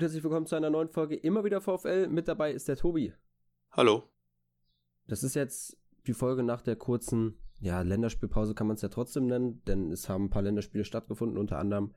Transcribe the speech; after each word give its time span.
Und 0.00 0.04
herzlich 0.04 0.24
willkommen 0.24 0.46
zu 0.46 0.56
einer 0.56 0.70
neuen 0.70 0.88
Folge 0.88 1.14
Immer 1.14 1.44
wieder 1.44 1.60
VfL. 1.60 2.08
Mit 2.08 2.26
dabei 2.26 2.52
ist 2.52 2.66
der 2.68 2.76
Tobi. 2.76 3.12
Hallo. 3.72 4.04
Das 5.06 5.22
ist 5.22 5.34
jetzt 5.34 5.76
die 6.06 6.14
Folge 6.14 6.42
nach 6.42 6.62
der 6.62 6.76
kurzen, 6.76 7.36
ja, 7.58 7.82
Länderspielpause 7.82 8.54
kann 8.54 8.66
man 8.66 8.76
es 8.76 8.80
ja 8.80 8.88
trotzdem 8.88 9.26
nennen, 9.26 9.62
denn 9.66 9.92
es 9.92 10.08
haben 10.08 10.24
ein 10.24 10.30
paar 10.30 10.40
Länderspiele 10.40 10.86
stattgefunden, 10.86 11.36
unter 11.36 11.58
anderem 11.58 11.94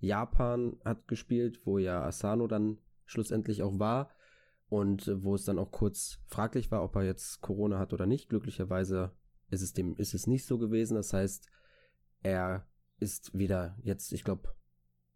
Japan 0.00 0.78
hat 0.84 1.08
gespielt, 1.08 1.64
wo 1.64 1.78
ja 1.78 2.02
Asano 2.02 2.46
dann 2.46 2.76
schlussendlich 3.06 3.62
auch 3.62 3.78
war 3.78 4.10
und 4.68 5.10
wo 5.24 5.34
es 5.34 5.46
dann 5.46 5.58
auch 5.58 5.72
kurz 5.72 6.18
fraglich 6.26 6.70
war, 6.70 6.84
ob 6.84 6.94
er 6.94 7.04
jetzt 7.04 7.40
Corona 7.40 7.78
hat 7.78 7.94
oder 7.94 8.04
nicht. 8.04 8.28
Glücklicherweise 8.28 9.12
ist 9.48 9.62
es 9.62 9.72
dem 9.72 9.96
ist 9.96 10.12
es 10.12 10.26
nicht 10.26 10.44
so 10.44 10.58
gewesen. 10.58 10.96
Das 10.96 11.14
heißt, 11.14 11.48
er 12.22 12.66
ist 12.98 13.32
wieder 13.32 13.78
jetzt, 13.80 14.12
ich 14.12 14.24
glaube, 14.24 14.54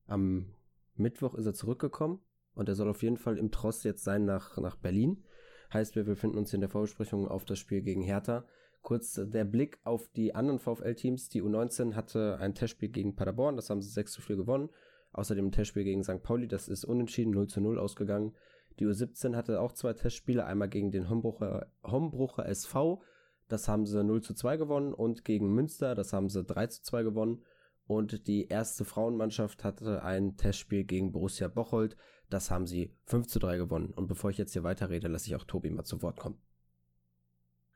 am 0.06 0.54
Mittwoch 0.95 1.34
ist 1.34 1.45
er 1.45 1.52
zurückgekommen 1.52 2.22
und 2.54 2.68
er 2.68 2.74
soll 2.74 2.88
auf 2.88 3.02
jeden 3.02 3.16
Fall 3.16 3.38
im 3.38 3.50
Tross 3.50 3.84
jetzt 3.84 4.04
sein 4.04 4.24
nach, 4.24 4.56
nach 4.59 4.77
Berlin. 4.77 5.24
Heißt, 5.72 5.95
wir 5.95 6.04
befinden 6.04 6.38
uns 6.38 6.52
in 6.52 6.60
der 6.60 6.70
Vorbesprechung 6.70 7.28
auf 7.28 7.45
das 7.45 7.59
Spiel 7.59 7.82
gegen 7.82 8.02
Hertha. 8.02 8.45
Kurz 8.82 9.20
der 9.23 9.45
Blick 9.45 9.78
auf 9.84 10.09
die 10.09 10.34
anderen 10.34 10.59
VfL-Teams. 10.59 11.28
Die 11.28 11.42
U19 11.42 11.95
hatte 11.95 12.38
ein 12.40 12.54
Testspiel 12.54 12.88
gegen 12.88 13.14
Paderborn, 13.14 13.56
das 13.56 13.70
haben 13.70 13.82
sie 13.82 13.90
6 13.90 14.12
zu 14.12 14.23
4 14.23 14.36
gewonnen. 14.36 14.70
Außerdem 15.12 15.46
ein 15.46 15.52
Testspiel 15.52 15.84
gegen 15.84 16.02
St. 16.02 16.23
Pauli, 16.23 16.48
das 16.48 16.68
ist 16.68 16.84
unentschieden 16.84 17.32
0 17.32 17.48
zu 17.48 17.60
0 17.60 17.78
ausgegangen. 17.78 18.34
Die 18.78 18.87
U17 18.87 19.37
hatte 19.37 19.60
auch 19.60 19.73
zwei 19.73 19.93
Testspiele, 19.93 20.45
einmal 20.46 20.68
gegen 20.68 20.90
den 20.90 21.10
Hombrucher, 21.10 21.66
Hombrucher 21.84 22.46
SV, 22.48 23.02
das 23.48 23.68
haben 23.68 23.84
sie 23.84 24.02
0 24.02 24.23
zu 24.23 24.32
2 24.32 24.56
gewonnen 24.56 24.95
und 24.95 25.24
gegen 25.24 25.52
Münster, 25.52 25.95
das 25.95 26.12
haben 26.12 26.28
sie 26.28 26.45
3 26.45 26.68
zu 26.68 26.82
2 26.82 27.02
gewonnen. 27.02 27.43
Und 27.91 28.29
die 28.29 28.46
erste 28.46 28.85
Frauenmannschaft 28.85 29.65
hatte 29.65 30.05
ein 30.05 30.37
Testspiel 30.37 30.85
gegen 30.85 31.10
Borussia 31.10 31.49
Bocholt. 31.49 31.96
Das 32.29 32.49
haben 32.49 32.69
sie 32.69 32.95
5 33.07 33.27
zu 33.27 33.41
3 33.41 33.57
gewonnen. 33.57 33.93
Und 33.93 34.07
bevor 34.07 34.30
ich 34.30 34.38
jetzt 34.38 34.52
hier 34.52 34.63
weiterrede, 34.63 35.09
lasse 35.09 35.27
ich 35.27 35.35
auch 35.35 35.43
Tobi 35.43 35.71
mal 35.71 35.83
zu 35.83 36.01
Wort 36.01 36.16
kommen. 36.21 36.41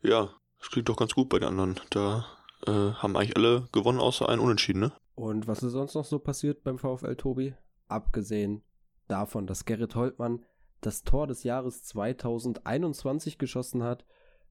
Ja, 0.03 0.31
das 0.61 0.71
klingt 0.71 0.89
doch 0.89 0.97
ganz 0.97 1.15
gut 1.17 1.31
bei 1.31 1.41
den 1.41 1.49
anderen. 1.49 1.81
Da 1.91 2.27
äh, 2.65 2.71
haben 2.71 3.17
eigentlich 3.17 3.37
alle 3.37 3.67
gewonnen, 3.73 3.99
außer 3.99 4.29
ein 4.29 4.39
Unentschieden, 4.39 4.83
ne? 4.83 4.93
Und 5.17 5.49
was 5.49 5.65
ist 5.65 5.73
sonst 5.73 5.97
noch 5.97 6.05
so 6.05 6.21
passiert 6.21 6.63
beim 6.63 6.79
VfL 6.79 7.17
Tobi? 7.17 7.57
Abgesehen 7.89 8.63
davon, 9.09 9.49
dass 9.49 9.65
Gerrit 9.65 9.97
Holtmann 9.97 10.45
das 10.81 11.03
Tor 11.03 11.27
des 11.27 11.43
Jahres 11.43 11.83
2021 11.83 13.37
geschossen 13.37 13.83
hat. 13.83 14.05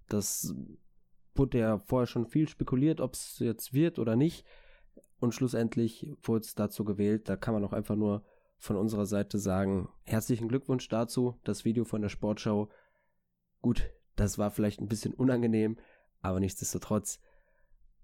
Das 0.09 0.53
wurde 1.35 1.59
ja 1.59 1.79
vorher 1.79 2.07
schon 2.07 2.27
viel 2.27 2.49
spekuliert, 2.49 2.99
ob 2.99 3.13
es 3.13 3.39
jetzt 3.39 3.71
wird 3.71 3.97
oder 3.97 4.17
nicht. 4.17 4.45
Und 5.23 5.33
schlussendlich 5.33 6.05
wurde 6.21 6.43
es 6.43 6.53
dazu 6.53 6.83
gewählt. 6.83 7.29
Da 7.29 7.37
kann 7.37 7.53
man 7.53 7.63
auch 7.63 7.71
einfach 7.71 7.95
nur 7.95 8.25
von 8.57 8.75
unserer 8.75 9.05
Seite 9.05 9.39
sagen, 9.39 9.87
herzlichen 10.03 10.49
Glückwunsch 10.49 10.89
dazu. 10.89 11.39
Das 11.45 11.63
Video 11.63 11.85
von 11.85 12.01
der 12.01 12.09
Sportschau. 12.09 12.67
Gut, 13.61 13.89
das 14.17 14.37
war 14.37 14.51
vielleicht 14.51 14.81
ein 14.81 14.89
bisschen 14.89 15.13
unangenehm, 15.13 15.77
aber 16.19 16.41
nichtsdestotrotz 16.41 17.21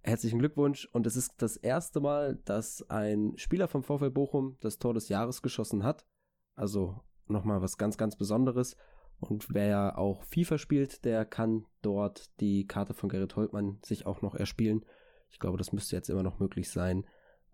herzlichen 0.02 0.40
Glückwunsch. 0.40 0.88
Und 0.94 1.06
es 1.08 1.18
ist 1.18 1.42
das 1.42 1.58
erste 1.58 2.00
Mal, 2.00 2.40
dass 2.46 2.90
ein 2.90 3.34
Spieler 3.36 3.68
vom 3.68 3.84
VfL 3.84 4.12
Bochum 4.12 4.56
das 4.62 4.80
Tor 4.80 4.94
des 4.94 5.10
Jahres 5.10 5.42
geschossen 5.42 5.84
hat. 5.84 6.06
Also 6.56 7.02
nochmal 7.28 7.62
was 7.62 7.78
ganz, 7.78 7.98
ganz 7.98 8.16
Besonderes. 8.16 8.78
Und 9.20 9.54
wer 9.54 9.68
ja 9.68 9.98
auch 9.98 10.24
FIFA 10.24 10.58
spielt, 10.58 11.04
der 11.04 11.26
kann 11.26 11.66
dort 11.82 12.40
die 12.40 12.66
Karte 12.66 12.94
von 12.94 13.10
Gerrit 13.10 13.36
Holtmann 13.36 13.80
sich 13.84 14.06
auch 14.06 14.22
noch 14.22 14.36
erspielen. 14.36 14.86
Ich 15.32 15.40
glaube, 15.40 15.58
das 15.58 15.72
müsste 15.72 15.96
jetzt 15.96 16.10
immer 16.10 16.24
noch 16.24 16.40
möglich 16.40 16.70
sein. 16.70 17.06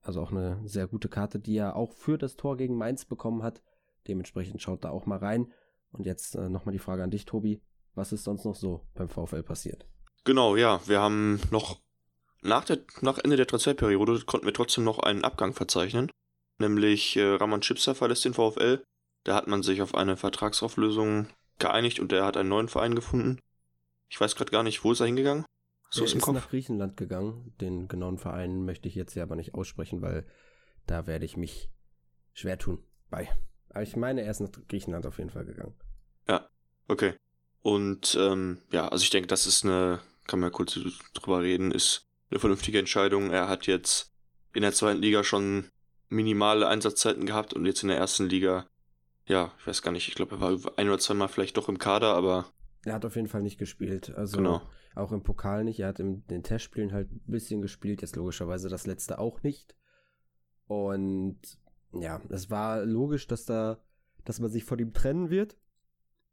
Also 0.02 0.22
auch 0.22 0.32
eine 0.32 0.62
sehr 0.66 0.88
gute 0.88 1.10
Karte, 1.10 1.40
die 1.40 1.58
er 1.58 1.76
auch 1.76 1.94
für 1.94 2.18
das 2.18 2.36
Tor 2.36 2.58
gegen 2.58 2.78
Mainz 2.78 3.06
bekommen 3.06 3.44
hat. 3.44 3.62
Dementsprechend 4.08 4.62
schaut 4.62 4.84
da 4.84 4.90
auch 4.90 5.06
mal 5.06 5.18
rein. 5.18 5.52
Und 5.92 6.06
jetzt 6.06 6.36
äh, 6.36 6.50
nochmal 6.50 6.74
die 6.74 6.80
Frage 6.80 7.04
an 7.04 7.12
dich, 7.12 7.26
Tobi. 7.26 7.62
Was 7.96 8.12
ist 8.12 8.24
sonst 8.24 8.46
noch 8.46 8.56
so 8.56 8.82
beim 8.94 9.10
VfL 9.10 9.44
passiert? 9.44 9.88
Genau, 10.26 10.56
ja. 10.56 10.82
Wir 10.86 11.00
haben 11.00 11.40
noch 11.50 11.80
nach, 12.42 12.66
der, 12.66 12.80
nach 13.02 13.18
Ende 13.18 13.38
der 13.38 13.48
Transferperiode 13.48 14.20
konnten 14.26 14.46
wir 14.46 14.54
trotzdem 14.54 14.84
noch 14.84 15.00
einen 15.00 15.24
Abgang 15.24 15.54
verzeichnen. 15.54 16.12
Nämlich 16.60 17.18
äh, 17.18 17.36
Ramon 17.36 17.62
Chipser 17.62 17.96
verlässt 17.96 18.26
den 18.26 18.34
VfL. 18.34 18.84
Da 19.24 19.36
hat 19.36 19.48
man 19.48 19.64
sich 19.64 19.82
auf 19.82 19.96
eine 19.96 20.18
Vertragsauflösung 20.18 21.28
geeinigt 21.58 22.00
und 22.00 22.14
er 22.14 22.26
hat 22.26 22.38
einen 22.38 22.50
neuen 22.50 22.68
Verein 22.68 22.94
gefunden. 22.94 23.40
Ich 24.10 24.22
weiß 24.22 24.36
gerade 24.36 24.52
gar 24.52 24.64
nicht, 24.64 24.84
wo 24.84 24.92
ist 24.92 25.00
er 25.00 25.08
hingegangen? 25.08 25.46
So 25.90 26.02
er 26.02 26.06
ist, 26.06 26.16
ist 26.16 26.28
nach 26.28 26.50
Griechenland 26.50 26.98
gegangen. 26.98 27.54
Den 27.62 27.88
genauen 27.88 28.18
Verein 28.18 28.66
möchte 28.66 28.88
ich 28.88 28.96
jetzt 28.96 29.16
ja 29.16 29.24
aber 29.24 29.36
nicht 29.36 29.54
aussprechen, 29.54 30.02
weil 30.02 30.26
da 30.88 31.08
werde 31.08 31.26
ich 31.26 31.38
mich 31.38 31.70
schwer 32.34 32.58
tun 32.58 32.84
bei. 33.10 33.30
Aber 33.70 33.84
ich 33.84 33.96
meine, 33.96 34.22
er 34.22 34.32
ist 34.32 34.40
nach 34.40 34.50
Griechenland 34.68 35.06
auf 35.06 35.18
jeden 35.18 35.30
Fall 35.30 35.46
gegangen. 35.46 35.76
Ja, 36.28 36.50
okay. 36.88 37.14
Und 37.62 38.16
ähm, 38.20 38.60
ja, 38.72 38.88
also 38.88 39.04
ich 39.04 39.10
denke, 39.10 39.28
das 39.28 39.48
ist 39.48 39.64
eine, 39.64 40.00
kann 40.28 40.40
man 40.40 40.50
ja 40.50 40.56
kurz 40.56 40.80
drüber 41.14 41.42
reden, 41.42 41.72
ist 41.72 42.08
eine 42.30 42.40
vernünftige 42.40 42.80
Entscheidung. 42.80 43.32
Er 43.32 43.48
hat 43.48 43.68
jetzt 43.68 44.14
in 44.54 44.62
der 44.62 44.74
zweiten 44.74 45.02
Liga 45.02 45.24
schon 45.24 45.66
minimale 46.10 46.68
Einsatzzeiten 46.68 47.26
gehabt 47.26 47.54
und 47.54 47.66
jetzt 47.66 47.84
in 47.84 47.90
der 47.90 47.98
ersten 47.98 48.30
Liga, 48.30 48.68
ja, 49.26 49.52
ich 49.60 49.68
weiß 49.68 49.82
gar 49.82 49.92
nicht, 49.92 50.08
ich 50.08 50.16
glaube, 50.16 50.36
er 50.36 50.42
war 50.42 50.78
ein 50.78 50.88
oder 50.88 51.00
zweimal 51.00 51.28
vielleicht 51.28 51.58
doch 51.58 51.68
im 51.68 51.80
Kader, 51.80 52.14
aber. 52.14 52.46
Er 52.86 52.94
hat 52.94 53.06
auf 53.06 53.16
jeden 53.16 53.28
Fall 53.28 53.42
nicht 53.42 53.58
gespielt. 53.58 54.14
Also 54.16 54.38
genau. 54.38 54.62
Auch 54.96 55.12
im 55.12 55.24
Pokal 55.24 55.64
nicht. 55.66 55.80
Er 55.82 55.90
hat 55.90 56.00
in 56.00 56.26
den 56.28 56.44
Testspielen 56.44 56.94
halt 56.94 57.12
ein 57.12 57.22
bisschen 57.28 57.62
gespielt. 57.62 58.02
Jetzt 58.02 58.16
logischerweise 58.16 58.70
das 58.70 58.88
letzte 58.88 59.20
auch 59.20 59.44
nicht. 59.44 59.76
Und 60.68 61.38
ja, 61.94 62.22
es 62.30 62.50
war 62.50 62.86
logisch, 62.86 63.28
dass 63.28 63.46
da, 63.46 63.80
dass 64.24 64.40
man 64.40 64.50
sich 64.50 64.64
von 64.64 64.80
ihm 64.80 64.94
trennen 64.94 65.30
wird. 65.30 65.58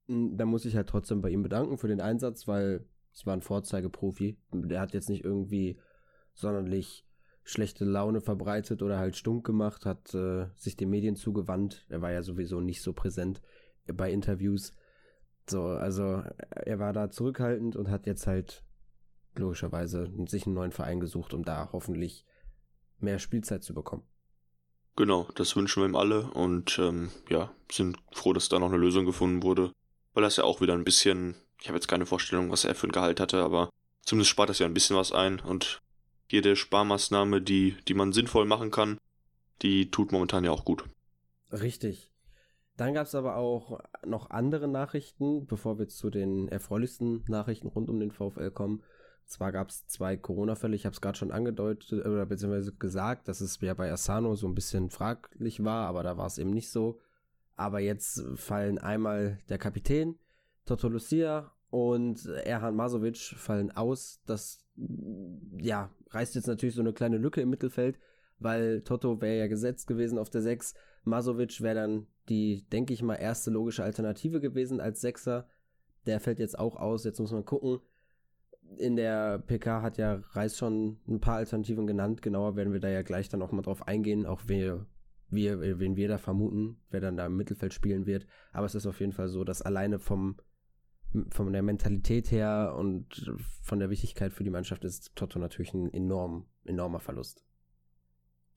Hm, 0.06 0.36
da 0.36 0.46
muss 0.46 0.64
ich 0.64 0.76
halt 0.76 0.88
trotzdem 0.88 1.20
bei 1.20 1.30
ihm 1.30 1.42
bedanken 1.42 1.76
für 1.76 1.88
den 1.88 2.00
Einsatz, 2.00 2.46
weil 2.46 2.86
es 3.12 3.26
war 3.26 3.34
ein 3.34 3.42
Vorzeigeprofi. 3.42 4.38
Der 4.52 4.80
hat 4.80 4.94
jetzt 4.94 5.08
nicht 5.08 5.24
irgendwie 5.24 5.78
sonderlich 6.32 7.06
schlechte 7.44 7.84
Laune 7.84 8.20
verbreitet 8.20 8.82
oder 8.82 8.98
halt 8.98 9.16
stunk 9.16 9.44
gemacht, 9.44 9.84
hat 9.84 10.14
äh, 10.14 10.46
sich 10.54 10.76
den 10.76 10.90
Medien 10.90 11.16
zugewandt. 11.16 11.84
Er 11.88 12.00
war 12.00 12.12
ja 12.12 12.22
sowieso 12.22 12.60
nicht 12.60 12.82
so 12.82 12.92
präsent 12.92 13.42
bei 13.86 14.12
Interviews. 14.12 14.72
So, 15.48 15.64
also 15.64 16.22
er 16.50 16.78
war 16.78 16.92
da 16.92 17.10
zurückhaltend 17.10 17.76
und 17.76 17.90
hat 17.90 18.06
jetzt 18.06 18.26
halt 18.26 18.62
logischerweise 19.34 20.10
sich 20.26 20.46
einen 20.46 20.54
neuen 20.54 20.72
Verein 20.72 21.00
gesucht, 21.00 21.34
um 21.34 21.44
da 21.44 21.70
hoffentlich 21.72 22.26
mehr 22.98 23.18
Spielzeit 23.18 23.64
zu 23.64 23.74
bekommen. 23.74 24.04
Genau, 24.94 25.28
das 25.34 25.56
wünschen 25.56 25.82
wir 25.82 25.88
ihm 25.88 25.96
alle 25.96 26.30
und 26.30 26.78
ähm, 26.78 27.10
ja, 27.28 27.50
sind 27.70 27.96
froh, 28.12 28.34
dass 28.34 28.48
da 28.48 28.58
noch 28.58 28.68
eine 28.68 28.76
Lösung 28.76 29.06
gefunden 29.06 29.42
wurde, 29.42 29.72
weil 30.12 30.22
das 30.22 30.36
ja 30.36 30.44
auch 30.44 30.60
wieder 30.60 30.74
ein 30.74 30.84
bisschen, 30.84 31.34
ich 31.60 31.68
habe 31.68 31.76
jetzt 31.76 31.88
keine 31.88 32.04
Vorstellung, 32.04 32.50
was 32.50 32.64
er 32.64 32.74
für 32.74 32.88
ein 32.88 32.92
Gehalt 32.92 33.18
hatte, 33.18 33.42
aber 33.42 33.70
zumindest 34.02 34.30
spart 34.30 34.50
das 34.50 34.58
ja 34.58 34.66
ein 34.66 34.74
bisschen 34.74 34.96
was 34.96 35.12
ein 35.12 35.40
und 35.40 35.80
jede 36.30 36.56
Sparmaßnahme, 36.56 37.40
die, 37.40 37.76
die 37.88 37.94
man 37.94 38.12
sinnvoll 38.12 38.44
machen 38.44 38.70
kann, 38.70 38.98
die 39.62 39.90
tut 39.90 40.12
momentan 40.12 40.44
ja 40.44 40.50
auch 40.50 40.64
gut. 40.64 40.84
Richtig. 41.50 42.11
Dann 42.76 42.94
gab 42.94 43.06
es 43.06 43.14
aber 43.14 43.36
auch 43.36 43.80
noch 44.04 44.30
andere 44.30 44.66
Nachrichten, 44.66 45.46
bevor 45.46 45.78
wir 45.78 45.88
zu 45.88 46.10
den 46.10 46.48
erfreulichsten 46.48 47.24
Nachrichten 47.28 47.68
rund 47.68 47.90
um 47.90 48.00
den 48.00 48.10
VfL 48.10 48.50
kommen. 48.50 48.82
Zwar 49.26 49.52
gab 49.52 49.68
es 49.68 49.86
zwei 49.86 50.16
Corona-Fälle, 50.16 50.74
ich 50.74 50.84
habe 50.84 50.94
es 50.94 51.00
gerade 51.00 51.16
schon 51.16 51.30
angedeutet 51.30 51.92
oder 51.92 52.26
beziehungsweise 52.26 52.72
gesagt, 52.72 53.28
dass 53.28 53.40
es 53.40 53.60
ja 53.60 53.74
bei 53.74 53.90
Asano 53.90 54.34
so 54.34 54.48
ein 54.48 54.54
bisschen 54.54 54.90
fraglich 54.90 55.62
war, 55.62 55.86
aber 55.86 56.02
da 56.02 56.16
war 56.16 56.26
es 56.26 56.38
eben 56.38 56.50
nicht 56.50 56.70
so. 56.70 56.98
Aber 57.56 57.80
jetzt 57.80 58.22
fallen 58.36 58.78
einmal 58.78 59.38
der 59.48 59.58
Kapitän, 59.58 60.18
Toto 60.64 60.88
Lucia 60.88 61.52
und 61.70 62.26
Erhan 62.26 62.74
Masovic 62.74 63.16
fallen 63.16 63.70
aus. 63.70 64.20
Das 64.26 64.64
ja, 65.58 65.90
reißt 66.10 66.34
jetzt 66.34 66.46
natürlich 66.46 66.74
so 66.74 66.80
eine 66.80 66.92
kleine 66.92 67.18
Lücke 67.18 67.40
im 67.40 67.50
Mittelfeld, 67.50 67.98
weil 68.38 68.82
Toto 68.82 69.20
wäre 69.20 69.38
ja 69.38 69.46
gesetzt 69.46 69.86
gewesen 69.86 70.18
auf 70.18 70.30
der 70.30 70.42
6. 70.42 70.74
Masovic 71.04 71.60
wäre 71.60 71.74
dann 71.74 72.06
die, 72.28 72.64
denke 72.70 72.92
ich 72.92 73.02
mal, 73.02 73.16
erste 73.16 73.50
logische 73.50 73.84
Alternative 73.84 74.40
gewesen 74.40 74.80
als 74.80 75.00
Sechser. 75.00 75.46
Der 76.06 76.20
fällt 76.20 76.38
jetzt 76.38 76.58
auch 76.58 76.76
aus. 76.76 77.04
Jetzt 77.04 77.20
muss 77.20 77.32
man 77.32 77.44
gucken. 77.44 77.80
In 78.78 78.96
der 78.96 79.38
PK 79.38 79.82
hat 79.82 79.98
ja 79.98 80.22
Reis 80.30 80.56
schon 80.56 80.98
ein 81.06 81.20
paar 81.20 81.36
Alternativen 81.36 81.86
genannt. 81.86 82.22
Genauer 82.22 82.56
werden 82.56 82.72
wir 82.72 82.80
da 82.80 82.88
ja 82.88 83.02
gleich 83.02 83.28
dann 83.28 83.42
auch 83.42 83.52
mal 83.52 83.62
drauf 83.62 83.86
eingehen, 83.86 84.24
auch 84.24 84.42
wir, 84.46 84.86
wir, 85.28 85.78
wen 85.78 85.96
wir 85.96 86.08
da 86.08 86.18
vermuten, 86.18 86.78
wer 86.90 87.00
dann 87.00 87.16
da 87.16 87.26
im 87.26 87.36
Mittelfeld 87.36 87.74
spielen 87.74 88.06
wird. 88.06 88.26
Aber 88.52 88.66
es 88.66 88.74
ist 88.74 88.86
auf 88.86 89.00
jeden 89.00 89.12
Fall 89.12 89.28
so, 89.28 89.44
dass 89.44 89.62
alleine 89.62 89.98
vom, 89.98 90.36
von 91.30 91.52
der 91.52 91.62
Mentalität 91.62 92.30
her 92.30 92.74
und 92.78 93.30
von 93.62 93.78
der 93.78 93.90
Wichtigkeit 93.90 94.32
für 94.32 94.44
die 94.44 94.50
Mannschaft 94.50 94.84
ist 94.84 95.14
Toto 95.16 95.38
natürlich 95.38 95.74
ein 95.74 95.92
enorm, 95.92 96.46
enormer 96.64 97.00
Verlust. 97.00 97.44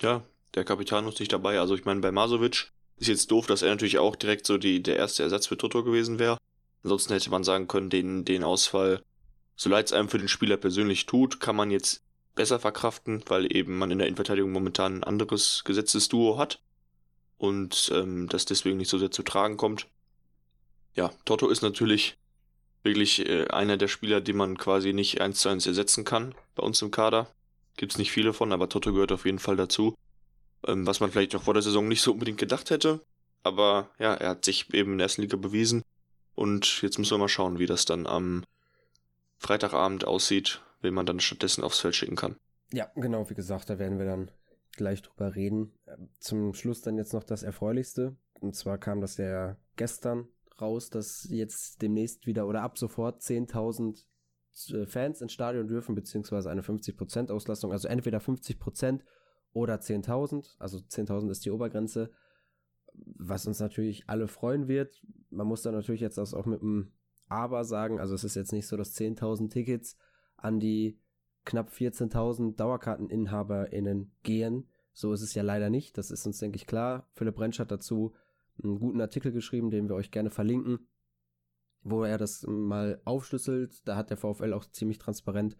Ja, 0.01 0.23
der 0.53 0.63
Kapitän 0.63 1.07
ist 1.07 1.19
nicht 1.19 1.33
dabei. 1.33 1.59
Also 1.59 1.75
ich 1.75 1.83
meine, 1.85 1.99
bei 1.99 2.11
Masovic 2.11 2.71
ist 2.97 3.07
jetzt 3.07 3.31
doof, 3.31 3.47
dass 3.47 3.61
er 3.61 3.69
natürlich 3.69 3.97
auch 3.97 4.15
direkt 4.15 4.45
so 4.45 4.57
die, 4.57 4.81
der 4.81 4.97
erste 4.97 5.23
Ersatz 5.23 5.47
für 5.47 5.57
Toto 5.57 5.83
gewesen 5.83 6.19
wäre. 6.19 6.37
Ansonsten 6.83 7.13
hätte 7.13 7.29
man 7.29 7.43
sagen 7.43 7.67
können, 7.67 7.89
den, 7.89 8.25
den 8.25 8.43
Ausfall, 8.43 9.01
so 9.55 9.69
leid 9.69 9.87
es 9.87 9.93
einem 9.93 10.09
für 10.09 10.19
den 10.19 10.27
Spieler 10.27 10.57
persönlich 10.57 11.05
tut, 11.05 11.39
kann 11.39 11.55
man 11.55 11.71
jetzt 11.71 12.03
besser 12.35 12.59
verkraften, 12.59 13.23
weil 13.27 13.53
eben 13.55 13.77
man 13.77 13.91
in 13.91 13.97
der 13.97 14.07
Innenverteidigung 14.07 14.51
momentan 14.51 14.97
ein 14.97 15.03
anderes 15.03 15.63
gesetztes 15.65 16.09
Duo 16.09 16.37
hat. 16.37 16.59
und 17.37 17.91
ähm, 17.93 18.27
das 18.29 18.45
deswegen 18.45 18.77
nicht 18.77 18.89
so 18.89 18.97
sehr 18.97 19.11
zu 19.11 19.23
tragen 19.23 19.57
kommt. 19.57 19.87
Ja, 20.95 21.11
Toto 21.25 21.49
ist 21.49 21.61
natürlich 21.61 22.17
wirklich 22.83 23.27
äh, 23.27 23.47
einer 23.47 23.77
der 23.77 23.87
Spieler, 23.87 24.21
die 24.21 24.33
man 24.33 24.57
quasi 24.57 24.93
nicht 24.93 25.21
eins 25.21 25.39
zu 25.39 25.49
eins 25.49 25.67
ersetzen 25.67 26.05
kann 26.05 26.35
bei 26.55 26.63
uns 26.63 26.81
im 26.81 26.91
Kader. 26.91 27.27
Gibt 27.77 27.91
es 27.93 27.97
nicht 27.97 28.11
viele 28.11 28.31
von, 28.31 28.53
aber 28.53 28.69
Toto 28.69 28.93
gehört 28.93 29.11
auf 29.11 29.25
jeden 29.25 29.39
Fall 29.39 29.57
dazu. 29.57 29.95
Ähm, 30.67 30.87
was 30.87 30.99
man 30.99 31.11
vielleicht 31.11 31.35
auch 31.35 31.43
vor 31.43 31.53
der 31.53 31.63
Saison 31.63 31.87
nicht 31.87 32.01
so 32.01 32.11
unbedingt 32.13 32.39
gedacht 32.39 32.69
hätte. 32.69 33.01
Aber 33.43 33.89
ja, 33.99 34.13
er 34.15 34.29
hat 34.29 34.45
sich 34.45 34.73
eben 34.73 34.93
in 34.93 34.97
der 34.97 35.05
ersten 35.05 35.21
Liga 35.21 35.37
bewiesen. 35.37 35.83
Und 36.33 36.81
jetzt 36.81 36.97
müssen 36.97 37.11
wir 37.11 37.19
mal 37.19 37.29
schauen, 37.29 37.59
wie 37.59 37.67
das 37.67 37.85
dann 37.85 38.07
am 38.07 38.43
Freitagabend 39.37 40.05
aussieht, 40.05 40.61
wen 40.81 40.93
man 40.93 41.05
dann 41.05 41.19
stattdessen 41.19 41.63
aufs 41.63 41.79
Feld 41.79 41.95
schicken 41.95 42.15
kann. 42.15 42.35
Ja, 42.73 42.91
genau, 42.95 43.29
wie 43.29 43.35
gesagt, 43.35 43.69
da 43.69 43.79
werden 43.79 43.99
wir 43.99 44.05
dann 44.05 44.31
gleich 44.75 45.01
drüber 45.01 45.35
reden. 45.35 45.71
Zum 46.19 46.53
Schluss 46.53 46.81
dann 46.81 46.97
jetzt 46.97 47.13
noch 47.13 47.23
das 47.23 47.43
Erfreulichste. 47.43 48.15
Und 48.39 48.55
zwar 48.55 48.77
kam 48.77 49.01
das 49.01 49.17
ja 49.17 49.57
gestern 49.75 50.27
raus, 50.59 50.89
dass 50.89 51.27
jetzt 51.29 51.81
demnächst 51.81 52.25
wieder 52.25 52.47
oder 52.47 52.63
ab 52.63 52.77
sofort 52.77 53.21
10.000 53.21 54.03
äh, 54.73 54.85
Fans 54.85 55.21
ins 55.21 55.33
Stadion 55.33 55.67
dürfen, 55.67 55.95
beziehungsweise 55.95 56.49
eine 56.49 56.61
50% 56.61 57.31
Auslastung. 57.31 57.71
Also 57.71 57.87
entweder 57.87 58.19
50% 58.19 59.01
oder 59.55 59.75
10.000. 59.75 60.57
Also 60.59 60.77
10.000 60.77 61.31
ist 61.31 61.45
die 61.45 61.51
Obergrenze. 61.51 62.11
Was 62.93 63.47
uns 63.47 63.59
natürlich 63.59 64.07
alle 64.07 64.27
freuen 64.27 64.67
wird. 64.67 65.01
Man 65.29 65.47
muss 65.47 65.63
da 65.63 65.71
natürlich 65.71 66.01
jetzt 66.01 66.19
auch 66.19 66.45
mit 66.45 66.61
einem 66.61 66.91
Aber 67.29 67.63
sagen. 67.63 67.99
Also 67.99 68.13
es 68.15 68.23
ist 68.23 68.35
jetzt 68.35 68.51
nicht 68.51 68.67
so, 68.67 68.77
dass 68.77 68.95
10.000 68.95 69.49
Tickets 69.49 69.97
an 70.35 70.59
die 70.59 70.99
knapp 71.45 71.69
14.000 71.69 72.55
DauerkarteninhaberInnen 72.57 74.11
gehen. 74.23 74.67
So 74.91 75.13
ist 75.13 75.21
es 75.21 75.33
ja 75.33 75.41
leider 75.41 75.69
nicht. 75.69 75.97
Das 75.97 76.11
ist 76.11 76.25
uns, 76.25 76.39
denke 76.39 76.57
ich, 76.57 76.67
klar. 76.67 77.07
Philipp 77.13 77.39
Rentsch 77.39 77.59
hat 77.59 77.71
dazu 77.71 78.13
einen 78.61 78.79
guten 78.79 78.99
Artikel 78.99 79.31
geschrieben, 79.31 79.71
den 79.71 79.87
wir 79.87 79.95
euch 79.95 80.11
gerne 80.11 80.31
verlinken, 80.31 80.87
wo 81.81 82.03
er 82.03 82.17
das 82.17 82.45
mal 82.47 83.01
aufschlüsselt. 83.05 83.87
Da 83.87 83.95
hat 83.95 84.09
der 84.09 84.17
VfL 84.17 84.53
auch 84.53 84.65
ziemlich 84.65 84.97
transparent 84.97 85.55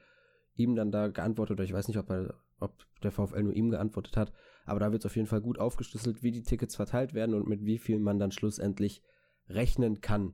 ihm 0.56 0.76
dann 0.76 0.92
da 0.92 1.08
geantwortet, 1.08 1.60
ich 1.60 1.74
weiß 1.74 1.88
nicht, 1.88 1.98
ob, 1.98 2.10
er, 2.10 2.36
ob 2.60 2.86
der 3.04 3.12
VfL 3.12 3.44
nur 3.44 3.54
ihm 3.54 3.70
geantwortet 3.70 4.18
hat, 4.18 4.34
aber 4.66 4.80
da 4.80 4.92
wird 4.92 5.04
es 5.04 5.06
auf 5.06 5.16
jeden 5.16 5.28
Fall 5.28 5.42
gut 5.42 5.60
aufgeschlüsselt, 5.60 6.24
wie 6.24 6.32
die 6.32 6.44
Tickets 6.44 6.76
verteilt 6.76 7.14
werden 7.14 7.36
und 7.36 7.48
mit 7.48 7.64
wie 7.66 7.78
viel 7.78 8.00
man 8.00 8.20
dann 8.20 8.32
schlussendlich 8.32 9.02
rechnen 9.48 10.02
kann 10.02 10.34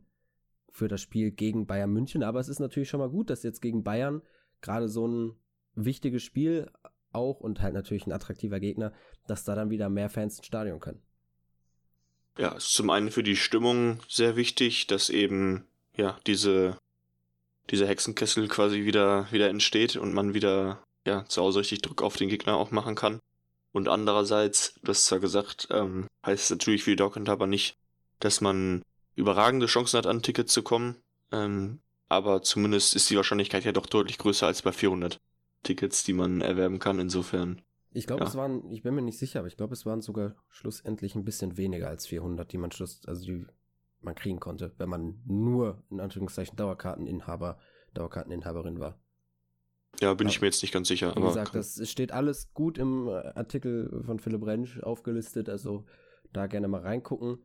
für 0.70 0.88
das 0.88 1.02
Spiel 1.02 1.32
gegen 1.32 1.68
Bayern 1.68 1.92
München. 1.92 2.24
Aber 2.24 2.40
es 2.40 2.48
ist 2.48 2.60
natürlich 2.60 2.90
schon 2.90 3.02
mal 3.02 3.10
gut, 3.10 3.30
dass 3.30 3.44
jetzt 3.44 3.62
gegen 3.62 3.84
Bayern 3.84 4.22
gerade 4.62 4.88
so 4.88 5.08
ein 5.08 5.36
wichtiges 5.76 6.24
Spiel 6.24 6.72
auch 7.12 7.42
und 7.42 7.62
halt 7.62 7.74
natürlich 7.74 8.08
ein 8.08 8.14
attraktiver 8.14 8.60
Gegner, 8.60 8.94
dass 9.28 9.44
da 9.44 9.54
dann 9.54 9.70
wieder 9.70 9.90
mehr 9.90 10.10
Fans 10.10 10.38
ins 10.38 10.48
Stadion 10.48 10.80
können. 10.80 11.02
Ja, 12.38 12.54
ist 12.56 12.74
zum 12.74 12.90
einen 12.90 13.12
für 13.12 13.24
die 13.24 13.36
Stimmung 13.36 14.00
sehr 14.08 14.38
wichtig, 14.38 14.88
dass 14.88 15.10
eben 15.10 15.66
ja 15.98 16.18
diese 16.26 16.78
dieser 17.70 17.88
Hexenkessel 17.88 18.48
quasi 18.48 18.86
wieder 18.86 19.30
wieder 19.32 19.50
entsteht 19.50 19.98
und 19.98 20.14
man 20.14 20.34
wieder 20.34 20.82
ja 21.06 21.26
zu 21.26 21.42
Hause 21.42 21.60
richtig 21.60 21.82
Druck 21.82 22.02
auf 22.02 22.18
den 22.18 22.30
Gegner 22.30 22.56
auch 22.56 22.72
machen 22.72 22.96
kann. 22.96 23.20
Und 23.72 23.88
andererseits, 23.88 24.76
du 24.84 24.90
hast 24.90 25.06
zwar 25.06 25.20
gesagt, 25.20 25.68
ähm, 25.72 26.08
heißt 26.26 26.46
es 26.46 26.50
natürlich 26.50 26.84
für 26.84 26.92
die 26.92 26.98
Dortmund 26.98 27.30
aber 27.30 27.48
nicht, 27.48 27.78
dass 28.20 28.42
man 28.42 28.84
überragende 29.16 29.66
Chancen 29.66 29.98
hat, 29.98 30.08
an 30.08 30.22
Tickets 30.22 30.54
zu 30.54 30.64
kommen. 30.64 30.98
Ähm, 31.32 31.80
aber 32.10 32.42
zumindest 32.42 32.96
ist 32.96 33.10
die 33.10 33.16
Wahrscheinlichkeit 33.16 33.64
ja 33.64 33.72
doch 33.72 33.86
deutlich 33.86 34.18
größer 34.18 34.46
als 34.46 34.62
bei 34.62 34.74
400 34.74 35.18
Tickets, 35.64 36.04
die 36.04 36.14
man 36.14 36.42
erwerben 36.42 36.80
kann. 36.80 37.00
Insofern. 37.00 37.62
Ich 37.94 38.08
glaube, 38.08 38.24
ja. 38.24 38.30
es 38.30 38.36
waren, 38.36 38.70
ich 38.70 38.84
bin 38.84 38.96
mir 38.96 39.02
nicht 39.02 39.20
sicher, 39.20 39.40
aber 39.40 39.48
ich 39.48 39.58
glaube, 39.58 39.74
es 39.74 39.86
waren 39.86 40.02
sogar 40.02 40.36
schlussendlich 40.50 41.16
ein 41.16 41.24
bisschen 41.24 41.58
weniger 41.58 41.88
als 41.88 42.08
400, 42.08 42.52
die 42.52 42.58
man 42.58 42.72
schluss, 42.72 43.02
also 43.06 43.26
die 43.26 43.46
man 44.02 44.16
kriegen 44.16 44.40
konnte, 44.40 44.74
wenn 44.78 44.90
man 44.90 45.22
nur 45.26 45.84
in 45.90 46.00
Anführungszeichen 46.00 46.58
Dauerkarteninhaber, 46.58 47.60
Dauerkarteninhaberin 47.94 48.80
war. 48.80 49.00
Ja, 50.00 50.14
bin 50.14 50.28
aber, 50.28 50.34
ich 50.34 50.42
mir 50.42 50.48
jetzt 50.48 50.62
nicht 50.62 50.74
ganz 50.74 50.88
sicher. 50.88 51.14
Wie 51.16 51.22
gesagt, 51.22 51.54
das 51.54 51.90
steht 51.90 52.12
alles 52.12 52.54
gut 52.54 52.78
im 52.78 53.10
Artikel 53.10 54.04
von 54.04 54.20
Philipp 54.20 54.46
Rentsch 54.46 54.80
aufgelistet, 54.82 55.50
also 55.50 55.86
da 56.32 56.48
gerne 56.48 56.68
mal 56.68 56.82
reingucken. 56.82 57.40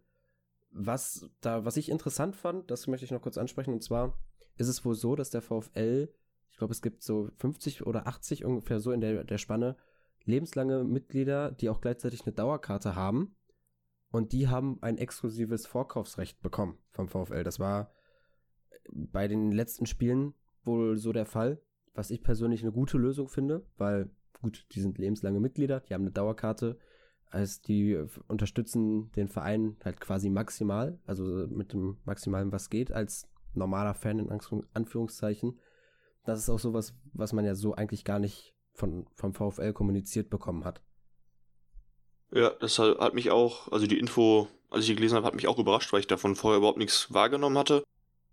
Was 0.71 1.29
da, 1.41 1.65
was 1.65 1.77
ich 1.77 1.89
interessant 1.89 2.37
fand, 2.37 2.71
das 2.71 2.87
möchte 2.87 3.05
ich 3.05 3.11
noch 3.11 3.23
kurz 3.23 3.39
ansprechen, 3.39 3.73
und 3.73 3.83
zwar 3.83 4.19
ist 4.57 4.69
es 4.69 4.85
wohl 4.85 4.95
so, 4.95 5.17
dass 5.17 5.31
der 5.31 5.43
VfL, 5.43 6.09
ich 6.51 6.57
glaube, 6.57 6.73
es 6.73 6.83
gibt 6.83 7.03
so 7.03 7.31
50 7.39 7.87
oder 7.87 8.07
80 8.07 8.45
ungefähr 8.45 8.81
so 8.81 8.93
in 8.93 9.01
der, 9.01 9.25
der 9.25 9.39
Spanne, 9.39 9.77
lebenslange 10.25 10.85
Mitglieder, 10.85 11.53
die 11.53 11.69
auch 11.69 11.81
gleichzeitig 11.81 12.23
eine 12.27 12.35
Dauerkarte 12.35 12.95
haben. 12.95 13.37
Und 14.11 14.33
die 14.33 14.49
haben 14.49 14.79
ein 14.83 14.99
exklusives 14.99 15.67
Vorkaufsrecht 15.67 16.41
bekommen 16.41 16.79
vom 16.91 17.09
VfL. 17.09 17.43
Das 17.43 17.59
war 17.61 17.93
bei 18.91 19.29
den 19.29 19.53
letzten 19.53 19.87
Spielen 19.87 20.35
wohl 20.63 20.97
so 20.97 21.13
der 21.13 21.27
Fall, 21.27 21.61
was 21.97 22.11
ich 22.11 22.23
persönlich 22.23 22.63
eine 22.63 22.73
gute 22.73 22.99
Lösung 22.99 23.29
finde, 23.29 23.65
weil 23.77 24.11
gut, 24.41 24.67
die 24.73 24.81
sind 24.81 24.99
lebenslange 24.99 25.41
Mitglieder, 25.41 25.81
die 25.81 25.95
haben 25.95 26.03
eine 26.03 26.11
Dauerkarte, 26.11 26.79
als 27.31 27.61
die 27.61 27.99
unterstützen 28.29 29.11
den 29.13 29.29
Verein 29.29 29.77
halt 29.85 30.01
quasi 30.01 30.31
maximal, 30.31 30.99
also 31.07 31.25
mit 31.49 31.73
dem 31.73 31.99
maximalen, 32.05 32.53
was 32.53 32.71
geht, 32.71 32.93
als 32.93 33.29
normaler 33.55 33.95
Fan 33.95 34.19
in 34.19 34.31
Anführungszeichen. 34.75 35.59
Das 36.25 36.39
ist 36.39 36.51
auch 36.51 36.59
sowas, 36.59 36.95
was 37.13 37.33
man 37.33 37.45
ja 37.45 37.55
so 37.55 37.75
eigentlich 37.75 38.05
gar 38.05 38.19
nicht 38.19 38.55
von, 38.75 39.07
vom 39.15 39.33
VfL 39.33 39.73
kommuniziert 39.73 40.31
bekommen 40.31 40.65
hat. 40.65 40.83
Ja, 42.31 42.51
das 42.51 42.79
hat 42.79 43.15
mich 43.15 43.31
auch, 43.31 43.71
also 43.73 43.87
die 43.87 43.99
Info, 43.99 44.49
als 44.71 44.85
ich 44.85 44.91
die 44.91 44.97
gelesen 44.97 45.17
habe, 45.17 45.27
hat 45.27 45.35
mich 45.35 45.49
auch 45.49 45.59
überrascht, 45.59 45.93
weil 45.93 46.01
ich 46.01 46.07
davon 46.07 46.37
vorher 46.37 46.59
überhaupt 46.59 46.79
nichts 46.79 47.13
wahrgenommen 47.13 47.57
hatte. 47.57 47.85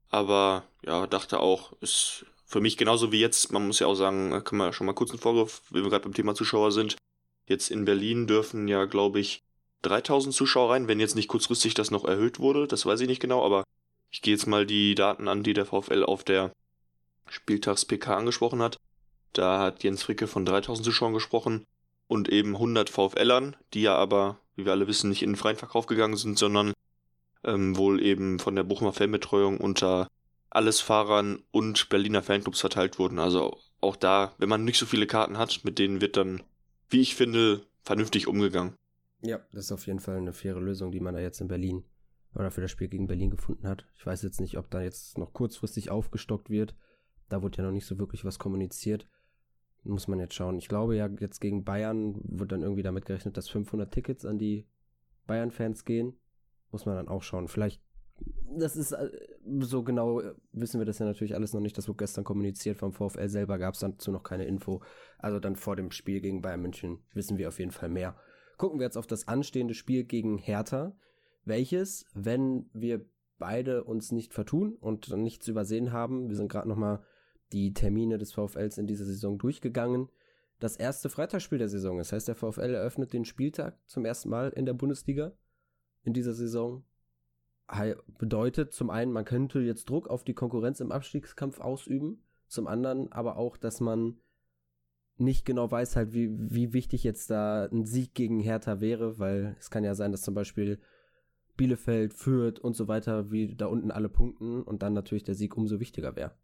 Aber 0.10 0.64
ja, 0.84 1.08
dachte 1.08 1.40
auch, 1.40 1.74
ist 1.82 2.26
für 2.54 2.62
mich 2.62 2.78
genauso 2.78 3.12
wie 3.12 3.20
jetzt, 3.20 3.52
man 3.52 3.66
muss 3.66 3.80
ja 3.80 3.88
auch 3.88 3.96
sagen, 3.96 4.30
da 4.30 4.40
kann 4.40 4.60
man 4.60 4.68
ja 4.68 4.74
schon 4.74 4.86
mal 4.86 4.94
kurz 4.94 5.10
einen 5.10 5.20
Vorgriff, 5.20 5.64
wenn 5.72 5.82
wir 5.82 5.90
gerade 5.90 6.04
beim 6.04 6.14
Thema 6.14 6.36
Zuschauer 6.36 6.72
sind. 6.72 6.98
Jetzt 7.48 7.72
in 7.72 7.84
Berlin 7.84 8.28
dürfen 8.28 8.68
ja, 8.68 8.86
glaube 8.86 9.20
ich, 9.20 9.42
3000 9.82 10.36
Zuschauer 10.36 10.72
rein, 10.72 10.88
wenn 10.88 11.00
jetzt 11.00 11.16
nicht 11.16 11.28
kurzfristig 11.28 11.74
das 11.74 11.90
noch 11.90 12.06
erhöht 12.06 12.38
wurde, 12.38 12.68
das 12.68 12.86
weiß 12.86 13.02
ich 13.02 13.08
nicht 13.08 13.20
genau, 13.20 13.44
aber 13.44 13.64
ich 14.12 14.22
gehe 14.22 14.36
jetzt 14.36 14.46
mal 14.46 14.68
die 14.68 14.94
Daten 14.94 15.28
an, 15.28 15.42
die 15.42 15.54
der 15.54 15.66
VfL 15.66 16.04
auf 16.04 16.24
der 16.24 16.54
Spieltags-PK 17.28 18.16
angesprochen 18.16 18.62
hat. 18.62 18.78
Da 19.34 19.60
hat 19.60 19.84
Jens 19.84 20.04
Fricke 20.04 20.28
von 20.28 20.46
3000 20.46 20.86
Zuschauern 20.86 21.14
gesprochen 21.14 21.66
und 22.08 22.30
eben 22.30 22.54
100 22.54 22.88
VfLern, 22.88 23.56
die 23.74 23.82
ja 23.82 23.96
aber, 23.96 24.38
wie 24.56 24.66
wir 24.66 24.74
alle 24.74 24.88
wissen, 24.88 25.10
nicht 25.10 25.24
in 25.24 25.32
den 25.32 25.38
freien 25.38 25.58
Verkauf 25.58 25.88
gegangen 25.88 26.18
sind, 26.18 26.38
sondern 26.38 26.74
ähm, 27.44 27.76
wohl 27.78 28.00
eben 28.00 28.38
von 28.38 28.56
der 28.56 28.64
Bochumer 28.64 28.94
Fanbetreuung 28.94 29.58
unter 29.58 30.08
alles 30.54 30.82
Fahrern 30.82 31.44
und 31.52 31.90
Berliner 31.90 32.22
Fanclubs 32.22 32.62
verteilt 32.62 33.00
wurden. 33.00 33.20
Also 33.20 33.58
auch 33.82 33.96
da, 33.96 34.34
wenn 34.38 34.50
man 34.50 34.64
nicht 34.64 34.78
so 34.78 34.86
viele 34.86 35.08
Karten 35.08 35.38
hat, 35.38 35.62
mit 35.64 35.80
denen 35.80 36.00
wird 36.00 36.16
dann, 36.16 36.44
wie 36.90 37.02
ich 37.02 37.16
finde, 37.16 37.66
vernünftig 37.82 38.28
umgegangen. 38.28 38.76
Ja, 39.22 39.40
das 39.52 39.66
ist 39.66 39.72
auf 39.72 39.88
jeden 39.88 40.00
Fall 40.00 40.18
eine 40.18 40.34
faire 40.34 40.60
Lösung, 40.60 40.92
die 40.92 41.00
man 41.00 41.16
da 41.16 41.20
jetzt 41.20 41.42
in 41.42 41.48
Berlin 41.48 41.84
oder 42.36 42.52
für 42.52 42.62
das 42.62 42.72
Spiel 42.72 42.88
gegen 42.88 43.08
Berlin 43.08 43.30
gefunden 43.30 43.68
hat. 43.68 43.86
Ich 43.96 44.06
weiß 44.06 44.22
jetzt 44.24 44.42
nicht, 44.42 44.58
ob 44.58 44.70
da 44.70 44.82
jetzt 44.82 45.18
noch 45.18 45.34
kurzfristig 45.34 45.90
aufgestockt 45.90 46.50
wird. 46.50 46.76
Da 47.30 47.42
wurde 47.42 47.58
ja 47.58 47.64
noch 47.64 47.72
nicht 47.72 47.86
so 47.86 47.98
wirklich 47.98 48.26
was 48.26 48.40
kommuniziert. 48.40 49.08
Muss 49.84 50.08
man 50.08 50.20
jetzt 50.20 50.34
schauen. 50.34 50.58
Ich 50.58 50.68
glaube 50.68 50.96
ja, 50.96 51.10
jetzt 51.20 51.40
gegen 51.42 51.64
Bayern 51.64 52.22
wird 52.24 52.52
dann 52.52 52.62
irgendwie 52.62 52.84
damit 52.84 53.06
gerechnet, 53.06 53.38
dass 53.38 53.50
500 53.50 53.92
Tickets 53.92 54.26
an 54.26 54.38
die 54.38 54.68
Bayern-Fans 55.28 55.84
gehen. 55.84 56.18
Muss 56.72 56.86
man 56.86 56.96
dann 56.96 57.08
auch 57.08 57.24
schauen. 57.24 57.48
Vielleicht, 57.48 57.82
das 58.58 58.76
ist 58.76 58.94
äh, 58.94 59.10
so 59.60 59.84
genau, 59.84 60.22
äh, 60.22 60.34
wissen 60.52 60.80
wir 60.80 60.86
das 60.86 61.00
ja 61.00 61.06
natürlich 61.06 61.36
alles 61.36 61.54
noch 61.54 61.62
nicht. 61.62 61.78
Das 61.78 61.88
wurde 61.88 61.98
gestern 61.98 62.24
kommuniziert. 62.24 62.78
Vom 62.78 62.94
VfL 62.94 63.30
selber 63.30 63.58
gab 63.58 63.74
es 63.74 63.82
dazu 63.82 64.12
noch 64.12 64.24
keine 64.24 64.46
Info. 64.46 64.82
Also 65.18 65.40
dann 65.40 65.56
vor 65.56 65.76
dem 65.76 65.92
Spiel 65.92 66.22
gegen 66.22 66.42
Bayern 66.42 66.62
München 66.62 67.00
wissen 67.14 67.38
wir 67.38 67.48
auf 67.48 67.60
jeden 67.60 67.72
Fall 67.72 67.90
mehr. 67.90 68.16
Gucken 68.58 68.80
wir 68.80 68.86
jetzt 68.86 68.98
auf 68.98 69.08
das 69.08 69.28
anstehende 69.28 69.74
Spiel 69.74 70.04
gegen 70.04 70.38
Hertha 70.38 70.96
welches, 71.46 72.06
wenn 72.14 72.70
wir 72.74 73.06
beide 73.38 73.84
uns 73.84 74.12
nicht 74.12 74.34
vertun 74.34 74.76
und 74.80 75.10
nichts 75.18 75.48
übersehen 75.48 75.92
haben, 75.92 76.30
wir 76.30 76.36
sind 76.36 76.52
gerade 76.52 76.70
nochmal 76.70 77.04
die 77.52 77.74
Termine 77.74 78.18
des 78.18 78.34
VfLs 78.34 78.78
in 78.78 78.88
dieser 78.88 79.06
Saison 79.06 79.38
durchgegangen, 79.38 80.10
das 80.60 80.78
erste 80.78 81.10
Freitagsspiel 81.10 81.58
der 81.58 81.68
Saison. 81.68 81.98
Das 81.98 82.14
heißt, 82.14 82.28
der 82.28 82.36
VfL 82.36 82.74
eröffnet 82.74 83.12
den 83.12 83.26
Spieltag 83.26 83.78
zum 83.88 84.06
ersten 84.06 84.30
Mal 84.30 84.50
in 84.50 84.66
der 84.66 84.74
Bundesliga 84.74 85.34
in 86.04 86.14
dieser 86.14 86.34
Saison. 86.34 86.86
Bedeutet 88.18 88.74
zum 88.74 88.90
einen, 88.90 89.12
man 89.12 89.26
könnte 89.26 89.60
jetzt 89.60 89.90
Druck 89.90 90.08
auf 90.08 90.24
die 90.24 90.34
Konkurrenz 90.34 90.80
im 90.80 90.92
Abstiegskampf 90.92 91.60
ausüben, 91.60 92.24
zum 92.48 92.68
anderen 92.68 93.12
aber 93.12 93.38
auch, 93.38 93.58
dass 93.58 93.80
man 93.80 94.18
nicht 95.18 95.46
genau 95.46 95.70
weiß 95.70 95.96
halt, 95.96 96.14
wie, 96.14 96.30
wie 96.32 96.74
wichtig 96.74 97.04
jetzt 97.04 97.30
da 97.30 97.66
ein 97.66 97.86
Sieg 97.86 98.14
gegen 98.14 98.40
Hertha 98.40 98.82
wäre, 98.82 99.20
weil 99.20 99.56
es 99.60 99.70
kann 99.70 99.84
ja 99.84 99.96
sein, 99.96 100.12
dass 100.12 100.22
zum 100.22 100.34
Beispiel 100.34 100.80
Bielefeld, 101.56 102.14
Fürth 102.14 102.60
und 102.60 102.76
so 102.76 102.88
weiter, 102.88 103.32
wie 103.32 103.56
da 103.56 103.68
unten 103.68 103.92
alle 103.92 104.10
punkten 104.10 104.64
und 104.64 104.82
dann 104.82 104.94
natürlich 104.94 105.24
der 105.24 105.36
Sieg 105.36 105.56
umso 105.56 105.80
wichtiger 105.80 106.16
wäre. 106.16 106.36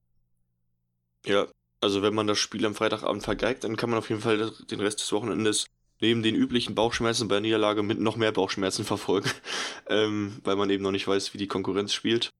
Ja, 1.25 1.47
also 1.81 2.01
wenn 2.01 2.13
man 2.13 2.27
das 2.27 2.37
Spiel 2.37 2.65
am 2.65 2.75
Freitagabend 2.75 3.23
vergeigt, 3.23 3.63
dann 3.63 3.75
kann 3.75 3.89
man 3.89 3.99
auf 3.99 4.09
jeden 4.09 4.21
Fall 4.21 4.51
den 4.69 4.79
Rest 4.79 4.99
des 5.01 5.11
Wochenendes 5.11 5.65
neben 6.01 6.23
den 6.23 6.35
üblichen 6.35 6.75
Bauchschmerzen 6.75 7.27
bei 7.27 7.35
der 7.35 7.41
Niederlage 7.41 7.83
mit 7.83 7.99
noch 7.99 8.15
mehr 8.15 8.31
Bauchschmerzen 8.31 8.85
verfolgen, 8.85 9.29
ähm, 9.87 10.39
weil 10.43 10.55
man 10.55 10.69
eben 10.69 10.83
noch 10.83 10.91
nicht 10.91 11.07
weiß, 11.07 11.33
wie 11.33 11.37
die 11.37 11.47
Konkurrenz 11.47 11.93
spielt. 11.93 12.31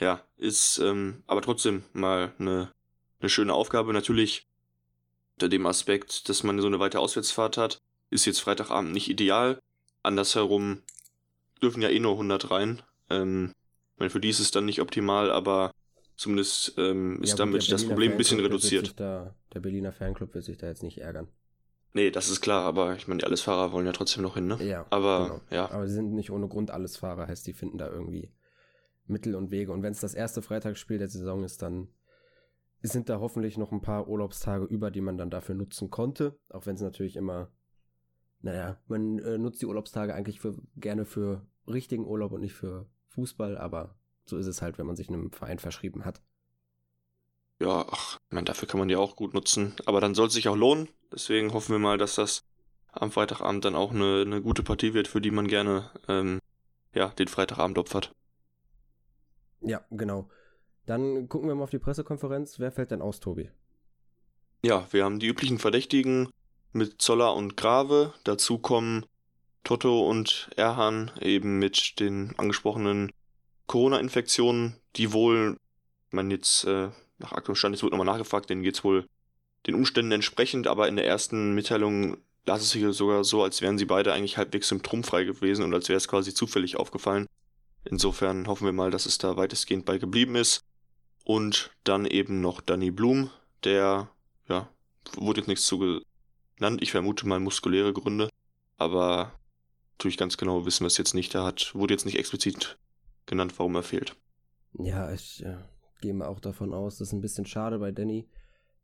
Ja, 0.00 0.22
ist 0.36 0.78
ähm, 0.78 1.22
aber 1.26 1.42
trotzdem 1.42 1.84
mal 1.92 2.32
eine, 2.38 2.72
eine 3.20 3.28
schöne 3.28 3.54
Aufgabe. 3.54 3.92
Natürlich 3.92 4.46
unter 5.36 5.48
dem 5.48 5.66
Aspekt, 5.66 6.28
dass 6.28 6.42
man 6.42 6.60
so 6.60 6.66
eine 6.66 6.80
weite 6.80 6.98
Auswärtsfahrt 6.98 7.56
hat, 7.56 7.78
ist 8.10 8.24
jetzt 8.24 8.40
Freitagabend 8.40 8.92
nicht 8.92 9.08
ideal. 9.08 9.60
Andersherum 10.02 10.82
dürfen 11.62 11.82
ja 11.82 11.88
eh 11.88 12.00
nur 12.00 12.12
100 12.12 12.50
rein. 12.50 12.82
Ähm, 13.10 13.52
ich 13.94 14.00
meine, 14.00 14.10
für 14.10 14.20
die 14.20 14.28
ist 14.28 14.40
es 14.40 14.50
dann 14.50 14.64
nicht 14.64 14.80
optimal, 14.80 15.30
aber 15.30 15.72
zumindest 16.16 16.74
ähm, 16.78 17.22
ist 17.22 17.30
ja, 17.30 17.36
damit 17.36 17.70
das 17.70 17.86
Problem 17.86 18.12
ein 18.12 18.18
bisschen 18.18 18.40
reduziert. 18.40 18.98
Da, 18.98 19.34
der 19.52 19.60
Berliner 19.60 19.92
Fanclub 19.92 20.34
wird 20.34 20.44
sich 20.44 20.58
da 20.58 20.66
jetzt 20.66 20.82
nicht 20.82 20.98
ärgern. 20.98 21.28
Nee, 21.94 22.10
das 22.10 22.28
ist 22.28 22.40
klar, 22.40 22.64
aber 22.64 22.96
ich 22.96 23.06
meine, 23.06 23.18
die 23.18 23.24
Allesfahrer 23.24 23.72
wollen 23.72 23.86
ja 23.86 23.92
trotzdem 23.92 24.24
noch 24.24 24.34
hin, 24.34 24.48
ne? 24.48 24.58
Ja. 24.60 24.84
Aber, 24.90 25.28
genau. 25.28 25.40
ja. 25.50 25.70
Aber 25.70 25.86
sie 25.86 25.94
sind 25.94 26.12
nicht 26.12 26.30
ohne 26.32 26.48
Grund 26.48 26.72
Allesfahrer, 26.72 27.28
heißt, 27.28 27.46
die 27.46 27.52
finden 27.52 27.78
da 27.78 27.88
irgendwie 27.88 28.32
Mittel 29.06 29.36
und 29.36 29.52
Wege. 29.52 29.70
Und 29.70 29.82
wenn 29.84 29.92
es 29.92 30.00
das 30.00 30.14
erste 30.14 30.42
Freitagsspiel 30.42 30.98
der 30.98 31.08
Saison 31.08 31.44
ist, 31.44 31.62
dann 31.62 31.88
sind 32.82 33.08
da 33.08 33.20
hoffentlich 33.20 33.56
noch 33.58 33.70
ein 33.70 33.80
paar 33.80 34.08
Urlaubstage 34.08 34.64
über, 34.64 34.90
die 34.90 35.00
man 35.00 35.16
dann 35.16 35.30
dafür 35.30 35.54
nutzen 35.54 35.88
konnte. 35.88 36.36
Auch 36.48 36.66
wenn 36.66 36.74
es 36.74 36.82
natürlich 36.82 37.14
immer, 37.14 37.52
naja, 38.40 38.80
man 38.88 39.20
äh, 39.20 39.38
nutzt 39.38 39.62
die 39.62 39.66
Urlaubstage 39.66 40.14
eigentlich 40.14 40.40
für, 40.40 40.56
gerne 40.76 41.04
für 41.04 41.46
richtigen 41.68 42.06
Urlaub 42.06 42.32
und 42.32 42.40
nicht 42.40 42.54
für 42.54 42.86
Fußball, 43.10 43.56
aber 43.56 43.96
so 44.26 44.36
ist 44.36 44.48
es 44.48 44.62
halt, 44.62 44.78
wenn 44.78 44.86
man 44.86 44.96
sich 44.96 45.08
einem 45.08 45.30
Verein 45.30 45.60
verschrieben 45.60 46.04
hat. 46.04 46.22
Ja, 47.64 47.86
ach, 47.90 48.18
ich 48.28 48.34
meine, 48.34 48.44
dafür 48.44 48.68
kann 48.68 48.78
man 48.78 48.88
die 48.88 48.96
auch 48.96 49.16
gut 49.16 49.32
nutzen. 49.32 49.74
Aber 49.86 50.02
dann 50.02 50.14
soll 50.14 50.26
es 50.26 50.34
sich 50.34 50.48
auch 50.48 50.56
lohnen. 50.56 50.90
Deswegen 51.10 51.54
hoffen 51.54 51.72
wir 51.72 51.78
mal, 51.78 51.96
dass 51.96 52.16
das 52.16 52.42
am 52.92 53.10
Freitagabend 53.10 53.64
dann 53.64 53.74
auch 53.74 53.92
eine, 53.92 54.20
eine 54.20 54.42
gute 54.42 54.62
Partie 54.62 54.92
wird, 54.92 55.08
für 55.08 55.22
die 55.22 55.30
man 55.30 55.48
gerne 55.48 55.90
ähm, 56.06 56.40
ja, 56.92 57.08
den 57.08 57.26
Freitagabend 57.26 57.78
opfert. 57.78 58.12
Ja, 59.62 59.82
genau. 59.90 60.28
Dann 60.84 61.26
gucken 61.30 61.48
wir 61.48 61.54
mal 61.54 61.64
auf 61.64 61.70
die 61.70 61.78
Pressekonferenz. 61.78 62.58
Wer 62.58 62.70
fällt 62.70 62.90
denn 62.90 63.00
aus, 63.00 63.18
Tobi? 63.18 63.48
Ja, 64.62 64.86
wir 64.90 65.02
haben 65.02 65.18
die 65.18 65.28
üblichen 65.28 65.58
Verdächtigen 65.58 66.28
mit 66.72 67.00
Zoller 67.00 67.34
und 67.34 67.56
Grave. 67.56 68.12
Dazu 68.24 68.58
kommen 68.58 69.06
Toto 69.62 70.06
und 70.06 70.50
Erhan 70.56 71.10
eben 71.18 71.58
mit 71.58 71.98
den 71.98 72.38
angesprochenen 72.38 73.10
Corona-Infektionen, 73.68 74.76
die 74.96 75.14
wohl, 75.14 75.56
man 76.10 76.30
jetzt 76.30 76.64
äh, 76.64 76.90
nach 77.24 77.32
aktuellem 77.32 77.56
Stand, 77.56 77.74
jetzt 77.74 77.82
wird 77.82 77.92
nochmal 77.92 78.06
nachgefragt, 78.06 78.50
denen 78.50 78.62
geht 78.62 78.76
es 78.76 78.84
wohl 78.84 79.06
den 79.66 79.74
Umständen 79.74 80.12
entsprechend, 80.12 80.66
aber 80.66 80.88
in 80.88 80.96
der 80.96 81.06
ersten 81.06 81.54
Mitteilung 81.54 82.18
las 82.46 82.62
es 82.62 82.70
sich 82.70 82.84
sogar 82.94 83.24
so, 83.24 83.42
als 83.42 83.62
wären 83.62 83.78
sie 83.78 83.86
beide 83.86 84.12
eigentlich 84.12 84.36
halbwegs 84.36 84.68
symptomfrei 84.68 85.24
gewesen 85.24 85.64
und 85.64 85.72
als 85.72 85.88
wäre 85.88 85.96
es 85.96 86.08
quasi 86.08 86.34
zufällig 86.34 86.76
aufgefallen. 86.76 87.26
Insofern 87.84 88.46
hoffen 88.46 88.66
wir 88.66 88.72
mal, 88.72 88.90
dass 88.90 89.06
es 89.06 89.18
da 89.18 89.36
weitestgehend 89.36 89.84
bei 89.84 89.98
geblieben 89.98 90.36
ist. 90.36 90.60
Und 91.24 91.70
dann 91.84 92.04
eben 92.04 92.42
noch 92.42 92.60
Danny 92.60 92.90
Blum, 92.90 93.30
der, 93.64 94.10
ja, 94.48 94.68
wurde 95.16 95.40
jetzt 95.40 95.48
nichts 95.48 95.64
zu 95.64 95.78
genannt. 96.58 96.82
Ich 96.82 96.90
vermute 96.90 97.26
mal 97.26 97.40
muskuläre 97.40 97.94
Gründe. 97.94 98.28
Aber 98.76 99.32
natürlich 99.92 100.18
ganz 100.18 100.36
genau 100.36 100.66
wissen 100.66 100.84
wir 100.84 100.88
es 100.88 100.98
jetzt 100.98 101.14
nicht. 101.14 101.34
Da 101.34 101.44
hat, 101.44 101.74
wurde 101.74 101.94
jetzt 101.94 102.04
nicht 102.04 102.18
explizit 102.18 102.76
genannt, 103.24 103.54
warum 103.56 103.74
er 103.74 103.82
fehlt. 103.82 104.16
Ja, 104.74 105.12
ich 105.12 105.42
äh, 106.04 106.08
gehe 106.08 106.14
mal 106.14 106.26
auch 106.26 106.40
davon 106.40 106.72
aus, 106.72 106.98
das 106.98 107.08
ist 107.08 107.12
ein 107.12 107.20
bisschen 107.20 107.46
schade 107.46 107.78
bei 107.78 107.90
Danny, 107.90 108.28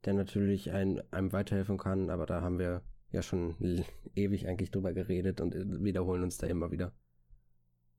der 0.04 0.14
natürlich 0.14 0.70
ein, 0.70 1.02
einem 1.12 1.32
weiterhelfen 1.32 1.78
kann, 1.78 2.10
aber 2.10 2.26
da 2.26 2.40
haben 2.40 2.58
wir 2.58 2.82
ja 3.12 3.22
schon 3.22 3.56
ewig 4.14 4.46
eigentlich 4.46 4.70
drüber 4.70 4.92
geredet 4.92 5.40
und 5.40 5.54
äh, 5.54 5.64
wiederholen 5.84 6.22
uns 6.22 6.38
da 6.38 6.46
immer 6.46 6.70
wieder. 6.70 6.92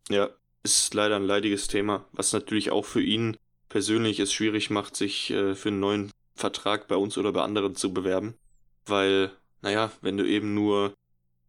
Ja, 0.10 0.30
ist 0.64 0.94
leider 0.94 1.16
ein 1.16 1.24
leidiges 1.24 1.68
Thema, 1.68 2.06
was 2.12 2.34
natürlich 2.34 2.72
auch 2.72 2.86
für 2.86 3.02
ihn 3.02 3.38
persönlich 3.70 4.20
es 4.20 4.34
schwierig 4.34 4.70
macht, 4.70 4.96
sich 4.96 5.32
äh, 5.32 5.56
für 5.56 5.70
einen 5.70 5.80
neuen 5.80 6.12
Vertrag 6.36 6.88
bei 6.88 6.96
uns 6.96 7.18
oder 7.18 7.32
bei 7.32 7.42
anderen 7.42 7.76
zu 7.76 7.94
bewerben. 7.94 8.36
Weil, 8.86 9.32
naja, 9.62 9.92
wenn 10.02 10.18
du 10.18 10.28
eben 10.28 10.54
nur 10.54 10.94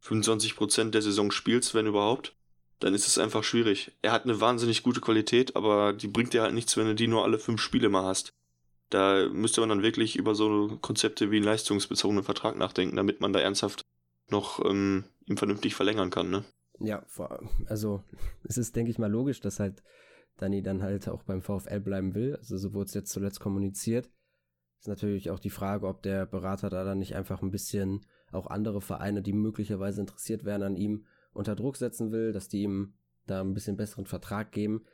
25% 0.05 0.91
der 0.91 1.03
Saison 1.03 1.31
spielst, 1.31 1.75
wenn 1.75 1.87
überhaupt, 1.87 2.35
dann 2.83 2.95
ist 2.95 3.07
es 3.07 3.19
einfach 3.19 3.45
schwierig. 3.45 3.93
Er 4.03 4.13
hat 4.13 4.25
eine 4.25 4.41
wahnsinnig 4.41 4.83
gute 4.83 5.01
Qualität, 5.01 5.55
aber 5.55 5.93
die 5.93 6.09
bringt 6.09 6.33
dir 6.33 6.43
halt 6.43 6.55
nichts, 6.55 6.77
wenn 6.77 6.87
du 6.87 6.95
die 6.95 7.07
nur 7.07 7.25
alle 7.25 7.39
fünf 7.39 7.61
Spiele 7.61 7.89
mal 7.89 8.05
hast. 8.05 8.33
Da 8.91 9.29
müsste 9.29 9.61
man 9.61 9.71
dann 9.71 9.83
wirklich 9.83 10.17
über 10.17 10.35
so 10.35 10.79
Konzepte 10.81 11.31
wie 11.31 11.37
einen 11.37 11.45
leistungsbezogenen 11.45 12.25
Vertrag 12.25 12.57
nachdenken, 12.57 12.97
damit 12.97 13.21
man 13.21 13.33
da 13.33 13.41
ernsthaft 13.41 13.83
noch 14.31 14.65
ähm, 14.65 15.05
ihm 15.27 15.37
vernünftig 15.37 15.75
verlängern 15.75 16.11
kann, 16.11 16.31
ne? 16.31 16.45
Ja, 16.81 17.05
also 17.67 18.03
es 18.45 18.59
ist, 18.59 18.75
denke 18.75 18.91
ich 18.91 18.99
mal, 18.99 19.11
logisch, 19.11 19.41
dass 19.41 19.61
halt 19.61 19.83
Dani 20.39 20.63
dann 20.63 20.83
halt 20.83 21.09
auch 21.09 21.23
beim 21.23 21.41
VfL 21.41 21.81
bleiben 21.81 22.15
will. 22.15 22.37
Also 22.37 22.59
so 22.59 22.75
wurde 22.75 22.87
es 22.87 22.95
jetzt 22.95 23.13
zuletzt 23.13 23.41
kommuniziert. 23.41 24.11
Ist 24.81 24.89
natürlich 24.89 25.31
auch 25.31 25.39
die 25.39 25.51
Frage, 25.51 25.87
ob 25.87 26.03
der 26.03 26.27
Berater 26.27 26.69
da 26.69 26.83
dann 26.83 26.99
nicht 26.99 27.15
einfach 27.15 27.43
ein 27.43 27.53
bisschen 27.53 28.05
auch 28.33 28.49
andere 28.49 28.81
Vereine, 28.81 29.23
die 29.23 29.33
möglicherweise 29.33 30.01
interessiert 30.01 30.45
wären 30.45 30.63
an 30.63 30.77
ihm, 30.77 31.07
unter 31.33 31.55
Druck 31.55 31.77
setzen 31.77 32.13
will, 32.13 32.33
dass 32.33 32.49
die 32.49 32.63
ihm 32.63 32.95
da 33.27 33.41
ein 33.41 33.55
bisschen 33.55 33.77
besseren 33.77 34.07
Vertrag 34.07 34.53
geben. 34.53 34.85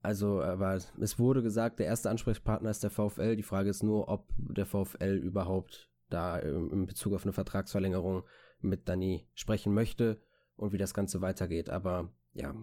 Also, 0.00 0.42
aber 0.42 0.74
es 0.74 1.18
wurde 1.18 1.42
gesagt, 1.42 1.78
der 1.78 1.86
erste 1.86 2.10
Ansprechpartner 2.10 2.70
ist 2.70 2.82
der 2.82 2.90
VfL. 2.90 3.36
Die 3.36 3.42
Frage 3.42 3.70
ist 3.70 3.82
nur, 3.82 4.08
ob 4.08 4.28
der 4.36 4.66
VfL 4.66 5.16
überhaupt 5.16 5.88
da 6.10 6.38
in 6.38 6.86
Bezug 6.86 7.14
auf 7.14 7.24
eine 7.24 7.32
Vertragsverlängerung 7.32 8.24
mit 8.60 8.88
Dani 8.88 9.26
sprechen 9.34 9.72
möchte 9.72 10.20
und 10.56 10.72
wie 10.72 10.78
das 10.78 10.92
Ganze 10.92 11.22
weitergeht. 11.22 11.70
Aber 11.70 12.10
ja, 12.34 12.54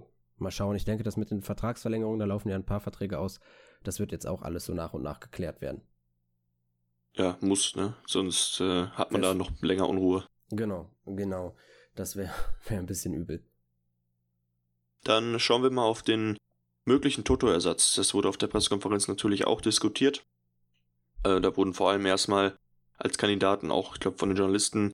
Mal 0.41 0.51
schauen. 0.51 0.75
Ich 0.75 0.85
denke, 0.85 1.03
dass 1.03 1.17
mit 1.17 1.29
den 1.29 1.43
Vertragsverlängerungen, 1.43 2.19
da 2.19 2.25
laufen 2.25 2.49
ja 2.49 2.55
ein 2.55 2.65
paar 2.65 2.79
Verträge 2.79 3.19
aus. 3.19 3.39
Das 3.83 3.99
wird 3.99 4.11
jetzt 4.11 4.25
auch 4.25 4.41
alles 4.41 4.65
so 4.65 4.73
nach 4.73 4.93
und 4.93 5.03
nach 5.03 5.19
geklärt 5.19 5.61
werden. 5.61 5.81
Ja, 7.13 7.37
muss, 7.41 7.75
ne? 7.75 7.93
Sonst 8.07 8.59
äh, 8.59 8.87
hat 8.87 9.11
man 9.11 9.21
das, 9.21 9.31
da 9.31 9.35
noch 9.35 9.51
länger 9.61 9.87
Unruhe. 9.87 10.25
Genau, 10.49 10.89
genau. 11.05 11.55
Das 11.95 12.15
wäre 12.15 12.33
wär 12.67 12.79
ein 12.79 12.85
bisschen 12.85 13.13
übel. 13.13 13.43
Dann 15.03 15.39
schauen 15.39 15.63
wir 15.63 15.71
mal 15.71 15.83
auf 15.83 16.03
den 16.03 16.37
möglichen 16.85 17.23
Toto-Ersatz. 17.23 17.95
Das 17.95 18.13
wurde 18.13 18.29
auf 18.29 18.37
der 18.37 18.47
Pressekonferenz 18.47 19.07
natürlich 19.07 19.45
auch 19.47 19.61
diskutiert. 19.61 20.23
Äh, 21.23 21.41
da 21.41 21.55
wurden 21.57 21.73
vor 21.73 21.89
allem 21.89 22.05
erstmal 22.05 22.57
als 22.97 23.17
Kandidaten 23.17 23.71
auch, 23.71 23.95
ich 23.95 23.99
glaube, 23.99 24.17
von 24.17 24.29
den 24.29 24.37
Journalisten 24.37 24.91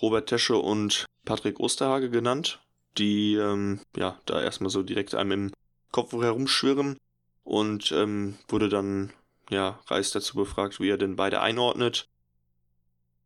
Robert 0.00 0.28
Tesche 0.28 0.56
und 0.56 1.06
Patrick 1.24 1.60
Osterhage 1.60 2.10
genannt 2.10 2.62
die 2.98 3.34
ähm, 3.34 3.80
ja 3.96 4.20
da 4.26 4.42
erstmal 4.42 4.70
so 4.70 4.82
direkt 4.82 5.14
einem 5.14 5.32
im 5.32 5.52
Kopf 5.90 6.12
herumschwirren 6.12 6.96
und 7.44 7.92
ähm, 7.92 8.36
wurde 8.48 8.68
dann 8.68 9.12
ja 9.50 9.80
Reis 9.86 10.10
dazu 10.10 10.36
befragt, 10.36 10.80
wie 10.80 10.88
er 10.88 10.98
denn 10.98 11.16
beide 11.16 11.40
einordnet. 11.40 12.08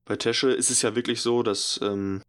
Bei 0.04 0.16
Tesche 0.16 0.50
ist 0.50 0.70
es 0.70 0.82
ja 0.82 0.94
wirklich 0.94 1.20
so, 1.20 1.42
dass 1.42 1.80
ähm, 1.82 2.22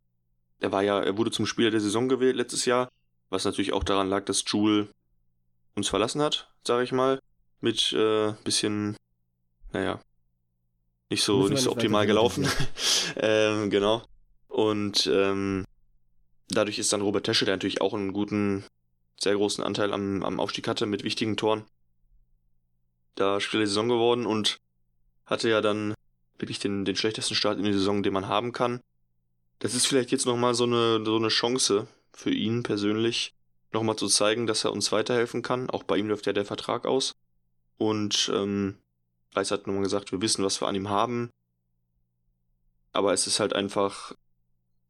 er 0.59 0.71
war 0.71 0.83
ja, 0.83 0.99
er 0.99 1.17
wurde 1.17 1.31
zum 1.31 1.45
Spieler 1.45 1.71
der 1.71 1.81
Saison 1.81 2.09
gewählt 2.09 2.35
letztes 2.35 2.65
Jahr, 2.65 2.89
was 3.29 3.45
natürlich 3.45 3.73
auch 3.73 3.83
daran 3.83 4.09
lag, 4.09 4.25
dass 4.25 4.43
Jule 4.47 4.87
uns 5.75 5.89
verlassen 5.89 6.21
hat, 6.21 6.49
sage 6.65 6.83
ich 6.83 6.91
mal, 6.91 7.19
mit 7.61 7.93
äh, 7.93 8.33
bisschen, 8.43 8.95
naja, 9.71 9.99
nicht 11.09 11.23
so 11.23 11.47
nicht 11.47 11.61
so 11.61 11.71
optimal 11.71 12.05
gelaufen. 12.05 12.47
ähm, 13.15 13.69
genau. 13.69 14.03
Und 14.47 15.07
ähm, 15.07 15.65
Dadurch 16.49 16.79
ist 16.79 16.93
dann 16.93 17.01
Robert 17.01 17.25
Tesche, 17.25 17.45
der 17.45 17.55
natürlich 17.55 17.81
auch 17.81 17.93
einen 17.93 18.13
guten, 18.13 18.63
sehr 19.19 19.35
großen 19.35 19.63
Anteil 19.63 19.93
am, 19.93 20.23
am 20.23 20.39
Aufstieg 20.39 20.67
hatte 20.67 20.85
mit 20.85 21.03
wichtigen 21.03 21.35
Toren, 21.35 21.65
da 23.15 23.39
Spieler 23.39 23.61
der 23.61 23.67
Saison 23.67 23.89
geworden 23.89 24.25
und 24.25 24.59
hatte 25.25 25.49
ja 25.49 25.59
dann 25.59 25.93
wirklich 26.37 26.59
den, 26.59 26.85
den 26.85 26.95
schlechtesten 26.95 27.35
Start 27.35 27.57
in 27.57 27.65
die 27.65 27.73
Saison, 27.73 28.01
den 28.01 28.13
man 28.13 28.27
haben 28.27 28.53
kann. 28.53 28.79
Das 29.59 29.73
ist 29.73 29.87
vielleicht 29.87 30.11
jetzt 30.11 30.25
nochmal 30.25 30.53
so 30.53 30.65
eine, 30.65 31.03
so 31.03 31.15
eine 31.15 31.29
Chance 31.29 31.87
für 32.13 32.31
ihn 32.31 32.63
persönlich, 32.63 33.33
nochmal 33.71 33.95
zu 33.95 34.07
zeigen, 34.07 34.47
dass 34.47 34.63
er 34.63 34.71
uns 34.71 34.91
weiterhelfen 34.91 35.41
kann. 35.41 35.69
Auch 35.69 35.83
bei 35.83 35.97
ihm 35.97 36.07
läuft 36.07 36.25
ja 36.25 36.33
der 36.33 36.45
Vertrag 36.45 36.85
aus. 36.85 37.15
Und 37.77 38.31
ähm, 38.33 38.77
Reis 39.35 39.51
hat 39.51 39.67
nochmal 39.67 39.83
gesagt, 39.83 40.11
wir 40.11 40.21
wissen, 40.21 40.43
was 40.43 40.61
wir 40.61 40.67
an 40.67 40.75
ihm 40.75 40.89
haben. 40.89 41.29
Aber 42.91 43.13
es 43.13 43.27
ist 43.27 43.39
halt 43.39 43.53
einfach, 43.53 44.13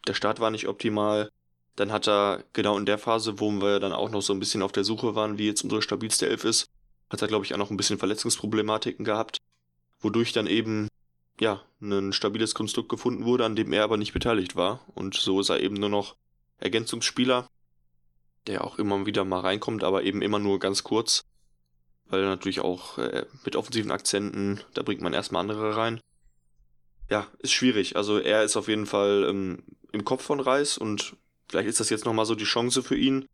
der 0.07 0.13
Start 0.13 0.39
war 0.39 0.51
nicht 0.51 0.67
optimal. 0.67 1.29
Dann 1.75 1.91
hat 1.91 2.07
er 2.07 2.43
genau 2.53 2.77
in 2.77 2.85
der 2.85 2.97
Phase, 2.97 3.39
wo 3.39 3.51
wir 3.51 3.79
dann 3.79 3.93
auch 3.93 4.09
noch 4.09 4.21
so 4.21 4.33
ein 4.33 4.39
bisschen 4.39 4.61
auf 4.61 4.71
der 4.71 4.83
Suche 4.83 5.15
waren, 5.15 5.37
wie 5.37 5.47
jetzt 5.47 5.63
unsere 5.63 5.81
stabilste 5.81 6.27
Elf 6.27 6.43
ist, 6.43 6.69
hat 7.09 7.21
er, 7.21 7.27
glaube 7.27 7.45
ich, 7.45 7.53
auch 7.53 7.57
noch 7.57 7.71
ein 7.71 7.77
bisschen 7.77 7.99
Verletzungsproblematiken 7.99 9.05
gehabt, 9.05 9.37
wodurch 9.99 10.33
dann 10.33 10.47
eben, 10.47 10.87
ja, 11.39 11.61
ein 11.81 12.13
stabiles 12.13 12.53
Konstrukt 12.55 12.89
gefunden 12.89 13.25
wurde, 13.25 13.45
an 13.45 13.55
dem 13.55 13.73
er 13.73 13.83
aber 13.83 13.97
nicht 13.97 14.13
beteiligt 14.13 14.55
war. 14.55 14.81
Und 14.95 15.15
so 15.15 15.39
ist 15.39 15.49
er 15.49 15.59
eben 15.59 15.75
nur 15.75 15.89
noch 15.89 16.15
Ergänzungsspieler, 16.59 17.47
der 18.47 18.63
auch 18.63 18.79
immer 18.79 19.05
wieder 19.05 19.23
mal 19.25 19.41
reinkommt, 19.41 19.83
aber 19.83 20.03
eben 20.03 20.21
immer 20.21 20.39
nur 20.39 20.59
ganz 20.59 20.83
kurz, 20.83 21.23
weil 22.05 22.23
natürlich 22.23 22.61
auch 22.61 22.97
äh, 22.97 23.25
mit 23.45 23.55
offensiven 23.55 23.91
Akzenten, 23.91 24.61
da 24.73 24.81
bringt 24.81 25.01
man 25.01 25.13
erstmal 25.13 25.41
andere 25.41 25.75
rein. 25.75 25.99
Ja, 27.09 27.27
ist 27.39 27.53
schwierig. 27.53 27.95
Also 27.95 28.17
er 28.17 28.43
ist 28.43 28.57
auf 28.57 28.67
jeden 28.67 28.85
Fall 28.85 29.25
ähm, 29.29 29.63
im 29.91 30.03
Kopf 30.03 30.23
von 30.23 30.39
Reis 30.39 30.77
und 30.77 31.15
vielleicht 31.47 31.69
ist 31.69 31.79
das 31.79 31.89
jetzt 31.89 32.05
nochmal 32.05 32.25
so 32.25 32.35
die 32.35 32.43
Chance 32.43 32.83
für 32.83 32.97
ihn. 32.97 33.27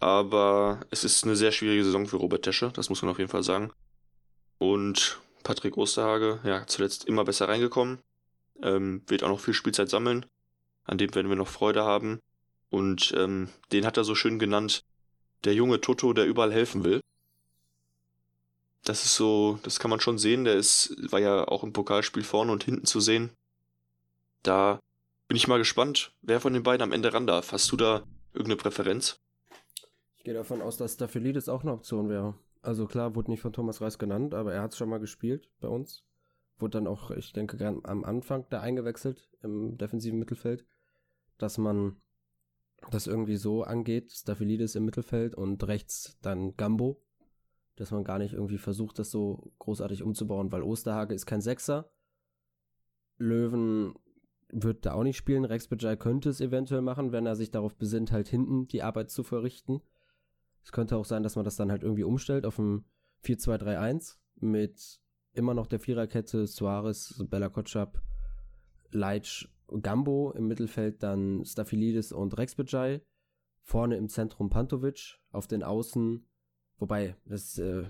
Aber 0.00 0.80
es 0.90 1.04
ist 1.04 1.24
eine 1.24 1.36
sehr 1.36 1.52
schwierige 1.52 1.84
Saison 1.84 2.06
für 2.06 2.16
Robert 2.16 2.42
Tesche, 2.42 2.70
das 2.72 2.88
muss 2.88 3.02
man 3.02 3.10
auf 3.10 3.18
jeden 3.18 3.30
Fall 3.30 3.42
sagen. 3.42 3.70
Und 4.58 5.20
Patrick 5.42 5.76
Osterhage, 5.76 6.40
ja, 6.44 6.66
zuletzt 6.66 7.04
immer 7.04 7.24
besser 7.24 7.48
reingekommen. 7.48 7.98
Ähm, 8.62 9.02
wird 9.06 9.22
auch 9.24 9.28
noch 9.28 9.40
viel 9.40 9.54
Spielzeit 9.54 9.88
sammeln. 9.88 10.26
An 10.84 10.98
dem 10.98 11.14
werden 11.14 11.28
wir 11.28 11.36
noch 11.36 11.48
Freude 11.48 11.84
haben. 11.84 12.20
Und 12.68 13.12
ähm, 13.16 13.48
den 13.72 13.84
hat 13.86 13.96
er 13.96 14.04
so 14.04 14.14
schön 14.14 14.38
genannt, 14.38 14.84
der 15.44 15.54
junge 15.54 15.80
Toto, 15.80 16.12
der 16.12 16.26
überall 16.26 16.52
helfen 16.52 16.84
will. 16.84 17.00
Das 18.84 19.04
ist 19.04 19.14
so, 19.14 19.58
das 19.62 19.78
kann 19.78 19.90
man 19.90 20.00
schon 20.00 20.18
sehen. 20.18 20.44
Der 20.44 20.54
ist, 20.54 20.94
war 21.12 21.20
ja 21.20 21.46
auch 21.46 21.64
im 21.64 21.72
Pokalspiel 21.72 22.22
vorne 22.22 22.52
und 22.52 22.64
hinten 22.64 22.86
zu 22.86 23.00
sehen. 23.00 23.30
Da 24.42 24.80
bin 25.28 25.36
ich 25.36 25.48
mal 25.48 25.58
gespannt, 25.58 26.12
wer 26.22 26.40
von 26.40 26.52
den 26.52 26.62
beiden 26.62 26.82
am 26.82 26.92
Ende 26.92 27.12
ran 27.12 27.26
darf. 27.26 27.52
Hast 27.52 27.70
du 27.72 27.76
da 27.76 28.02
irgendeine 28.32 28.56
Präferenz? 28.56 29.16
Ich 30.16 30.24
gehe 30.24 30.34
davon 30.34 30.62
aus, 30.62 30.76
dass 30.76 30.94
Staphylidis 30.94 31.48
auch 31.48 31.62
eine 31.62 31.72
Option 31.72 32.08
wäre. 32.08 32.34
Also 32.62 32.86
klar, 32.86 33.14
wurde 33.14 33.30
nicht 33.30 33.40
von 33.40 33.52
Thomas 33.52 33.80
Reis 33.80 33.98
genannt, 33.98 34.34
aber 34.34 34.52
er 34.52 34.62
hat 34.62 34.72
es 34.72 34.76
schon 34.76 34.88
mal 34.88 35.00
gespielt 35.00 35.50
bei 35.60 35.68
uns. 35.68 36.04
Wurde 36.58 36.78
dann 36.78 36.86
auch, 36.86 37.10
ich 37.10 37.32
denke, 37.32 37.80
am 37.84 38.04
Anfang 38.04 38.44
da 38.50 38.60
eingewechselt 38.60 39.30
im 39.42 39.78
defensiven 39.78 40.18
Mittelfeld, 40.18 40.66
dass 41.38 41.56
man 41.56 41.96
das 42.90 43.06
irgendwie 43.06 43.36
so 43.36 43.62
angeht, 43.62 44.10
Staphylidis 44.10 44.74
im 44.74 44.84
Mittelfeld 44.84 45.34
und 45.34 45.66
rechts 45.66 46.18
dann 46.22 46.56
Gambo, 46.56 47.02
dass 47.76 47.90
man 47.90 48.04
gar 48.04 48.18
nicht 48.18 48.34
irgendwie 48.34 48.58
versucht, 48.58 48.98
das 48.98 49.10
so 49.10 49.52
großartig 49.58 50.02
umzubauen, 50.02 50.52
weil 50.52 50.62
Osterhage 50.62 51.14
ist 51.14 51.26
kein 51.26 51.40
Sechser. 51.40 51.90
Löwen 53.16 53.94
wird 54.48 54.84
da 54.84 54.94
auch 54.94 55.02
nicht 55.02 55.16
spielen. 55.16 55.44
Rex 55.44 55.68
Bajai 55.68 55.96
könnte 55.96 56.28
es 56.28 56.40
eventuell 56.40 56.82
machen, 56.82 57.12
wenn 57.12 57.26
er 57.26 57.36
sich 57.36 57.50
darauf 57.50 57.76
besinnt, 57.76 58.12
halt 58.12 58.28
hinten 58.28 58.66
die 58.66 58.82
Arbeit 58.82 59.10
zu 59.10 59.22
verrichten. 59.22 59.80
Es 60.62 60.72
könnte 60.72 60.96
auch 60.96 61.04
sein, 61.04 61.22
dass 61.22 61.36
man 61.36 61.44
das 61.44 61.56
dann 61.56 61.70
halt 61.70 61.82
irgendwie 61.82 62.04
umstellt 62.04 62.44
auf 62.44 62.58
ein 62.58 62.84
4-2-3-1 63.24 64.16
mit 64.36 65.00
immer 65.32 65.54
noch 65.54 65.66
der 65.66 65.80
Viererkette 65.80 66.46
Suarez, 66.46 67.22
Bella 67.28 67.48
Kotschap, 67.48 68.02
Leitsch, 68.90 69.48
Gambo 69.82 70.32
im 70.32 70.48
Mittelfeld 70.48 71.02
dann 71.02 71.44
Staphylidis 71.44 72.12
und 72.12 72.36
Rex 72.36 72.54
Bajai. 72.54 73.02
Vorne 73.62 73.96
im 73.96 74.08
Zentrum 74.08 74.50
Pantovic, 74.50 75.20
auf 75.30 75.46
den 75.46 75.62
Außen, 75.62 76.26
wobei, 76.78 77.14
das 77.26 77.58
äh, 77.58 77.84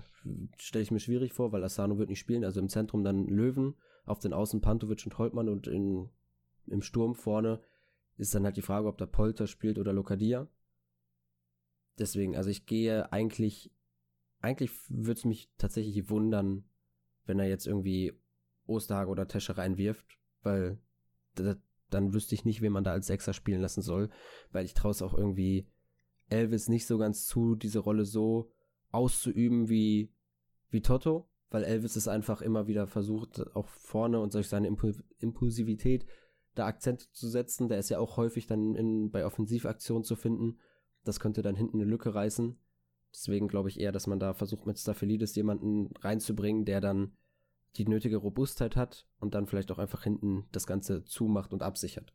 stelle 0.59 0.83
ich 0.83 0.91
mir 0.91 1.01
schwierig 1.01 1.33
vor, 1.33 1.53
weil 1.53 1.65
Asano 1.65 1.97
wird 1.97 2.11
nicht 2.11 2.19
spielen, 2.19 2.45
also 2.45 2.61
im 2.61 2.69
Zentrum 2.69 3.05
dann 3.05 3.27
Löwen, 3.27 3.77
auf 4.05 4.19
den 4.19 4.33
Außen 4.33 4.61
Pantovic 4.61 5.05
und 5.07 5.17
Holtmann 5.17 5.49
und 5.49 5.69
in, 5.69 6.11
im 6.67 6.83
Sturm 6.83 7.15
vorne 7.15 7.61
ist 8.17 8.35
dann 8.35 8.45
halt 8.45 8.57
die 8.57 8.63
Frage, 8.63 8.89
ob 8.89 8.99
da 8.99 9.07
Polter 9.07 9.47
spielt 9.47 9.79
oder 9.79 9.93
Lokadia. 9.93 10.49
Deswegen, 12.01 12.37
also 12.37 12.51
ich 12.51 12.67
gehe 12.67 13.13
eigentlich, 13.13 13.71
eigentlich 14.41 14.71
würde 14.89 15.19
es 15.19 15.25
mich 15.25 15.51
tatsächlich 15.59 16.09
wundern, 16.09 16.65
wenn 17.27 17.39
er 17.39 17.49
jetzt 17.49 17.67
irgendwie 17.67 18.15
Osterhage 18.67 19.11
oder 19.11 19.29
Tesche 19.29 19.59
reinwirft, 19.59 20.07
weil 20.43 20.79
dann 21.91 22.15
wüsste 22.15 22.35
ich 22.35 22.45
nicht, 22.45 22.63
wen 22.63 22.73
man 22.73 22.85
da 22.85 22.93
als 22.93 23.07
Sechser 23.07 23.33
spielen 23.33 23.61
lassen 23.61 23.83
soll, 23.83 24.11
weil 24.53 24.65
ich 24.65 24.75
traue 24.75 24.93
es 24.93 25.03
auch 25.03 25.15
irgendwie 25.15 25.67
Elvis 26.29 26.69
nicht 26.69 26.87
so 26.87 26.97
ganz 26.99 27.27
zu, 27.27 27.55
diese 27.55 27.81
Rolle 27.81 28.05
so 28.05 28.51
auszuüben 28.91 29.69
wie, 29.69 30.13
wie 30.71 30.81
Toto, 30.81 31.29
weil 31.51 31.65
Elvis 31.65 31.97
es 31.97 32.09
einfach 32.09 32.41
immer 32.43 32.67
wieder 32.67 32.87
versucht, 32.87 33.55
auch 33.55 33.69
vorne 33.69 34.21
und 34.21 34.35
durch 34.35 34.49
seine 34.49 34.69
Impul 34.69 34.95
Impulsivität 35.19 36.07
da 36.55 36.67
Akzente 36.67 37.11
zu 37.13 37.29
setzen. 37.29 37.69
Der 37.69 37.79
ist 37.79 37.91
ja 37.91 37.99
auch 37.99 38.17
häufig 38.17 38.47
dann 38.47 38.75
in, 38.75 39.11
bei 39.11 39.27
Offensivaktionen 39.27 40.05
zu 40.05 40.17
finden. 40.17 40.59
Das 41.05 41.21
könnte 41.21 41.43
dann 41.43 41.57
hinten 41.57 41.81
eine 41.81 41.91
Lücke 41.91 42.15
reißen. 42.15 42.59
Deswegen 43.13 43.49
glaube 43.49 43.69
ich 43.69 43.81
eher, 43.81 43.93
dass 43.93 44.07
man 44.07 44.21
da 44.21 44.35
versucht, 44.35 44.67
mit 44.67 44.79
Staphylides 44.79 45.35
jemanden 45.35 45.95
reinzubringen, 46.01 46.65
der 46.65 46.81
dann 46.81 47.17
die 47.77 47.87
nötige 47.87 48.17
Robustheit 48.17 48.77
hat 48.77 49.07
und 49.19 49.35
dann 49.35 49.47
vielleicht 49.47 49.71
auch 49.71 49.79
einfach 49.79 50.03
hinten 50.03 50.47
das 50.53 50.67
Ganze 50.67 51.05
zumacht 51.05 51.53
und 51.53 51.63
absichert. 51.63 52.13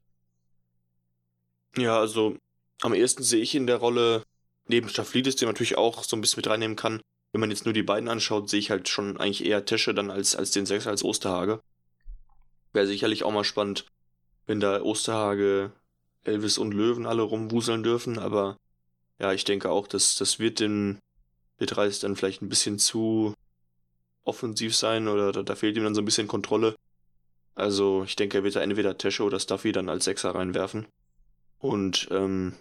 Ja, 1.78 2.00
also 2.00 2.38
am 2.82 2.94
ehesten 2.94 3.24
sehe 3.24 3.42
ich 3.42 3.56
in 3.56 3.68
der 3.68 3.78
Rolle 3.78 4.24
neben 4.68 4.90
Staphylides, 4.90 5.36
den 5.36 5.48
man 5.48 5.54
natürlich 5.54 5.78
auch 5.78 6.04
so 6.04 6.16
ein 6.16 6.22
bisschen 6.22 6.40
mit 6.40 6.48
reinnehmen 6.48 6.76
kann. 6.76 7.02
Wenn 7.32 7.42
man 7.42 7.52
jetzt 7.52 7.66
nur 7.66 7.74
die 7.74 7.84
beiden 7.84 8.10
anschaut, 8.10 8.50
sehe 8.50 8.60
ich 8.60 8.72
halt 8.72 8.88
schon 8.88 9.18
eigentlich 9.18 9.46
eher 9.46 9.66
Tesche 9.66 9.94
dann 9.94 10.10
als, 10.10 10.36
als 10.36 10.52
den 10.52 10.66
Sechser, 10.66 10.90
als 10.90 11.04
Osterhage. 11.04 11.62
Wäre 12.72 12.88
sicherlich 12.88 13.24
auch 13.24 13.32
mal 13.32 13.44
spannend, 13.44 13.86
wenn 14.46 14.60
da 14.60 14.82
Osterhage, 14.82 15.72
Elvis 16.24 16.58
und 16.58 16.74
Löwen 16.74 17.06
alle 17.06 17.22
rumwuseln 17.22 17.84
dürfen, 17.84 18.20
aber 18.20 18.58
ja, 19.20 19.34
ich 19.34 19.44
denke 19.44 19.70
auch, 19.70 19.88
dass 19.88 20.16
das 20.16 20.40
wird 20.40 20.60
den 20.60 21.00
wird 21.58 21.78
Reis 21.78 22.00
dann 22.00 22.16
vielleicht 22.16 22.42
ein 22.42 22.50
bisschen 22.50 22.80
zu 22.80 23.34
offensiv 24.24 24.76
sein 24.76 25.08
oder 25.08 25.32
da, 25.32 25.44
da, 25.44 25.56
fehlt 25.56 25.78
ihm 25.78 25.84
dann 25.84 25.96
so 25.96 26.02
ein 26.02 26.06
bisschen 26.06 26.28
Kontrolle. 26.28 26.76
Also 27.54 28.04
ich 28.04 28.16
denke, 28.16 28.40
er 28.40 28.44
wird 28.44 28.56
da 28.56 28.62
entweder 28.62 28.98
Tesche 28.98 29.24
oder 29.24 29.40
Stuffy 29.40 29.72
dann 29.72 29.88
als 29.88 30.06
Sechser 30.06 30.36
reinwerfen. 30.36 30.88
Und 31.60 32.08
ähm, 32.12 32.54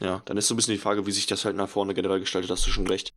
ja, 0.00 0.22
dann 0.24 0.36
ist 0.36 0.48
so 0.48 0.54
ein 0.54 0.56
bisschen 0.56 0.74
die 0.74 0.80
Frage, 0.80 1.06
wie 1.06 1.12
sich 1.12 1.26
das 1.26 1.44
halt 1.44 1.56
nach 1.56 1.68
vorne 1.68 1.94
generell 1.94 2.20
gestaltet, 2.20 2.50
hast 2.50 2.66
du 2.66 2.70
schon 2.70 2.88
recht. 2.88 3.12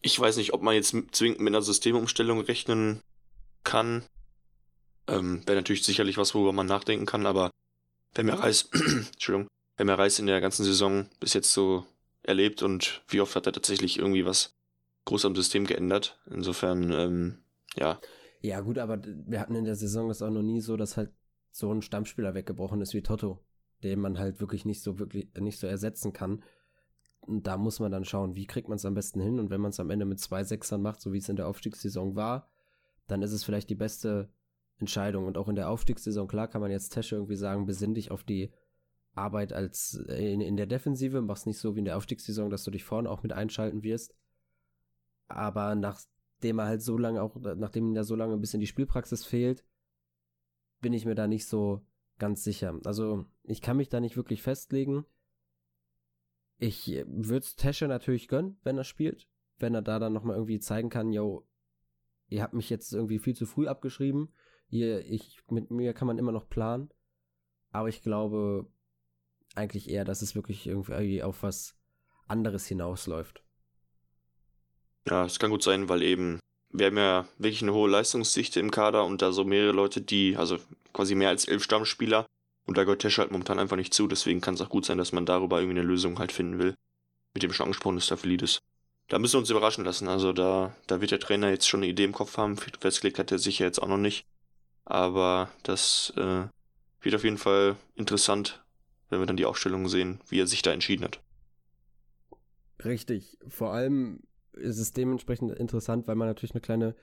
Ich 0.00 0.18
weiß 0.18 0.36
nicht, 0.36 0.54
ob 0.54 0.62
man 0.62 0.74
jetzt 0.74 0.96
zwingend 1.12 1.40
mit 1.40 1.48
einer 1.48 1.62
Systemumstellung 1.62 2.40
rechnen 2.40 3.00
kann. 3.64 4.04
Ähm, 5.08 5.42
Wäre 5.46 5.56
natürlich 5.56 5.84
sicherlich 5.84 6.16
was, 6.16 6.34
worüber 6.34 6.52
man 6.52 6.66
nachdenken 6.66 7.04
kann, 7.04 7.26
aber 7.26 7.50
wenn 8.14 8.26
mir 8.26 8.38
Reis, 8.38 8.70
Entschuldigung, 8.72 9.48
wenn 9.76 9.86
mir 9.86 9.98
Reis 9.98 10.18
in 10.18 10.26
der 10.26 10.40
ganzen 10.40 10.64
Saison 10.64 11.08
bis 11.20 11.34
jetzt 11.34 11.52
so 11.52 11.84
erlebt 12.28 12.62
und 12.62 13.02
wie 13.08 13.20
oft 13.20 13.34
hat 13.34 13.46
er 13.46 13.52
tatsächlich 13.52 13.98
irgendwie 13.98 14.24
was 14.24 14.56
groß 15.06 15.24
am 15.24 15.34
System 15.34 15.66
geändert. 15.66 16.20
Insofern, 16.30 16.92
ähm, 16.92 17.38
ja. 17.76 17.98
Ja, 18.40 18.60
gut, 18.60 18.78
aber 18.78 19.00
wir 19.02 19.40
hatten 19.40 19.54
in 19.54 19.64
der 19.64 19.74
Saison 19.74 20.08
das 20.08 20.22
auch 20.22 20.30
noch 20.30 20.42
nie 20.42 20.60
so, 20.60 20.76
dass 20.76 20.96
halt 20.96 21.10
so 21.50 21.72
ein 21.72 21.82
Stammspieler 21.82 22.34
weggebrochen 22.34 22.80
ist 22.82 22.94
wie 22.94 23.02
Toto, 23.02 23.42
den 23.82 24.00
man 24.00 24.18
halt 24.18 24.40
wirklich 24.40 24.64
nicht 24.64 24.82
so 24.82 24.98
wirklich 24.98 25.28
nicht 25.38 25.58
so 25.58 25.66
ersetzen 25.66 26.12
kann. 26.12 26.44
Und 27.20 27.46
da 27.46 27.56
muss 27.56 27.80
man 27.80 27.90
dann 27.90 28.04
schauen, 28.04 28.36
wie 28.36 28.46
kriegt 28.46 28.68
man 28.68 28.76
es 28.76 28.84
am 28.84 28.94
besten 28.94 29.20
hin. 29.20 29.40
Und 29.40 29.50
wenn 29.50 29.60
man 29.60 29.70
es 29.70 29.80
am 29.80 29.90
Ende 29.90 30.04
mit 30.04 30.20
zwei 30.20 30.44
Sechsern 30.44 30.82
macht, 30.82 31.00
so 31.00 31.12
wie 31.12 31.18
es 31.18 31.28
in 31.28 31.36
der 31.36 31.48
Aufstiegssaison 31.48 32.14
war, 32.14 32.48
dann 33.06 33.22
ist 33.22 33.32
es 33.32 33.44
vielleicht 33.44 33.70
die 33.70 33.74
beste 33.74 34.28
Entscheidung. 34.78 35.26
Und 35.26 35.38
auch 35.38 35.48
in 35.48 35.56
der 35.56 35.70
Aufstiegssaison, 35.70 36.28
klar 36.28 36.48
kann 36.48 36.60
man 36.60 36.70
jetzt 36.70 36.90
Tesche 36.90 37.16
irgendwie 37.16 37.36
sagen, 37.36 37.66
besinn 37.66 37.94
dich 37.94 38.10
auf 38.10 38.22
die 38.22 38.52
Arbeit 39.18 39.52
als 39.52 39.94
in, 39.94 40.40
in 40.40 40.56
der 40.56 40.66
Defensive, 40.66 41.20
mach's 41.20 41.46
nicht 41.46 41.58
so 41.58 41.74
wie 41.74 41.80
in 41.80 41.84
der 41.84 41.96
Aufstiegssaison, 41.96 42.50
dass 42.50 42.64
du 42.64 42.70
dich 42.70 42.84
vorne 42.84 43.10
auch 43.10 43.22
mit 43.22 43.32
einschalten 43.32 43.82
wirst. 43.82 44.14
Aber 45.28 45.74
nachdem 45.74 46.58
er 46.58 46.66
halt 46.66 46.82
so 46.82 46.96
lange 46.96 47.22
auch, 47.22 47.36
nachdem 47.36 47.88
ihm 47.88 47.94
da 47.94 48.04
so 48.04 48.16
lange 48.16 48.34
ein 48.34 48.40
bisschen 48.40 48.60
die 48.60 48.66
Spielpraxis 48.66 49.24
fehlt, 49.24 49.64
bin 50.80 50.92
ich 50.92 51.04
mir 51.04 51.14
da 51.14 51.26
nicht 51.26 51.46
so 51.46 51.84
ganz 52.18 52.44
sicher. 52.44 52.78
Also 52.84 53.26
ich 53.44 53.60
kann 53.60 53.76
mich 53.76 53.88
da 53.88 54.00
nicht 54.00 54.16
wirklich 54.16 54.42
festlegen. 54.42 55.04
Ich 56.58 56.88
würde 57.06 57.44
es 57.44 57.56
Tesche 57.56 57.86
natürlich 57.86 58.28
gönnen, 58.28 58.58
wenn 58.62 58.78
er 58.78 58.84
spielt. 58.84 59.28
Wenn 59.58 59.74
er 59.74 59.82
da 59.82 59.98
dann 59.98 60.12
nochmal 60.12 60.36
irgendwie 60.36 60.60
zeigen 60.60 60.88
kann, 60.88 61.12
yo, 61.12 61.46
ihr 62.28 62.42
habt 62.42 62.54
mich 62.54 62.70
jetzt 62.70 62.92
irgendwie 62.92 63.18
viel 63.18 63.34
zu 63.34 63.46
früh 63.46 63.66
abgeschrieben. 63.66 64.32
Ihr, 64.68 65.04
ich, 65.06 65.40
mit 65.50 65.70
mir 65.70 65.94
kann 65.94 66.06
man 66.06 66.18
immer 66.18 66.32
noch 66.32 66.48
planen. 66.48 66.90
Aber 67.70 67.88
ich 67.88 68.02
glaube 68.02 68.70
eigentlich 69.54 69.88
eher, 69.88 70.04
dass 70.04 70.22
es 70.22 70.34
wirklich 70.34 70.66
irgendwie 70.66 71.22
auf 71.22 71.42
was 71.42 71.74
anderes 72.26 72.66
hinausläuft. 72.66 73.42
Ja, 75.08 75.24
es 75.24 75.38
kann 75.38 75.50
gut 75.50 75.62
sein, 75.62 75.88
weil 75.88 76.02
eben 76.02 76.38
wir 76.70 76.86
haben 76.86 76.98
ja 76.98 77.26
wirklich 77.38 77.62
eine 77.62 77.72
hohe 77.72 77.88
Leistungsdichte 77.88 78.60
im 78.60 78.70
Kader 78.70 79.04
und 79.04 79.22
da 79.22 79.32
so 79.32 79.44
mehrere 79.44 79.72
Leute, 79.72 80.02
die, 80.02 80.36
also 80.36 80.58
quasi 80.92 81.14
mehr 81.14 81.30
als 81.30 81.46
elf 81.46 81.64
Stammspieler 81.64 82.26
und 82.66 82.76
da 82.76 82.84
gehört 82.84 83.00
Tesch 83.00 83.18
halt 83.18 83.30
momentan 83.30 83.58
einfach 83.58 83.76
nicht 83.76 83.94
zu, 83.94 84.06
deswegen 84.06 84.40
kann 84.40 84.54
es 84.54 84.60
auch 84.60 84.68
gut 84.68 84.84
sein, 84.84 84.98
dass 84.98 85.12
man 85.12 85.24
darüber 85.24 85.60
irgendwie 85.60 85.78
eine 85.78 85.88
Lösung 85.88 86.18
halt 86.18 86.32
finden 86.32 86.58
will. 86.58 86.74
Mit 87.34 87.42
dem 87.42 87.52
schon 87.52 87.64
angesprochenen 87.64 88.00
Staphylidis. 88.00 88.58
Da 89.08 89.18
müssen 89.18 89.34
wir 89.34 89.38
uns 89.38 89.50
überraschen 89.50 89.84
lassen, 89.84 90.08
also 90.08 90.34
da, 90.34 90.74
da 90.86 91.00
wird 91.00 91.10
der 91.10 91.20
Trainer 91.20 91.48
jetzt 91.48 91.66
schon 91.66 91.80
eine 91.80 91.90
Idee 91.90 92.04
im 92.04 92.12
Kopf 92.12 92.36
haben, 92.36 92.58
festgelegt 92.58 93.18
hat 93.18 93.32
er 93.32 93.38
sicher 93.38 93.64
jetzt 93.64 93.80
auch 93.82 93.88
noch 93.88 93.96
nicht. 93.96 94.26
Aber 94.84 95.50
das 95.62 96.12
äh, 96.16 96.44
wird 97.00 97.14
auf 97.14 97.24
jeden 97.24 97.38
Fall 97.38 97.76
interessant, 97.94 98.62
wenn 99.08 99.20
wir 99.20 99.26
dann 99.26 99.36
die 99.36 99.46
Aufstellung 99.46 99.88
sehen, 99.88 100.20
wie 100.28 100.40
er 100.40 100.46
sich 100.46 100.62
da 100.62 100.72
entschieden 100.72 101.04
hat. 101.04 101.20
Richtig. 102.84 103.38
Vor 103.48 103.72
allem 103.72 104.20
ist 104.52 104.78
es 104.78 104.92
dementsprechend 104.92 105.52
interessant, 105.52 106.06
weil 106.06 106.16
man 106.16 106.28
natürlich 106.28 106.52
eine 106.52 106.60
kleine 106.60 106.94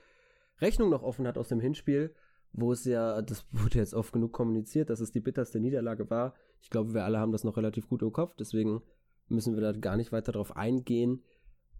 Rechnung 0.62 0.89
noch 0.89 1.04
offen 1.04 1.28
hat 1.28 1.38
aus 1.38 1.50
dem 1.50 1.60
Hinspiel, 1.60 2.13
wo 2.54 2.72
es 2.72 2.86
ja, 2.86 3.22
das 3.22 3.46
wurde 3.52 3.80
jetzt 3.80 3.94
oft 3.94 4.13
genug 4.13 4.32
kommuniziert, 4.32 4.89
dass 4.89 5.00
es 5.00 5.12
die 5.12 5.20
bitterste 5.20 5.60
Niederlage 5.60 6.10
war. 6.10 6.34
Ich 6.62 6.70
glaube, 6.70 6.94
wir 6.94 7.04
alle 7.04 7.20
haben 7.20 7.32
das 7.32 7.44
noch 7.44 7.58
relativ 7.58 7.88
gut 7.88 8.02
im 8.02 8.12
Kopf, 8.12 8.36
deswegen 8.36 8.82
müssen 9.28 9.56
wir 9.56 9.62
da 9.62 9.72
gar 9.72 9.98
nicht 9.98 10.12
weiter 10.12 10.32
drauf 10.32 10.56
eingehen. 10.56 11.24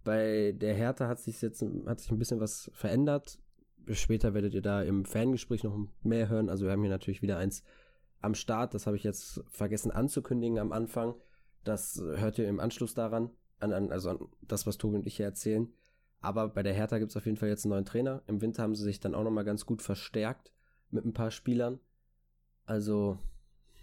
Bei 0.04 0.52
der 0.52 0.74
Hertha 0.74 1.08
hat 1.08 1.20
sich 1.20 1.40
jetzt 1.42 1.64
hat 1.86 2.00
sich 2.00 2.10
ein 2.10 2.18
bisschen 2.18 2.40
was 2.40 2.70
verändert. 2.74 3.38
Später 3.90 4.34
werdet 4.34 4.54
ihr 4.54 4.62
da 4.62 4.82
im 4.82 5.04
Fangespräch 5.04 5.62
noch 5.62 5.76
mehr 6.02 6.28
hören. 6.28 6.48
Also 6.48 6.64
wir 6.64 6.72
haben 6.72 6.82
hier 6.82 6.90
natürlich 6.90 7.22
wieder 7.22 7.38
eins 7.38 7.62
am 8.20 8.34
Start. 8.34 8.74
Das 8.74 8.86
habe 8.86 8.96
ich 8.96 9.04
jetzt 9.04 9.42
vergessen 9.50 9.90
anzukündigen 9.90 10.58
am 10.58 10.72
Anfang. 10.72 11.14
Das 11.64 12.00
hört 12.00 12.38
ihr 12.38 12.48
im 12.48 12.60
Anschluss 12.60 12.94
daran, 12.94 13.30
an, 13.58 13.72
an, 13.72 13.90
also 13.90 14.10
an 14.10 14.18
das, 14.42 14.66
was 14.66 14.78
Tobi 14.78 14.96
und 14.96 15.06
ich 15.06 15.16
hier 15.16 15.26
erzählen. 15.26 15.72
Aber 16.20 16.48
bei 16.48 16.62
der 16.62 16.74
Hertha 16.74 16.98
gibt 16.98 17.10
es 17.10 17.16
auf 17.16 17.26
jeden 17.26 17.36
Fall 17.36 17.48
jetzt 17.48 17.64
einen 17.64 17.70
neuen 17.70 17.84
Trainer. 17.84 18.22
Im 18.26 18.40
Winter 18.40 18.62
haben 18.62 18.74
sie 18.74 18.84
sich 18.84 19.00
dann 19.00 19.14
auch 19.14 19.24
nochmal 19.24 19.44
ganz 19.44 19.66
gut 19.66 19.82
verstärkt 19.82 20.52
mit 20.90 21.04
ein 21.04 21.12
paar 21.12 21.30
Spielern. 21.30 21.80
Also 22.64 23.18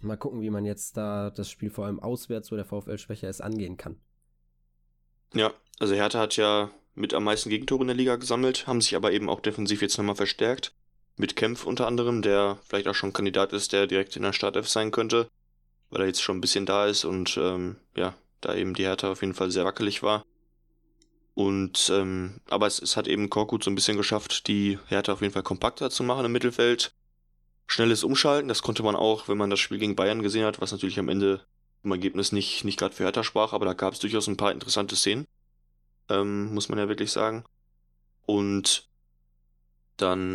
mal 0.00 0.16
gucken, 0.16 0.42
wie 0.42 0.50
man 0.50 0.64
jetzt 0.64 0.96
da 0.96 1.30
das 1.30 1.50
Spiel 1.50 1.70
vor 1.70 1.86
allem 1.86 2.00
auswärts, 2.00 2.52
wo 2.52 2.56
der 2.56 2.64
VfL 2.64 2.98
schwächer 2.98 3.28
ist, 3.28 3.40
angehen 3.40 3.76
kann. 3.76 3.96
Ja, 5.34 5.52
also 5.78 5.94
Hertha 5.94 6.20
hat 6.20 6.36
ja 6.36 6.70
mit 6.94 7.14
am 7.14 7.24
meisten 7.24 7.50
Gegentore 7.50 7.82
in 7.82 7.88
der 7.88 7.96
Liga 7.96 8.16
gesammelt, 8.16 8.66
haben 8.66 8.80
sich 8.80 8.94
aber 8.94 9.12
eben 9.12 9.28
auch 9.28 9.40
defensiv 9.40 9.82
jetzt 9.82 9.98
nochmal 9.98 10.14
verstärkt. 10.14 10.74
Mit 11.16 11.36
Kempf 11.36 11.64
unter 11.64 11.86
anderem, 11.86 12.22
der 12.22 12.58
vielleicht 12.66 12.88
auch 12.88 12.94
schon 12.94 13.12
Kandidat 13.12 13.52
ist, 13.52 13.72
der 13.72 13.86
direkt 13.86 14.16
in 14.16 14.22
der 14.22 14.32
Startelf 14.32 14.68
sein 14.68 14.90
könnte, 14.90 15.28
weil 15.90 16.02
er 16.02 16.06
jetzt 16.08 16.22
schon 16.22 16.38
ein 16.38 16.40
bisschen 16.40 16.66
da 16.66 16.86
ist 16.86 17.04
und 17.04 17.36
ähm, 17.36 17.76
ja, 17.96 18.14
da 18.40 18.54
eben 18.54 18.74
die 18.74 18.84
Hertha 18.84 19.12
auf 19.12 19.20
jeden 19.20 19.34
Fall 19.34 19.50
sehr 19.50 19.64
wackelig 19.64 20.02
war. 20.02 20.24
Und 21.34 21.90
ähm, 21.92 22.40
aber 22.48 22.66
es, 22.66 22.80
es 22.80 22.96
hat 22.96 23.08
eben 23.08 23.30
Korkut 23.30 23.64
so 23.64 23.70
ein 23.70 23.74
bisschen 23.74 23.96
geschafft, 23.96 24.46
die 24.46 24.78
Hertha 24.86 25.12
auf 25.12 25.20
jeden 25.20 25.32
Fall 25.32 25.42
kompakter 25.42 25.90
zu 25.90 26.02
machen 26.02 26.24
im 26.24 26.32
Mittelfeld. 26.32 26.92
Schnelles 27.66 28.04
Umschalten, 28.04 28.48
das 28.48 28.62
konnte 28.62 28.82
man 28.82 28.94
auch, 28.94 29.28
wenn 29.28 29.38
man 29.38 29.50
das 29.50 29.58
Spiel 29.58 29.78
gegen 29.78 29.96
Bayern 29.96 30.22
gesehen 30.22 30.44
hat, 30.44 30.60
was 30.60 30.72
natürlich 30.72 30.98
am 30.98 31.08
Ende 31.08 31.40
im 31.82 31.92
Ergebnis 31.92 32.32
nicht, 32.32 32.64
nicht 32.64 32.78
gerade 32.78 32.94
für 32.94 33.04
Hertha 33.04 33.24
sprach, 33.24 33.52
aber 33.52 33.66
da 33.66 33.72
gab 33.72 33.94
es 33.94 34.00
durchaus 34.00 34.26
ein 34.26 34.36
paar 34.36 34.52
interessante 34.52 34.96
Szenen. 34.96 35.26
Ähm, 36.08 36.52
muss 36.52 36.68
man 36.68 36.78
ja 36.78 36.88
wirklich 36.88 37.10
sagen. 37.10 37.44
Und 38.26 38.88
dann 39.96 40.34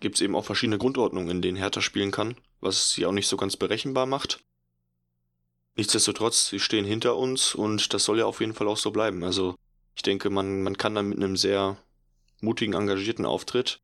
gibt 0.00 0.16
es 0.16 0.20
eben 0.20 0.34
auch 0.34 0.44
verschiedene 0.44 0.78
Grundordnungen, 0.78 1.30
in 1.30 1.42
denen 1.42 1.56
Hertha 1.56 1.80
spielen 1.80 2.10
kann, 2.10 2.36
was 2.60 2.92
sie 2.92 3.06
auch 3.06 3.12
nicht 3.12 3.28
so 3.28 3.36
ganz 3.36 3.56
berechenbar 3.56 4.06
macht. 4.06 4.40
Nichtsdestotrotz, 5.76 6.48
sie 6.48 6.60
stehen 6.60 6.84
hinter 6.84 7.16
uns 7.16 7.54
und 7.54 7.92
das 7.92 8.04
soll 8.04 8.18
ja 8.18 8.26
auf 8.26 8.40
jeden 8.40 8.54
Fall 8.54 8.68
auch 8.68 8.78
so 8.78 8.90
bleiben. 8.90 9.24
Also 9.24 9.54
ich 9.94 10.02
denke, 10.02 10.30
man, 10.30 10.62
man 10.62 10.78
kann 10.78 10.94
dann 10.94 11.08
mit 11.08 11.18
einem 11.18 11.36
sehr 11.36 11.76
mutigen, 12.40 12.74
engagierten 12.74 13.26
Auftritt 13.26 13.78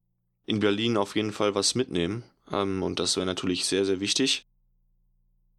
in 0.46 0.61
Berlin 0.61 0.96
auf 0.96 1.16
jeden 1.16 1.33
Fall 1.33 1.55
was 1.55 1.75
mitnehmen. 1.75 2.25
Ähm, 2.51 2.83
und 2.83 2.98
das 2.98 3.16
wäre 3.16 3.27
natürlich 3.27 3.64
sehr, 3.66 3.85
sehr 3.85 4.01
wichtig. 4.01 4.46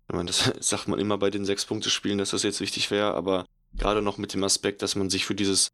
Ich 0.08 0.16
meine, 0.16 0.28
das 0.28 0.52
sagt 0.60 0.88
man 0.88 1.00
immer 1.00 1.18
bei 1.18 1.30
den 1.30 1.46
Sechs-Punkte-Spielen, 1.46 2.18
dass 2.18 2.32
das 2.32 2.44
jetzt 2.44 2.62
wichtig 2.62 2.92
wäre, 2.92 3.14
aber 3.14 3.46
gerade 3.76 4.02
noch 4.02 4.18
mit 4.18 4.34
dem 4.34 4.44
Aspekt, 4.44 4.82
dass 4.82 4.96
man 4.96 5.10
sich 5.10 5.26
für 5.26 5.36
dieses 5.36 5.70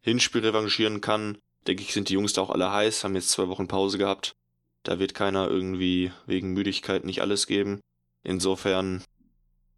Hinspiel 0.00 0.42
revanchieren 0.42 1.00
kann, 1.00 1.38
denke 1.66 1.82
ich, 1.82 1.92
sind 1.92 2.08
die 2.08 2.14
Jungs 2.14 2.32
da 2.32 2.42
auch 2.42 2.50
alle 2.50 2.70
heiß, 2.70 3.04
haben 3.04 3.14
jetzt 3.14 3.30
zwei 3.30 3.48
Wochen 3.48 3.68
Pause 3.68 3.98
gehabt. 3.98 4.32
Da 4.82 4.98
wird 4.98 5.14
keiner 5.14 5.48
irgendwie 5.48 6.12
wegen 6.26 6.52
Müdigkeit 6.52 7.04
nicht 7.04 7.20
alles 7.20 7.46
geben. 7.46 7.80
Insofern 8.22 9.02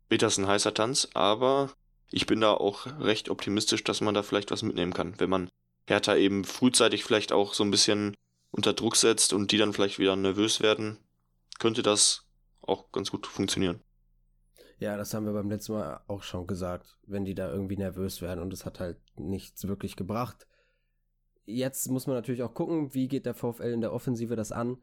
wird 0.08 0.22
das 0.22 0.38
ein 0.38 0.46
heißer 0.46 0.74
Tanz, 0.74 1.08
aber 1.14 1.72
ich 2.10 2.26
bin 2.26 2.40
da 2.40 2.52
auch 2.52 2.86
recht 3.00 3.30
optimistisch, 3.30 3.82
dass 3.84 4.00
man 4.00 4.14
da 4.14 4.22
vielleicht 4.22 4.50
was 4.50 4.62
mitnehmen 4.62 4.92
kann, 4.92 5.18
wenn 5.18 5.30
man 5.30 5.48
Hertha 5.86 6.14
eben 6.16 6.44
frühzeitig 6.44 7.04
vielleicht 7.04 7.32
auch 7.32 7.54
so 7.54 7.64
ein 7.64 7.70
bisschen 7.70 8.14
unter 8.50 8.74
Druck 8.74 8.96
setzt 8.96 9.32
und 9.32 9.50
die 9.50 9.58
dann 9.58 9.72
vielleicht 9.72 9.98
wieder 9.98 10.14
nervös 10.14 10.60
werden, 10.60 10.98
könnte 11.58 11.82
das 11.82 12.26
auch 12.60 12.92
ganz 12.92 13.10
gut 13.10 13.26
funktionieren. 13.26 13.80
Ja, 14.78 14.96
das 14.96 15.14
haben 15.14 15.26
wir 15.26 15.32
beim 15.32 15.50
letzten 15.50 15.72
Mal 15.72 16.00
auch 16.08 16.22
schon 16.22 16.46
gesagt, 16.46 16.98
wenn 17.06 17.24
die 17.24 17.34
da 17.34 17.50
irgendwie 17.50 17.76
nervös 17.76 18.20
werden 18.20 18.40
und 18.40 18.52
es 18.52 18.64
hat 18.64 18.80
halt 18.80 18.98
nichts 19.16 19.66
wirklich 19.66 19.96
gebracht. 19.96 20.46
Jetzt 21.44 21.90
muss 21.90 22.06
man 22.06 22.16
natürlich 22.16 22.42
auch 22.42 22.54
gucken, 22.54 22.94
wie 22.94 23.08
geht 23.08 23.26
der 23.26 23.34
VfL 23.34 23.72
in 23.72 23.80
der 23.80 23.92
Offensive 23.92 24.36
das 24.36 24.52
an. 24.52 24.78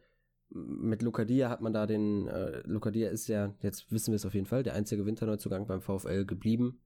Mit 0.49 1.01
Lucadia 1.01 1.49
hat 1.49 1.61
man 1.61 1.73
da 1.73 1.85
den, 1.85 2.27
äh, 2.27 2.61
Lucadia 2.65 3.09
ist 3.09 3.27
ja, 3.27 3.53
jetzt 3.61 3.91
wissen 3.91 4.11
wir 4.11 4.15
es 4.15 4.25
auf 4.25 4.33
jeden 4.33 4.47
Fall, 4.47 4.63
der 4.63 4.73
einzige 4.73 5.05
Winterneuzugang 5.05 5.67
beim 5.67 5.81
VfL 5.81 6.25
geblieben. 6.25 6.81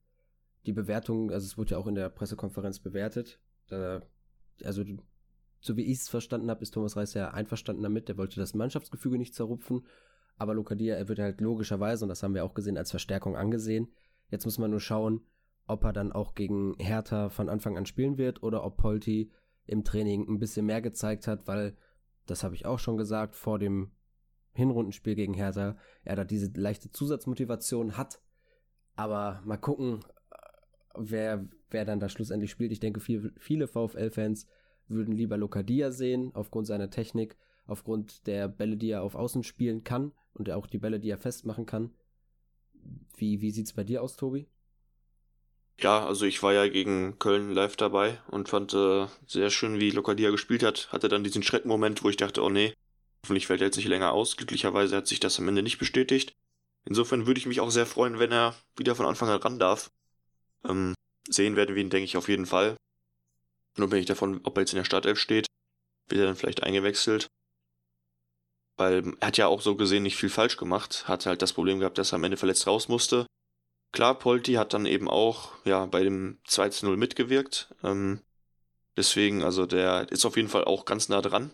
Die 0.65 0.73
Bewertung, 0.73 1.31
also 1.31 1.45
es 1.45 1.57
wurde 1.57 1.71
ja 1.71 1.77
auch 1.77 1.88
in 1.88 1.95
der 1.95 2.09
Pressekonferenz 2.09 2.79
bewertet. 2.79 3.39
Da, 3.67 4.01
also 4.63 4.83
so 5.59 5.77
wie 5.77 5.86
ich 5.86 5.99
es 5.99 6.09
verstanden 6.09 6.49
habe, 6.49 6.62
ist 6.62 6.71
Thomas 6.71 6.97
Reis 6.97 7.13
ja 7.13 7.31
einverstanden 7.31 7.83
damit. 7.83 8.09
Der 8.09 8.17
wollte 8.17 8.39
das 8.39 8.53
Mannschaftsgefüge 8.53 9.17
nicht 9.17 9.33
zerrupfen. 9.33 9.86
Aber 10.38 10.53
Lokadia, 10.53 10.95
er 10.95 11.07
wird 11.07 11.19
halt 11.19 11.41
logischerweise, 11.41 12.05
und 12.05 12.09
das 12.09 12.21
haben 12.21 12.33
wir 12.33 12.43
auch 12.43 12.53
gesehen, 12.53 12.77
als 12.77 12.91
Verstärkung 12.91 13.38
angesehen. 13.38 13.88
Jetzt 14.29 14.45
muss 14.45 14.57
man 14.57 14.71
nur 14.71 14.81
schauen, 14.81 15.21
ob 15.67 15.83
er 15.83 15.93
dann 15.93 16.12
auch 16.12 16.36
gegen 16.36 16.75
Hertha 16.79 17.29
von 17.29 17.49
Anfang 17.49 17.77
an 17.77 17.86
spielen 17.86 18.17
wird 18.17 18.43
oder 18.43 18.63
ob 18.65 18.77
Polti 18.77 19.31
im 19.65 19.84
Training 19.84 20.28
ein 20.28 20.39
bisschen 20.39 20.65
mehr 20.65 20.82
gezeigt 20.82 21.28
hat, 21.28 21.47
weil, 21.47 21.76
das 22.26 22.43
habe 22.43 22.56
ich 22.56 22.65
auch 22.65 22.80
schon 22.80 22.97
gesagt, 22.97 23.36
vor 23.36 23.60
dem 23.60 23.91
Hinrundenspiel 24.54 25.15
gegen 25.15 25.34
Hertha, 25.34 25.78
er 26.04 26.15
da 26.15 26.23
diese 26.23 26.52
leichte 26.56 26.91
Zusatzmotivation 26.91 27.97
hat. 27.97 28.21
Aber 28.95 29.41
mal 29.45 29.58
gucken, 29.58 30.02
wer, 30.95 31.47
wer 31.69 31.86
dann 31.86 31.99
da 31.99 32.10
schlussendlich 32.10 32.52
spielt. 32.52 32.71
Ich 32.71 32.80
denke, 32.80 32.99
viel, 32.99 33.34
viele 33.38 33.67
VfL-Fans 33.67 34.47
würden 34.88 35.15
lieber 35.15 35.38
Lokadia 35.38 35.91
sehen, 35.91 36.32
aufgrund 36.34 36.67
seiner 36.67 36.89
Technik, 36.89 37.38
aufgrund 37.65 38.28
der 38.28 38.47
Bälle, 38.47 38.78
die 38.78 38.91
er 38.91 39.04
auf 39.04 39.15
Außen 39.15 39.43
spielen 39.43 39.84
kann 39.84 40.12
und 40.34 40.49
auch 40.52 40.67
die 40.67 40.78
Bälle, 40.78 40.99
die 40.99 41.10
er 41.10 41.17
festmachen 41.17 41.65
kann. 41.65 41.93
Wie, 43.15 43.41
wie 43.41 43.52
sieht 43.52 43.67
es 43.67 43.73
bei 43.73 43.84
dir 43.84 44.04
aus, 44.04 44.17
Tobi? 44.17 44.47
Ja, 45.79 46.05
also 46.05 46.25
ich 46.25 46.41
war 46.43 46.53
ja 46.53 46.67
gegen 46.67 47.19
Köln 47.19 47.51
live 47.51 47.75
dabei 47.75 48.21
und 48.27 48.49
fand 48.49 48.73
äh, 48.73 49.07
sehr 49.27 49.49
schön, 49.49 49.79
wie 49.79 49.91
Lokadia 49.91 50.29
gespielt 50.29 50.63
hat. 50.63 50.91
Hatte 50.91 51.09
dann 51.09 51.23
diesen 51.23 51.43
Schreckmoment, 51.43 52.03
wo 52.03 52.09
ich 52.09 52.17
dachte, 52.17 52.41
oh 52.41 52.49
nee, 52.49 52.73
hoffentlich 53.23 53.47
fällt 53.47 53.62
er 53.62 53.67
jetzt 53.67 53.77
nicht 53.77 53.88
länger 53.88 54.12
aus. 54.12 54.38
Glücklicherweise 54.38 54.95
hat 54.95 55.07
sich 55.07 55.19
das 55.19 55.39
am 55.39 55.47
Ende 55.47 55.63
nicht 55.63 55.79
bestätigt. 55.79 56.36
Insofern 56.86 57.25
würde 57.25 57.39
ich 57.39 57.45
mich 57.45 57.59
auch 57.59 57.71
sehr 57.71 57.86
freuen, 57.86 58.19
wenn 58.19 58.31
er 58.31 58.55
wieder 58.77 58.95
von 58.95 59.05
Anfang 59.05 59.29
an 59.29 59.39
ran 59.39 59.59
darf. 59.59 59.91
Ähm, 60.67 60.93
sehen 61.27 61.55
werden 61.55 61.75
wir 61.75 61.81
ihn, 61.81 61.89
denke 61.89 62.05
ich, 62.05 62.17
auf 62.17 62.29
jeden 62.29 62.45
Fall. 62.45 62.77
Unabhängig 63.77 64.05
davon, 64.05 64.41
ob 64.43 64.57
er 64.57 64.62
jetzt 64.62 64.73
in 64.73 64.77
der 64.77 64.86
Startelf 64.86 65.19
steht, 65.19 65.47
wird 66.09 66.21
er 66.21 66.27
dann 66.27 66.36
vielleicht 66.36 66.63
eingewechselt. 66.63 67.27
Weil 68.77 69.15
er 69.19 69.27
hat 69.27 69.38
ja 69.38 69.47
auch 69.47 69.62
so 69.62 69.75
gesehen 69.75 70.03
nicht 70.03 70.17
viel 70.17 70.29
falsch 70.29 70.57
gemacht, 70.57 71.07
hat 71.07 71.25
halt 71.25 71.41
das 71.41 71.53
Problem 71.53 71.79
gehabt, 71.79 71.97
dass 71.97 72.12
er 72.12 72.15
am 72.15 72.23
Ende 72.23 72.38
verletzt 72.38 72.67
raus 72.67 72.88
musste. 72.88 73.25
Klar, 73.93 74.17
Polti 74.17 74.53
hat 74.53 74.73
dann 74.73 74.88
eben 74.88 75.08
auch 75.08 75.51
ja 75.65 75.86
bei 75.86 76.03
dem 76.03 76.39
2 76.45 76.69
zu 76.69 76.86
0 76.88 76.97
mitgewirkt. 76.97 77.73
Ähm, 77.84 78.19
deswegen, 78.97 79.43
also 79.43 79.67
der 79.67 80.12
ist 80.12 80.25
auf 80.25 80.36
jeden 80.36 80.49
Fall 80.49 80.65
auch 80.65 80.86
ganz 80.86 81.10
nah 81.10 81.21
dran. 81.21 81.51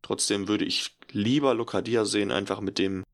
Trotzdem 0.00 0.46
würde 0.46 0.64
ich 0.64 0.96
lieber 1.10 1.54
Lokadia 1.54 2.04
sehen, 2.04 2.30
einfach 2.30 2.60
mit 2.60 2.78
dem, 2.78 3.04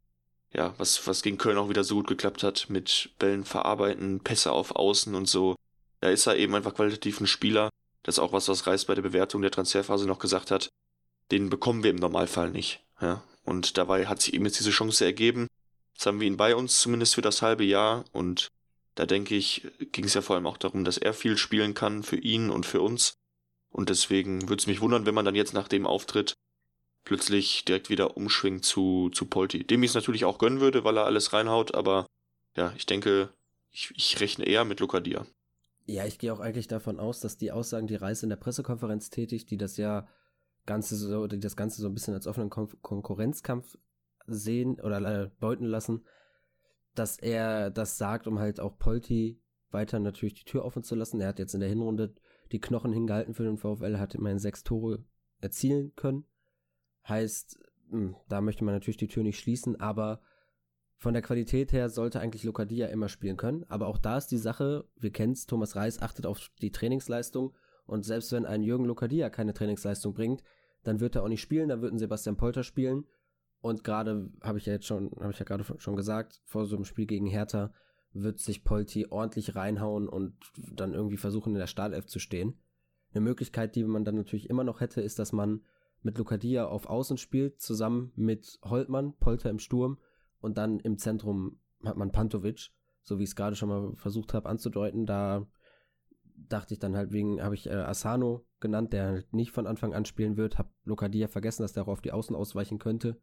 ja, 0.53 0.75
was, 0.77 1.07
was 1.07 1.23
gegen 1.23 1.39
Köln 1.39 1.57
auch 1.57 1.71
wieder 1.71 1.83
so 1.83 1.97
gut 1.97 2.09
geklappt 2.09 2.43
hat, 2.43 2.67
mit 2.69 3.11
Bällen 3.19 3.45
verarbeiten, 3.45 4.21
Pässe 4.21 4.53
auf 4.53 4.77
Außen 4.77 5.15
und 5.15 5.27
so. 5.27 5.57
Da 6.01 6.11
ist 6.11 6.27
er 6.27 6.37
eben 6.37 6.55
einfach 6.55 6.75
qualitativ 6.75 7.21
ein 7.21 7.27
Spieler. 7.27 7.71
Das 8.03 8.17
ist 8.17 8.19
auch 8.19 8.33
was, 8.33 8.49
was 8.49 8.67
Reis 8.67 8.85
bei 8.85 8.95
der 8.95 9.03
Bewertung 9.03 9.41
der 9.41 9.51
Transferphase 9.51 10.07
noch 10.07 10.19
gesagt 10.19 10.51
hat. 10.51 10.69
Den 11.31 11.49
bekommen 11.49 11.83
wir 11.83 11.91
im 11.91 11.97
Normalfall 11.97 12.51
nicht. 12.51 12.81
Ja? 13.01 13.23
Und 13.45 13.79
dabei 13.79 14.07
hat 14.07 14.21
sich 14.21 14.35
eben 14.35 14.45
jetzt 14.45 14.61
diese 14.61 14.71
Chance 14.71 15.07
ergeben. 15.07 15.49
Jetzt 15.99 16.07
haben 16.07 16.21
wir 16.21 16.29
ihn 16.29 16.37
bei 16.37 16.55
uns 16.55 16.81
zumindest 16.81 17.17
für 17.17 17.23
das 17.23 17.43
halbe 17.43 17.65
Jahr 17.65 18.05
und 18.13 18.53
da 18.95 19.05
denke 19.05 19.35
ich, 19.35 19.67
ging 19.91 20.05
es 20.05 20.15
ja 20.15 20.23
vor 20.23 20.37
allem 20.37 20.47
auch 20.47 20.57
darum, 20.57 20.85
dass 20.85 20.97
er 20.97 21.13
viel 21.13 21.37
spielen 21.37 21.75
kann 21.75 22.05
für 22.05 22.19
ihn 22.19 22.51
und 22.51 22.67
für 22.67 22.81
uns. 22.81 23.15
Und 23.71 23.89
deswegen 23.89 24.43
würde 24.43 24.61
es 24.61 24.69
mich 24.69 24.81
wundern, 24.81 25.07
wenn 25.07 25.15
man 25.17 25.25
dann 25.25 25.35
jetzt 25.35 25.55
nach 25.55 25.67
dem 25.67 25.89
Auftritt 25.89 26.35
plötzlich 27.03 27.65
direkt 27.65 27.91
wieder 27.91 28.17
umschwingt 28.17 28.65
zu, 28.65 29.11
zu 29.11 29.27
Polti. 29.27 29.65
Dem 29.67 29.83
ich 29.83 29.91
es 29.91 29.97
natürlich 29.97 30.25
auch 30.25 30.39
gönnen 30.39 30.61
würde, 30.61 30.85
weil 30.85 30.97
er 30.97 31.05
alles 31.05 31.33
reinhaut, 31.33 31.75
aber 31.75 32.07
ja, 32.57 32.73
ich 32.77 32.87
denke, 32.87 33.31
ich, 33.73 33.93
ich 33.97 34.21
rechne 34.21 34.45
eher 34.45 34.65
mit 34.65 34.79
Lucadia. 34.79 35.27
Ja, 35.87 36.07
ich 36.07 36.21
gehe 36.21 36.33
auch 36.33 36.39
eigentlich 36.39 36.69
davon 36.69 37.01
aus, 37.01 37.19
dass 37.19 37.39
die 37.39 37.51
Aussagen, 37.51 37.89
die 37.89 37.97
Reis 37.97 38.23
in 38.23 38.29
der 38.29 38.37
Pressekonferenz 38.37 39.11
tätigt, 39.11 39.51
die 39.51 39.59
das 39.59 39.77
ja 39.77 40.07
Ganze 40.65 40.95
so, 40.95 41.27
die 41.27 41.41
das 41.41 41.57
Ganze 41.57 41.83
so 41.83 41.89
ein 41.89 41.95
bisschen 41.95 42.15
als 42.15 42.29
offenen 42.29 42.51
Kon 42.51 42.69
Konkurrenzkampf 42.83 43.77
sehen 44.29 44.81
oder 44.81 45.01
äh, 45.01 45.31
deuten 45.41 45.65
lassen, 45.65 46.05
dass 46.95 47.19
er 47.19 47.71
das 47.71 47.99
sagt, 47.99 48.27
um 48.27 48.39
halt 48.39 48.61
auch 48.61 48.79
Polti 48.79 49.41
weiter 49.71 49.99
natürlich 49.99 50.35
die 50.35 50.45
Tür 50.45 50.65
offen 50.65 50.83
zu 50.83 50.95
lassen. 50.95 51.21
Er 51.21 51.29
hat 51.29 51.39
jetzt 51.39 51.55
in 51.55 51.61
der 51.61 51.69
Hinrunde 51.69 52.15
die 52.53 52.61
Knochen 52.61 52.93
hingehalten 52.93 53.35
für 53.35 53.45
den 53.45 53.59
VfL, 53.59 53.99
hat 53.99 54.15
immerhin 54.15 54.39
sechs 54.39 54.65
Tore 54.65 55.05
erzielen 55.41 55.95
können. 55.95 56.25
Heißt, 57.07 57.59
hm, 57.91 58.17
da 58.29 58.41
möchte 58.41 58.65
man 58.65 58.75
natürlich 58.75 58.97
die 58.97 59.09
Tür 59.09 59.23
nicht 59.23 59.39
schließen, 59.39 59.81
aber 59.81 60.21
von 60.97 61.13
der 61.13 61.23
Qualität 61.23 61.73
her 61.73 61.91
sollte 61.91 62.21
eigentlich 62.21 62.43
Lokadia 62.43 62.89
immer 62.89 63.09
spielen 63.09 63.37
können. 63.37 63.65
Aber 63.69 63.87
auch 63.87 63.99
da 63.99 64.19
ist 64.19 64.29
die 64.29 64.39
Sache, 64.39 64.85
wir 64.97 65.11
kennen 65.11 65.33
es, 65.33 65.47
Thomas 65.47 65.77
Reis 65.77 66.03
achtet 66.03 66.27
auf 66.27 66.51
die 66.61 66.73
Trainingsleistung 66.73 67.55
und 67.87 68.05
selbst 68.05 68.33
wenn 68.33 68.45
ein 68.45 68.63
Jürgen 68.63 68.85
Lokadia 68.85 69.31
keine 69.31 69.55
Trainingsleistung 69.55 70.13
bringt, 70.13 70.43
dann 70.83 71.01
wird 71.01 71.17
er 71.17 71.23
auch 71.23 71.29
nicht 71.29 71.41
spielen, 71.41 71.69
dann 71.69 71.83
wird 71.83 71.93
ein 71.93 71.99
Sebastian 71.99 72.37
Polter 72.37 72.63
spielen. 72.63 73.05
Und 73.61 73.85
gerade 73.85 74.31
habe 74.43 74.59
ich 74.59 74.67
ja 74.67 74.75
jetzt 74.75 74.87
schon, 74.87 75.11
habe 75.21 75.33
ich 75.33 75.39
ja 75.39 75.45
gerade 75.45 75.65
schon 75.79 75.97
gesagt, 75.97 76.41
vor 76.45 76.67
so 76.67 76.77
einem 76.77 76.85
Spiel 76.85 77.07
gegen 77.07 77.27
Hertha 77.27 77.73
wird 78.13 78.39
sich 78.39 78.65
Polti 78.65 79.07
ordentlich 79.11 79.57
reinhauen 79.57 80.09
und 80.09 80.35
dann 80.73 80.95
irgendwie 80.95 81.17
versuchen, 81.17 81.53
in 81.53 81.59
der 81.59 81.67
Startelf 81.67 82.07
zu 82.07 82.19
stehen. 82.19 82.59
Eine 83.13 83.23
Möglichkeit, 83.23 83.75
die 83.75 83.85
man 83.85 84.05
dann 84.05 84.17
natürlich 84.17 84.49
immer 84.49 84.65
noch 84.65 84.81
hätte, 84.81 85.01
ist, 85.01 85.19
dass 85.19 85.33
man 85.33 85.63
mit 86.03 86.19
Lucadia 86.19 86.67
auf 86.67 86.87
Außen 86.87 87.17
spielt, 87.17 87.61
zusammen 87.61 88.13
mit 88.15 88.59
Holtmann, 88.63 89.15
Polter 89.19 89.51
im 89.51 89.59
Sturm 89.59 89.99
und 90.41 90.57
dann 90.59 90.79
im 90.81 90.99
Zentrum 90.99 91.59
hat 91.85 91.97
man 91.97 92.13
Pantovic, 92.13 92.71
so 93.03 93.19
wie 93.19 93.25
ich 93.25 93.31
es 93.31 93.37
gerade 93.37 93.57
schon 93.57 93.69
mal 93.69 93.97
versucht 93.97 94.35
habe 94.35 94.49
anzudeuten. 94.49 95.07
Da 95.07 95.47
dachte 96.37 96.75
ich 96.75 96.81
dann 96.81 96.97
halt 96.97 97.13
wegen, 97.13 97.43
habe 97.43 97.55
ich 97.55 97.67
äh, 97.67 97.73
Asano 97.73 98.47
genannt, 98.61 98.93
der 98.93 99.07
halt 99.07 99.33
nicht 99.33 99.51
von 99.51 99.67
Anfang 99.67 99.95
an 99.95 100.05
spielen 100.05 100.37
wird, 100.37 100.59
habe 100.59 100.71
Lokadia 100.85 101.29
vergessen, 101.29 101.63
dass 101.63 101.73
der 101.73 101.85
auch 101.85 101.89
auf 101.89 102.01
die 102.01 102.13
Außen 102.13 102.37
ausweichen 102.37 102.79
könnte. 102.79 103.21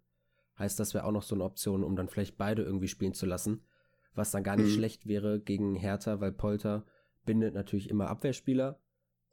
Heißt, 0.57 0.79
das 0.79 0.93
wäre 0.93 1.05
auch 1.05 1.11
noch 1.11 1.23
so 1.23 1.35
eine 1.35 1.43
Option, 1.43 1.83
um 1.83 1.95
dann 1.95 2.07
vielleicht 2.07 2.37
beide 2.37 2.63
irgendwie 2.63 2.87
spielen 2.87 3.13
zu 3.13 3.25
lassen. 3.25 3.65
Was 4.13 4.31
dann 4.31 4.43
gar 4.43 4.55
nicht 4.55 4.69
mhm. 4.69 4.75
schlecht 4.75 5.07
wäre 5.07 5.39
gegen 5.39 5.75
Hertha, 5.75 6.21
weil 6.21 6.31
Polter 6.31 6.85
bindet 7.25 7.53
natürlich 7.53 7.89
immer 7.89 8.07
Abwehrspieler 8.07 8.79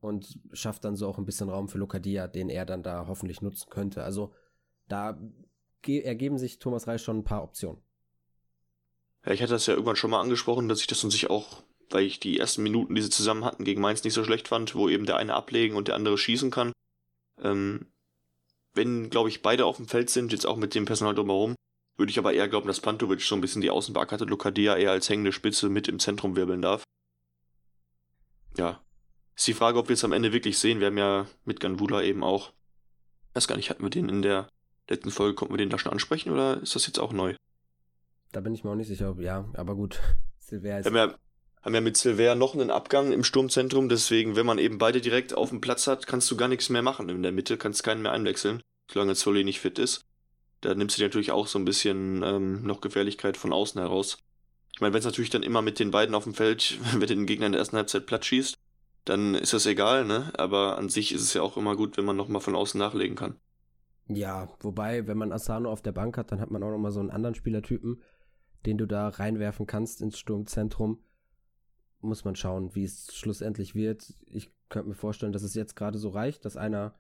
und 0.00 0.40
schafft 0.52 0.84
dann 0.84 0.96
so 0.96 1.06
auch 1.06 1.18
ein 1.18 1.24
bisschen 1.24 1.48
Raum 1.48 1.68
für 1.68 1.78
Lokadia, 1.78 2.26
den 2.26 2.48
er 2.48 2.66
dann 2.66 2.82
da 2.82 3.06
hoffentlich 3.06 3.40
nutzen 3.40 3.70
könnte. 3.70 4.02
Also 4.02 4.34
da 4.88 5.20
ergeben 5.86 6.38
sich 6.38 6.58
Thomas 6.58 6.88
Reis 6.88 7.02
schon 7.02 7.18
ein 7.18 7.24
paar 7.24 7.44
Optionen. 7.44 7.80
Ja, 9.24 9.32
ich 9.32 9.42
hatte 9.42 9.52
das 9.52 9.66
ja 9.66 9.74
irgendwann 9.74 9.96
schon 9.96 10.10
mal 10.10 10.20
angesprochen, 10.20 10.68
dass 10.68 10.80
ich 10.80 10.88
das 10.88 11.04
an 11.04 11.10
sich 11.10 11.30
auch, 11.30 11.62
weil 11.90 12.04
ich 12.04 12.18
die 12.18 12.38
ersten 12.38 12.64
Minuten, 12.64 12.96
die 12.96 13.02
sie 13.02 13.10
zusammen 13.10 13.44
hatten, 13.44 13.64
gegen 13.64 13.80
Mainz 13.80 14.02
nicht 14.02 14.14
so 14.14 14.24
schlecht 14.24 14.48
fand, 14.48 14.74
wo 14.74 14.88
eben 14.88 15.06
der 15.06 15.16
eine 15.16 15.34
ablegen 15.34 15.76
und 15.76 15.86
der 15.86 15.94
andere 15.94 16.18
schießen 16.18 16.50
kann. 16.50 16.72
Ähm, 17.40 17.92
wenn, 18.74 19.10
glaube 19.10 19.28
ich, 19.28 19.42
beide 19.42 19.66
auf 19.66 19.76
dem 19.76 19.88
Feld 19.88 20.10
sind, 20.10 20.32
jetzt 20.32 20.46
auch 20.46 20.56
mit 20.56 20.74
dem 20.74 20.84
Personal 20.84 21.14
drumherum, 21.14 21.54
würde 21.96 22.10
ich 22.10 22.18
aber 22.18 22.32
eher 22.32 22.48
glauben, 22.48 22.66
dass 22.66 22.80
Pantovic 22.80 23.20
so 23.20 23.34
ein 23.34 23.40
bisschen 23.40 23.62
die 23.62 23.70
Außenback 23.70 24.12
hatte, 24.12 24.24
Lukadia 24.24 24.76
eher 24.76 24.92
als 24.92 25.08
hängende 25.08 25.32
Spitze 25.32 25.68
mit 25.68 25.88
im 25.88 25.98
Zentrum 25.98 26.36
wirbeln 26.36 26.62
darf. 26.62 26.84
Ja. 28.56 28.82
Ist 29.36 29.46
die 29.46 29.54
Frage, 29.54 29.78
ob 29.78 29.88
wir 29.88 29.94
es 29.94 30.04
am 30.04 30.12
Ende 30.12 30.32
wirklich 30.32 30.58
sehen. 30.58 30.80
Wir 30.80 30.88
haben 30.88 30.98
ja 30.98 31.26
mit 31.44 31.60
Ganvula 31.60 32.02
eben 32.02 32.22
auch, 32.22 32.52
weiß 33.34 33.48
gar 33.48 33.56
nicht, 33.56 33.70
hatten 33.70 33.82
wir 33.82 33.90
den 33.90 34.08
in 34.08 34.22
der 34.22 34.48
letzten 34.88 35.10
Folge, 35.10 35.34
konnten 35.34 35.54
wir 35.54 35.58
den 35.58 35.70
da 35.70 35.78
schon 35.78 35.92
ansprechen 35.92 36.30
oder 36.30 36.60
ist 36.62 36.74
das 36.74 36.86
jetzt 36.86 36.98
auch 36.98 37.12
neu? 37.12 37.34
Da 38.32 38.40
bin 38.40 38.54
ich 38.54 38.64
mir 38.64 38.70
auch 38.70 38.74
nicht 38.76 38.88
sicher, 38.88 39.10
ob, 39.10 39.20
ja, 39.20 39.48
aber 39.54 39.74
gut. 39.74 40.00
Silver 40.38 40.80
ist. 40.80 40.86
Haben 40.86 40.96
ja, 40.96 41.14
haben 41.62 41.74
ja 41.74 41.80
mit 41.80 41.96
Silver 41.96 42.34
noch 42.34 42.54
einen 42.54 42.70
Abgang 42.70 43.12
im 43.12 43.24
Sturmzentrum, 43.24 43.88
deswegen, 43.88 44.36
wenn 44.36 44.46
man 44.46 44.58
eben 44.58 44.78
beide 44.78 45.00
direkt 45.00 45.34
auf 45.34 45.50
dem 45.50 45.60
Platz 45.60 45.86
hat, 45.86 46.06
kannst 46.06 46.30
du 46.30 46.36
gar 46.36 46.48
nichts 46.48 46.68
mehr 46.68 46.82
machen 46.82 47.08
in 47.08 47.22
der 47.22 47.32
Mitte, 47.32 47.56
kannst 47.56 47.84
keinen 47.84 48.02
mehr 48.02 48.12
einwechseln, 48.12 48.60
solange 48.90 49.14
Zolli 49.14 49.44
nicht 49.44 49.60
fit 49.60 49.78
ist. 49.78 50.04
Da 50.60 50.74
nimmst 50.74 50.96
du 50.96 51.00
dir 51.00 51.06
natürlich 51.06 51.32
auch 51.32 51.46
so 51.46 51.58
ein 51.58 51.64
bisschen 51.64 52.22
ähm, 52.24 52.62
noch 52.64 52.80
Gefährlichkeit 52.80 53.36
von 53.36 53.52
außen 53.52 53.80
heraus. 53.80 54.18
Ich 54.74 54.80
meine, 54.80 54.92
wenn 54.92 55.00
es 55.00 55.04
natürlich 55.04 55.30
dann 55.30 55.42
immer 55.42 55.62
mit 55.62 55.78
den 55.78 55.90
beiden 55.90 56.14
auf 56.14 56.24
dem 56.24 56.34
Feld, 56.34 56.78
wenn 56.92 57.00
du 57.00 57.06
den 57.06 57.26
Gegner 57.26 57.46
in 57.46 57.52
der 57.52 57.60
ersten 57.60 57.76
Halbzeit 57.76 58.06
platt 58.06 58.24
schießt, 58.24 58.56
dann 59.04 59.34
ist 59.34 59.52
das 59.52 59.66
egal, 59.66 60.04
ne? 60.04 60.32
Aber 60.36 60.78
an 60.78 60.88
sich 60.88 61.12
ist 61.12 61.22
es 61.22 61.34
ja 61.34 61.42
auch 61.42 61.56
immer 61.56 61.76
gut, 61.76 61.96
wenn 61.96 62.04
man 62.04 62.16
nochmal 62.16 62.40
von 62.40 62.54
außen 62.54 62.78
nachlegen 62.78 63.16
kann. 63.16 63.36
Ja, 64.08 64.48
wobei, 64.60 65.06
wenn 65.06 65.18
man 65.18 65.32
Asano 65.32 65.70
auf 65.70 65.82
der 65.82 65.92
Bank 65.92 66.16
hat, 66.16 66.32
dann 66.32 66.40
hat 66.40 66.50
man 66.50 66.62
auch 66.62 66.70
nochmal 66.70 66.92
so 66.92 67.00
einen 67.00 67.10
anderen 67.10 67.34
Spielertypen, 67.34 68.02
den 68.66 68.78
du 68.78 68.86
da 68.86 69.08
reinwerfen 69.08 69.66
kannst 69.66 70.00
ins 70.00 70.18
Sturmzentrum. 70.18 71.02
Muss 72.02 72.24
man 72.24 72.36
schauen, 72.36 72.74
wie 72.74 72.84
es 72.84 73.14
schlussendlich 73.14 73.74
wird. 73.74 74.14
Ich 74.26 74.50
könnte 74.68 74.88
mir 74.88 74.94
vorstellen, 74.94 75.32
dass 75.32 75.42
es 75.42 75.54
jetzt 75.54 75.76
gerade 75.76 75.98
so 75.98 76.10
reicht, 76.10 76.44
dass 76.44 76.56
einer 76.56 76.94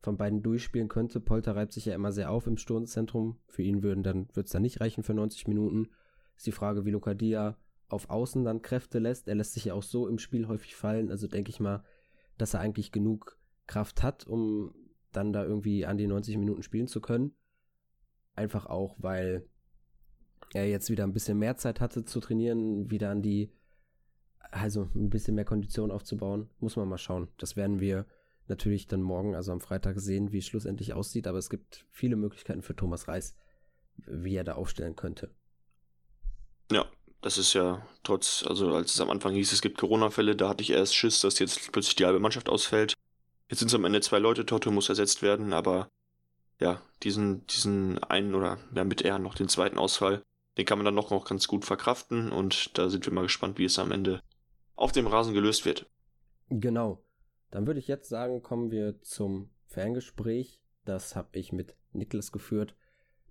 von 0.00 0.16
beiden 0.16 0.42
durchspielen 0.42 0.88
könnte. 0.88 1.20
Polter 1.20 1.56
reibt 1.56 1.72
sich 1.72 1.86
ja 1.86 1.94
immer 1.94 2.12
sehr 2.12 2.30
auf 2.30 2.46
im 2.46 2.56
Sturmzentrum. 2.56 3.38
Für 3.46 3.62
ihn 3.62 3.82
würden 3.82 4.02
dann, 4.02 4.28
wird 4.34 4.46
es 4.46 4.52
dann 4.52 4.62
nicht 4.62 4.80
reichen 4.80 5.02
für 5.02 5.14
90 5.14 5.48
Minuten. 5.48 5.88
Ist 6.36 6.46
die 6.46 6.52
Frage, 6.52 6.84
wie 6.84 6.90
Lokadia 6.90 7.56
auf 7.88 8.10
Außen 8.10 8.44
dann 8.44 8.62
Kräfte 8.62 8.98
lässt. 8.98 9.28
Er 9.28 9.34
lässt 9.34 9.54
sich 9.54 9.66
ja 9.66 9.74
auch 9.74 9.82
so 9.82 10.06
im 10.08 10.18
Spiel 10.18 10.46
häufig 10.46 10.76
fallen. 10.76 11.10
Also 11.10 11.26
denke 11.26 11.50
ich 11.50 11.58
mal, 11.58 11.82
dass 12.36 12.54
er 12.54 12.60
eigentlich 12.60 12.92
genug 12.92 13.38
Kraft 13.66 14.02
hat, 14.02 14.26
um 14.26 14.74
dann 15.12 15.32
da 15.32 15.44
irgendwie 15.44 15.86
an 15.86 15.98
die 15.98 16.06
90 16.06 16.36
Minuten 16.36 16.62
spielen 16.62 16.86
zu 16.86 17.00
können. 17.00 17.32
Einfach 18.34 18.66
auch, 18.66 18.96
weil 18.98 19.46
er 20.54 20.68
jetzt 20.68 20.90
wieder 20.90 21.04
ein 21.04 21.12
bisschen 21.12 21.38
mehr 21.38 21.56
Zeit 21.56 21.80
hatte 21.80 22.04
zu 22.04 22.20
trainieren, 22.20 22.90
wieder 22.90 23.10
an 23.10 23.22
die, 23.22 23.52
also 24.50 24.88
ein 24.94 25.10
bisschen 25.10 25.34
mehr 25.34 25.44
Kondition 25.44 25.90
aufzubauen. 25.90 26.48
Muss 26.60 26.76
man 26.76 26.88
mal 26.88 26.98
schauen. 26.98 27.28
Das 27.38 27.56
werden 27.56 27.80
wir 27.80 28.06
natürlich 28.48 28.86
dann 28.86 29.02
morgen, 29.02 29.34
also 29.34 29.52
am 29.52 29.60
Freitag, 29.60 30.00
sehen, 30.00 30.32
wie 30.32 30.38
es 30.38 30.46
schlussendlich 30.46 30.94
aussieht. 30.94 31.26
Aber 31.26 31.38
es 31.38 31.50
gibt 31.50 31.86
viele 31.90 32.16
Möglichkeiten 32.16 32.62
für 32.62 32.74
Thomas 32.74 33.08
Reis, 33.08 33.34
wie 34.06 34.36
er 34.36 34.44
da 34.44 34.54
aufstellen 34.54 34.96
könnte. 34.96 35.30
Ja, 36.70 36.86
das 37.20 37.38
ist 37.38 37.54
ja 37.54 37.86
trotz, 38.02 38.44
also 38.46 38.74
als 38.74 38.94
es 38.94 39.00
am 39.00 39.10
Anfang 39.10 39.34
hieß, 39.34 39.52
es 39.52 39.62
gibt 39.62 39.78
Corona-Fälle, 39.78 40.36
da 40.36 40.48
hatte 40.48 40.62
ich 40.62 40.70
erst 40.70 40.94
Schiss, 40.94 41.20
dass 41.20 41.38
jetzt 41.38 41.72
plötzlich 41.72 41.96
die 41.96 42.04
halbe 42.04 42.20
Mannschaft 42.20 42.48
ausfällt. 42.48 42.94
Jetzt 43.48 43.60
sind 43.60 43.68
es 43.68 43.74
am 43.74 43.84
Ende 43.84 44.00
zwei 44.00 44.18
Leute, 44.18 44.44
Toto 44.44 44.70
muss 44.70 44.88
ersetzt 44.88 45.22
werden, 45.22 45.52
aber 45.52 45.88
ja, 46.60 46.82
diesen, 47.02 47.46
diesen 47.46 48.02
einen 48.04 48.34
oder 48.34 48.58
ja, 48.74 48.84
mit 48.84 49.02
er 49.02 49.18
noch 49.18 49.34
den 49.34 49.48
zweiten 49.48 49.78
Ausfall, 49.78 50.22
den 50.58 50.66
kann 50.66 50.78
man 50.78 50.84
dann 50.84 50.94
noch, 50.94 51.10
noch 51.10 51.24
ganz 51.24 51.48
gut 51.48 51.64
verkraften 51.64 52.30
und 52.30 52.76
da 52.76 52.88
sind 52.88 53.06
wir 53.06 53.12
mal 53.12 53.22
gespannt, 53.22 53.58
wie 53.58 53.64
es 53.64 53.78
am 53.78 53.92
Ende 53.92 54.20
auf 54.78 54.92
dem 54.92 55.08
Rasen 55.08 55.34
gelöst 55.34 55.64
wird. 55.64 55.90
Genau. 56.48 57.04
Dann 57.50 57.66
würde 57.66 57.80
ich 57.80 57.88
jetzt 57.88 58.08
sagen, 58.08 58.42
kommen 58.42 58.70
wir 58.70 59.02
zum 59.02 59.50
Ferngespräch. 59.66 60.62
Das 60.84 61.16
habe 61.16 61.36
ich 61.38 61.52
mit 61.52 61.76
Niklas 61.92 62.32
geführt. 62.32 62.76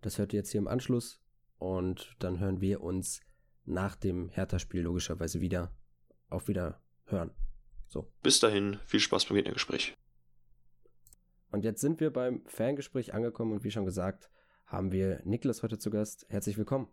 Das 0.02 0.18
hört 0.18 0.34
ihr 0.34 0.40
jetzt 0.40 0.52
hier 0.52 0.60
im 0.60 0.68
Anschluss 0.68 1.22
und 1.58 2.16
dann 2.20 2.40
hören 2.40 2.62
wir 2.62 2.82
uns 2.82 3.22
nach 3.66 3.96
dem 3.96 4.30
Hertha-Spiel 4.30 4.82
logischerweise 4.82 5.42
wieder 5.42 5.74
auf 6.30 6.48
wieder 6.48 6.82
hören. 7.06 7.32
So. 7.88 8.12
Bis 8.22 8.40
dahin, 8.40 8.80
viel 8.86 9.00
Spaß 9.00 9.26
beim 9.26 9.36
Gegnergespräch. 9.36 9.96
Und 11.52 11.64
jetzt 11.64 11.80
sind 11.80 12.02
wir 12.02 12.12
beim 12.12 12.46
Ferngespräch 12.46 13.14
angekommen 13.14 13.54
und 13.54 13.64
wie 13.64 13.72
schon 13.72 13.86
gesagt, 13.86 14.30
haben 14.66 14.92
wir 14.92 15.22
Niklas 15.24 15.64
heute 15.64 15.80
zu 15.80 15.90
Gast. 15.90 16.26
Herzlich 16.28 16.58
willkommen. 16.58 16.90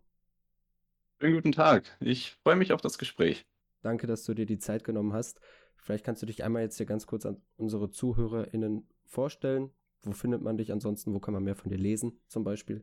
Schönen 1.21 1.35
guten 1.35 1.53
Tag. 1.53 1.97
Ich 2.01 2.33
freue 2.43 2.57
mich 2.57 2.73
auf 2.73 2.81
das 2.81 2.99
Gespräch. 2.99 3.45
Danke, 3.85 4.07
dass 4.07 4.25
du 4.25 4.33
dir 4.33 4.47
die 4.47 4.59
Zeit 4.59 4.83
genommen 4.83 5.13
hast. 5.13 5.41
Vielleicht 5.77 6.05
kannst 6.05 6.23
du 6.23 6.27
dich 6.27 6.43
einmal 6.43 6.63
jetzt 6.63 6.79
hier 6.79 6.87
ganz 6.87 7.07
kurz 7.07 7.27
an 7.27 7.37
unsere 7.57 7.91
ZuhörerInnen 7.91 8.89
vorstellen. 9.05 9.71
Wo 10.03 10.13
findet 10.13 10.41
man 10.41 10.57
dich 10.57 10.73
ansonsten? 10.73 11.13
Wo 11.13 11.21
kann 11.21 11.35
man 11.35 11.45
mehr 11.45 11.55
von 11.55 11.71
dir 11.71 11.77
lesen, 11.77 12.19
zum 12.27 12.45
Beispiel? 12.45 12.83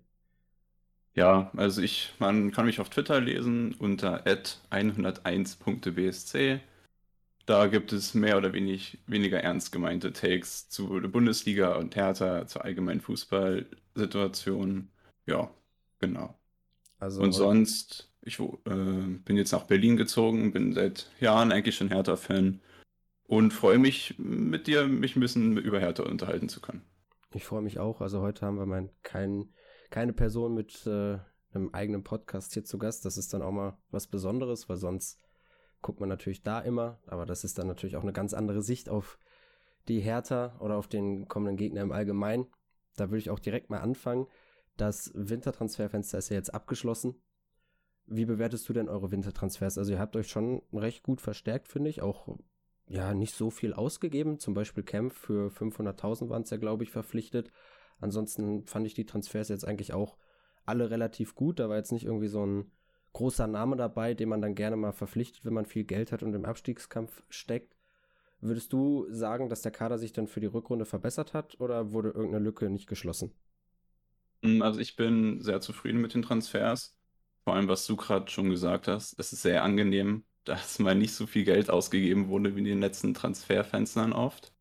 Ja, 1.15 1.49
also 1.57 1.81
ich, 1.81 2.13
man 2.19 2.51
kann 2.51 2.67
mich 2.67 2.79
auf 2.79 2.89
Twitter 2.89 3.19
lesen 3.19 3.73
unter 3.79 4.25
101.bsc. 4.25 6.61
Da 7.47 7.65
gibt 7.67 7.93
es 7.93 8.13
mehr 8.13 8.37
oder 8.37 8.53
wenig, 8.53 8.99
weniger 9.07 9.41
ernst 9.41 9.71
gemeinte 9.71 10.13
Takes 10.13 10.69
zu 10.69 10.99
der 10.99 11.09
Bundesliga 11.09 11.73
und 11.75 11.95
Hertha, 11.95 12.45
zur 12.45 12.63
allgemeinen 12.63 13.01
Fußballsituation. 13.01 14.89
Ja, 15.25 15.49
genau. 15.99 16.37
Also, 16.99 17.23
und 17.23 17.31
sonst, 17.33 18.10
ich 18.21 18.39
äh, 18.39 18.45
bin 18.65 19.37
jetzt 19.37 19.51
nach 19.51 19.63
Berlin 19.63 19.97
gezogen, 19.97 20.51
bin 20.51 20.73
seit 20.73 21.09
Jahren 21.19 21.51
eigentlich 21.51 21.75
schon 21.75 21.89
Hertha-Fan 21.89 22.61
und 23.27 23.51
freue 23.51 23.79
mich, 23.79 24.15
mit 24.17 24.67
dir 24.67 24.87
mich 24.87 25.15
ein 25.15 25.21
bisschen 25.21 25.57
über 25.57 25.79
Hertha 25.79 26.03
unterhalten 26.03 26.49
zu 26.49 26.61
können. 26.61 26.83
Ich 27.33 27.45
freue 27.45 27.61
mich 27.61 27.79
auch. 27.79 28.01
Also 28.01 28.21
heute 28.21 28.45
haben 28.45 28.57
wir 28.57 28.65
mal 28.65 28.89
keinen 29.03 29.53
keine 29.89 30.13
Person 30.13 30.53
mit 30.55 30.87
äh, 30.87 31.19
einem 31.53 31.69
eigenen 31.73 32.03
Podcast 32.03 32.53
hier 32.53 32.63
zu 32.63 32.77
Gast. 32.77 33.05
Das 33.05 33.17
ist 33.17 33.33
dann 33.33 33.41
auch 33.41 33.51
mal 33.51 33.77
was 33.91 34.07
Besonderes, 34.07 34.69
weil 34.69 34.77
sonst 34.77 35.19
guckt 35.81 35.99
man 35.99 36.09
natürlich 36.09 36.43
da 36.43 36.59
immer, 36.59 36.99
aber 37.07 37.25
das 37.25 37.43
ist 37.43 37.57
dann 37.57 37.67
natürlich 37.67 37.97
auch 37.97 38.03
eine 38.03 38.13
ganz 38.13 38.33
andere 38.33 38.61
Sicht 38.61 38.89
auf 38.89 39.19
die 39.87 39.99
Hertha 39.99 40.55
oder 40.59 40.77
auf 40.77 40.87
den 40.87 41.27
kommenden 41.27 41.57
Gegner 41.57 41.81
im 41.81 41.91
Allgemeinen. 41.91 42.47
Da 42.95 43.09
würde 43.09 43.19
ich 43.19 43.29
auch 43.29 43.39
direkt 43.39 43.69
mal 43.69 43.79
anfangen. 43.79 44.27
Das 44.77 45.11
Wintertransferfenster 45.13 46.17
ist 46.17 46.29
ja 46.29 46.35
jetzt 46.35 46.53
abgeschlossen. 46.53 47.15
Wie 48.13 48.25
bewertest 48.25 48.67
du 48.67 48.73
denn 48.73 48.89
eure 48.89 49.11
Wintertransfers? 49.11 49.77
Also 49.77 49.93
ihr 49.93 49.99
habt 49.99 50.15
euch 50.17 50.27
schon 50.27 50.61
recht 50.73 51.01
gut 51.01 51.21
verstärkt, 51.21 51.69
finde 51.69 51.89
ich. 51.89 52.01
Auch 52.01 52.37
ja 52.87 53.13
nicht 53.13 53.35
so 53.35 53.49
viel 53.49 53.73
ausgegeben. 53.73 54.37
Zum 54.37 54.53
Beispiel 54.53 54.83
Kempf 54.83 55.17
für 55.17 55.49
500.000 55.49 56.29
waren 56.29 56.43
es 56.43 56.49
ja, 56.49 56.57
glaube 56.57 56.83
ich, 56.83 56.91
verpflichtet. 56.91 57.51
Ansonsten 57.99 58.65
fand 58.65 58.85
ich 58.85 58.93
die 58.93 59.05
Transfers 59.05 59.47
jetzt 59.47 59.65
eigentlich 59.65 59.93
auch 59.93 60.17
alle 60.65 60.89
relativ 60.89 61.35
gut. 61.35 61.59
Da 61.59 61.69
war 61.69 61.77
jetzt 61.77 61.93
nicht 61.93 62.05
irgendwie 62.05 62.27
so 62.27 62.45
ein 62.45 62.71
großer 63.13 63.47
Name 63.47 63.77
dabei, 63.77 64.13
den 64.13 64.29
man 64.29 64.41
dann 64.41 64.55
gerne 64.55 64.75
mal 64.75 64.91
verpflichtet, 64.91 65.45
wenn 65.45 65.53
man 65.53 65.65
viel 65.65 65.85
Geld 65.85 66.11
hat 66.11 66.21
und 66.21 66.33
im 66.33 66.45
Abstiegskampf 66.45 67.23
steckt. 67.29 67.77
Würdest 68.41 68.73
du 68.73 69.05
sagen, 69.09 69.49
dass 69.49 69.61
der 69.61 69.71
Kader 69.71 69.97
sich 69.97 70.13
dann 70.13 70.27
für 70.27 70.39
die 70.39 70.47
Rückrunde 70.47 70.85
verbessert 70.85 71.33
hat 71.33 71.59
oder 71.61 71.93
wurde 71.93 72.09
irgendeine 72.09 72.43
Lücke 72.43 72.69
nicht 72.69 72.87
geschlossen? 72.87 73.31
Mm, 74.41 74.61
also 74.61 74.79
ich 74.79 74.95
bin 74.95 75.41
sehr 75.41 75.61
zufrieden 75.61 76.01
mit 76.01 76.13
den 76.13 76.23
Transfers. 76.23 76.97
Vor 77.43 77.55
allem, 77.55 77.67
was 77.67 77.85
du 77.87 77.95
gerade 77.95 78.29
schon 78.31 78.49
gesagt 78.49 78.87
hast. 78.87 79.19
Es 79.19 79.33
ist 79.33 79.41
sehr 79.41 79.63
angenehm, 79.63 80.23
dass 80.43 80.79
mal 80.79 80.95
nicht 80.95 81.13
so 81.13 81.27
viel 81.27 81.43
Geld 81.45 81.69
ausgegeben 81.69 82.29
wurde 82.29 82.55
wie 82.55 82.59
in 82.59 82.65
den 82.65 82.81
letzten 82.81 83.13
Transferfenstern 83.13 84.13
oft. 84.13 84.53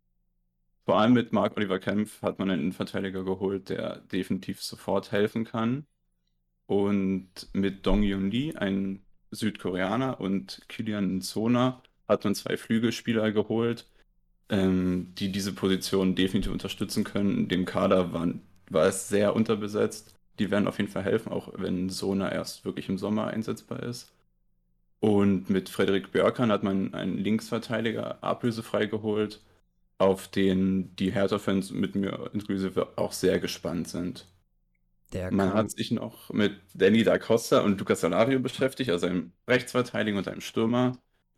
Vor 0.85 0.99
allem 0.99 1.13
mit 1.13 1.33
Mark 1.33 1.57
Oliver 1.57 1.79
Kempf 1.79 2.21
hat 2.23 2.39
man 2.39 2.51
einen 2.51 2.63
Innenverteidiger 2.63 3.25
geholt, 3.25 3.69
der 3.69 3.99
definitiv 4.01 4.63
sofort 4.63 5.13
helfen 5.13 5.45
kann. 5.45 5.87
Und 6.67 7.49
mit 7.53 7.87
Dong 7.87 8.03
Yun 8.03 8.31
Lee, 8.31 8.55
ein 8.57 9.05
Südkoreaner, 9.31 10.21
und 10.21 10.63
Kilian 10.69 11.19
Nzona 11.19 11.83
hat 12.09 12.25
man 12.25 12.35
zwei 12.35 12.57
Flügelspieler 12.57 13.33
geholt, 13.33 13.89
ähm, 14.51 15.15
die 15.17 15.33
diese 15.33 15.55
Position 15.55 16.15
definitiv 16.17 16.53
unterstützen 16.53 17.05
können. 17.05 17.39
In 17.39 17.49
dem 17.49 17.65
Kader 17.67 18.13
waren, 18.13 18.43
war 18.71 18.87
es 18.87 19.09
sehr 19.09 19.35
unterbesetzt. 19.37 20.15
Die 20.41 20.51
werden 20.51 20.69
auf 20.69 20.79
jeden 20.79 20.91
Fall 20.91 21.05
helfen, 21.05 21.33
auch 21.33 21.53
wenn 21.57 21.91
Sona 21.91 22.33
erst 22.33 22.65
wirklich 22.65 22.89
im 22.89 22.99
Sommer 22.99 23.29
einsetzbar 23.29 23.85
ist. 23.85 24.13
Und 25.01 25.51
mit 25.51 25.69
Frederik 25.71 26.13
Björkan 26.13 26.53
hat 26.53 26.63
man 26.63 26.95
einen 26.95 27.19
Linksverteidiger 27.19 28.23
ablösefrei 28.25 28.87
geholt, 28.87 29.41
auf 29.99 30.29
den 30.29 30.97
die 30.97 31.13
Hertha-Fans 31.13 31.73
mit 31.73 31.95
mir 31.97 32.31
inklusive 32.35 32.89
auch 32.97 33.13
sehr 33.13 33.41
gespannt 33.41 33.89
sind. 33.89 34.27
Der 35.13 35.33
man 35.33 35.55
hat 35.55 35.71
sich 35.73 35.91
noch 35.91 36.31
mit 36.33 36.61
Danny 36.75 37.03
da 37.05 37.19
Costa 37.19 37.61
und 37.61 37.79
Lucas 37.81 38.01
Salario 38.01 38.39
beschäftigt, 38.41 38.91
also 38.91 39.07
einem 39.07 39.33
Rechtsverteidiger 39.49 40.19
und 40.19 40.29
einem 40.29 40.41
Stürmer. 40.41 40.93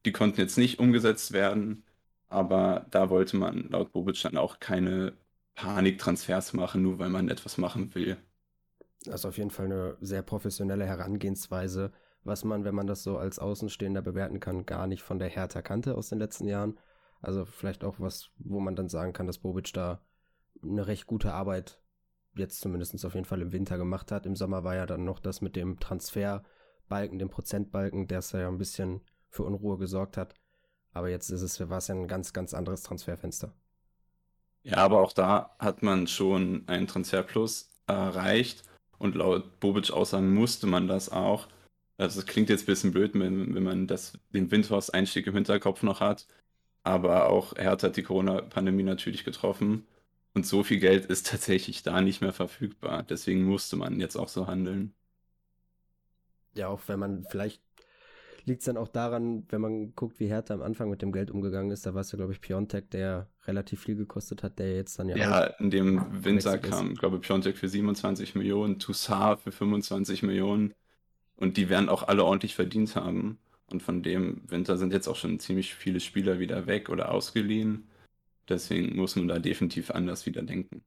Die 0.05 0.13
konnten 0.13 0.41
jetzt 0.41 0.59
nicht 0.59 0.79
umgesetzt 0.79 1.33
werden. 1.33 1.85
Aber 2.29 2.87
da 2.91 3.11
wollte 3.11 3.37
man 3.37 3.69
laut 3.71 3.93
Bobic 3.93 4.21
dann 4.23 4.37
auch 4.39 4.59
keine 4.61 5.15
Paniktransfers 5.55 6.55
machen, 6.55 6.83
nur 6.83 6.99
weil 6.99 7.11
man 7.11 7.29
etwas 7.29 7.59
machen 7.59 7.95
will. 7.95 8.17
Also 9.09 9.29
auf 9.29 9.39
jeden 9.39 9.51
Fall 9.51 9.67
eine 9.67 9.97
sehr 10.01 10.23
professionelle 10.23 10.87
Herangehensweise, 10.87 11.93
was 12.25 12.45
man, 12.45 12.65
wenn 12.65 12.75
man 12.75 12.87
das 12.87 13.03
so 13.03 13.19
als 13.19 13.39
Außenstehender 13.39 14.03
bewerten 14.03 14.41
kann, 14.41 14.67
gar 14.67 14.87
nicht 14.87 15.03
von 15.03 15.19
der 15.19 15.29
Hertha 15.29 15.63
kannte 15.63 15.97
aus 15.97 16.09
den 16.09 16.19
letzten 16.19 16.47
Jahren. 16.47 16.79
Also 17.21 17.45
vielleicht 17.45 17.85
auch 17.85 17.99
was, 17.99 18.31
wo 18.39 18.61
man 18.61 18.77
dann 18.77 18.89
sagen 18.89 19.13
kann, 19.13 19.27
dass 19.27 19.39
Bobic 19.39 19.73
da 19.73 20.03
eine 20.63 20.87
recht 20.87 21.07
gute 21.07 21.33
Arbeit 21.33 21.81
jetzt 22.35 22.61
zumindest 22.61 23.05
auf 23.05 23.15
jeden 23.15 23.27
Fall 23.27 23.43
im 23.43 23.53
Winter 23.53 23.77
gemacht 23.77 24.11
hat. 24.11 24.27
Im 24.27 24.37
Sommer 24.37 24.65
war 24.65 24.75
ja 24.75 24.87
dann 24.87 25.05
noch 25.05 25.19
das 25.19 25.41
mit 25.41 25.57
dem 25.57 25.79
Transferbalken, 25.79 27.19
dem 27.19 27.29
Prozentbalken, 27.29 28.07
der 28.07 28.21
es 28.21 28.33
ja 28.33 28.49
ein 28.49 28.59
bisschen 28.59 29.01
für 29.29 29.45
Unruhe 29.45 29.79
gesorgt 29.79 30.17
hat. 30.17 30.35
Aber 30.93 31.09
jetzt 31.09 31.31
ist 31.31 31.43
es, 31.43 31.69
war 31.69 31.79
es 31.79 31.89
ja 31.89 31.95
ein 31.95 32.09
ganz, 32.09 32.33
ganz 32.33 32.55
anderes 32.55 32.83
Transferfenster. 32.83 33.55
Ja, 34.63 34.77
aber 34.79 35.01
auch 35.01 35.13
da 35.13 35.57
hat 35.59 35.83
man 35.83 36.07
schon 36.07 36.65
einen 36.69 36.87
Transferplus 36.87 37.71
erreicht 37.87 38.63
und 39.03 39.17
laut 39.17 39.59
Bobic 39.61 39.91
Aussagen 39.91 40.33
musste 40.33 40.67
man 40.69 40.87
das 40.87 41.11
auch. 41.11 41.49
Also 41.99 42.21
es 42.21 42.27
klingt 42.27 42.49
jetzt 42.49 42.63
ein 42.63 42.67
bisschen 42.67 42.93
blöd, 42.93 43.13
wenn, 43.15 43.55
wenn 43.55 43.63
man 43.63 43.87
das, 43.89 44.19
den 44.31 44.51
Windhorst-Einstieg 44.51 45.27
im 45.27 45.35
Hinterkopf 45.35 45.83
noch 45.83 46.01
hat. 46.01 46.27
Aber 46.85 47.29
auch 47.29 47.57
Hertha 47.57 47.89
hat 47.89 47.97
die 47.97 48.05
Corona-Pandemie 48.05 48.85
natürlich 48.85 49.25
getroffen. 49.25 49.87
Und 50.35 50.47
so 50.47 50.63
viel 50.63 50.79
Geld 50.79 51.07
ist 51.07 51.27
tatsächlich 51.31 51.83
da 51.83 52.01
nicht 52.01 52.21
mehr 52.21 52.33
verfügbar. 52.33 53.03
Deswegen 53.03 53.45
musste 53.45 53.77
man 53.77 54.01
jetzt 54.01 54.17
auch 54.17 54.29
so 54.29 54.47
handeln. 54.47 54.95
Ja, 56.55 56.69
auch 56.69 56.83
wenn 56.87 57.01
man 57.01 57.25
vielleicht 57.25 57.61
liegt 58.45 58.61
es 58.61 58.67
dann 58.67 58.77
auch 58.77 58.89
daran, 58.89 59.47
wenn 59.51 59.61
man 59.61 59.95
guckt, 59.95 60.21
wie 60.21 60.27
Hertha 60.27 60.55
am 60.55 60.63
Anfang 60.63 60.91
mit 60.91 61.03
dem 61.03 61.13
Geld 61.13 61.31
umgegangen 61.31 61.71
ist, 61.73 61.87
da 61.87 61.95
war 61.95 62.03
es 62.03 62.13
ja, 62.13 62.17
glaube 62.17 62.33
ich, 62.33 62.41
Piontek, 62.41 62.91
der 62.91 63.29
relativ 63.47 63.83
viel 63.83 63.97
gekostet 63.97 64.43
hat, 64.43 64.59
der 64.59 64.77
jetzt 64.77 64.99
dann 64.99 65.09
ja. 65.09 65.17
Ja, 65.17 65.45
in 65.45 65.71
dem 65.71 66.25
Winter 66.25 66.59
kam, 66.59 66.95
glaube 66.95 67.17
ich, 67.17 67.23
Piontek 67.23 67.57
für 67.57 67.69
27 67.69 68.35
Millionen, 68.35 68.79
Toussaint 68.79 69.41
für 69.41 69.53
25 69.53 70.23
Millionen 70.23 70.75
und 71.37 71.57
die 71.57 71.69
werden 71.69 71.89
auch 71.89 72.05
alle 72.05 72.25
ordentlich 72.25 72.55
verdient 72.55 72.95
haben. 72.97 73.39
Und 73.71 73.83
von 73.83 74.03
dem 74.03 74.43
Winter 74.49 74.77
sind 74.77 74.93
jetzt 74.93 75.09
auch 75.09 75.17
schon 75.17 75.41
ziemlich 75.41 75.75
viele 75.75 75.99
Spieler 76.01 76.39
wieder 76.39 76.67
weg 76.67 76.91
oder 76.91 77.11
ausgeliehen. 77.11 77.89
Deswegen 78.49 78.97
muss 78.97 79.17
man 79.17 79.29
da 79.29 79.39
definitiv 79.39 79.91
anders 79.91 80.27
wieder 80.27 80.43
denken. 80.43 80.85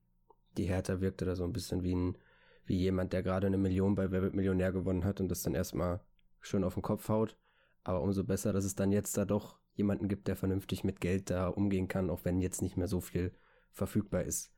Die 0.58 0.66
Hertha 0.66 1.02
wirkte 1.02 1.26
da 1.26 1.36
so 1.36 1.44
ein 1.44 1.54
bisschen 1.54 1.84
wie 1.84 1.96
ein, 1.96 2.18
wie 2.66 2.78
jemand, 2.78 3.12
der 3.12 3.24
gerade 3.24 3.48
eine 3.48 3.58
Million 3.58 3.96
bei 3.96 4.12
Wer 4.12 4.22
wird 4.22 4.36
Millionär 4.36 4.72
gewonnen 4.72 5.04
hat 5.04 5.20
und 5.20 5.30
das 5.30 5.42
dann 5.42 5.56
erstmal 5.56 6.00
schön 6.42 6.64
auf 6.64 6.76
den 6.76 6.84
Kopf 6.84 7.10
haut. 7.10 7.36
Aber 7.84 8.02
umso 8.02 8.24
besser, 8.24 8.54
dass 8.54 8.66
es 8.66 8.76
dann 8.76 8.92
jetzt 8.92 9.18
da 9.18 9.26
doch 9.26 9.58
jemanden 9.76 10.08
gibt, 10.08 10.28
der 10.28 10.36
vernünftig 10.36 10.84
mit 10.84 11.02
Geld 11.02 11.30
da 11.30 11.48
umgehen 11.48 11.88
kann, 11.88 12.10
auch 12.10 12.26
wenn 12.26 12.40
jetzt 12.40 12.62
nicht 12.62 12.78
mehr 12.78 12.88
so 12.88 13.02
viel 13.02 13.34
verfügbar 13.72 14.24
ist. 14.24 14.52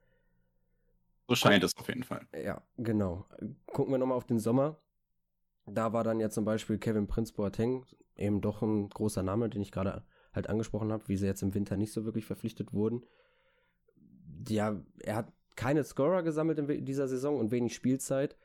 So 1.28 1.36
scheint 1.36 1.64
es 1.64 1.76
auf 1.76 1.88
jeden 1.90 2.04
Fall. 2.04 2.26
Ja, 2.34 2.62
genau. 2.78 3.26
Gucken 3.66 3.94
wir 3.94 3.98
nochmal 3.98 4.18
auf 4.18 4.26
den 4.26 4.40
Sommer. 4.40 4.80
Da 5.66 5.92
war 5.92 6.04
dann 6.04 6.20
ja 6.20 6.30
zum 6.30 6.46
Beispiel 6.46 6.78
Kevin 6.78 7.08
Prince 7.08 7.34
Boateng, 7.34 7.86
eben 8.16 8.40
doch 8.40 8.62
ein 8.62 8.90
großer 8.90 9.24
Name, 9.24 9.50
den 9.50 9.62
ich 9.62 9.72
gerade 9.72 10.06
halt 10.32 10.48
angesprochen 10.48 10.92
habe, 10.92 11.08
wie 11.08 11.18
sie 11.18 11.26
jetzt 11.26 11.42
im 11.42 11.54
Winter 11.54 11.76
nicht 11.76 11.92
so 11.92 12.06
wirklich 12.06 12.26
verpflichtet 12.26 12.72
wurden. 12.72 13.04
Ja, 14.48 14.82
er 15.00 15.16
hat 15.18 15.34
keine 15.56 15.84
Scorer 15.84 16.24
gesammelt 16.24 16.60
in 16.60 16.86
dieser 16.86 17.08
Saison 17.08 17.38
und 17.38 17.52
wenig 17.52 17.76
Spielzeit 17.76 18.38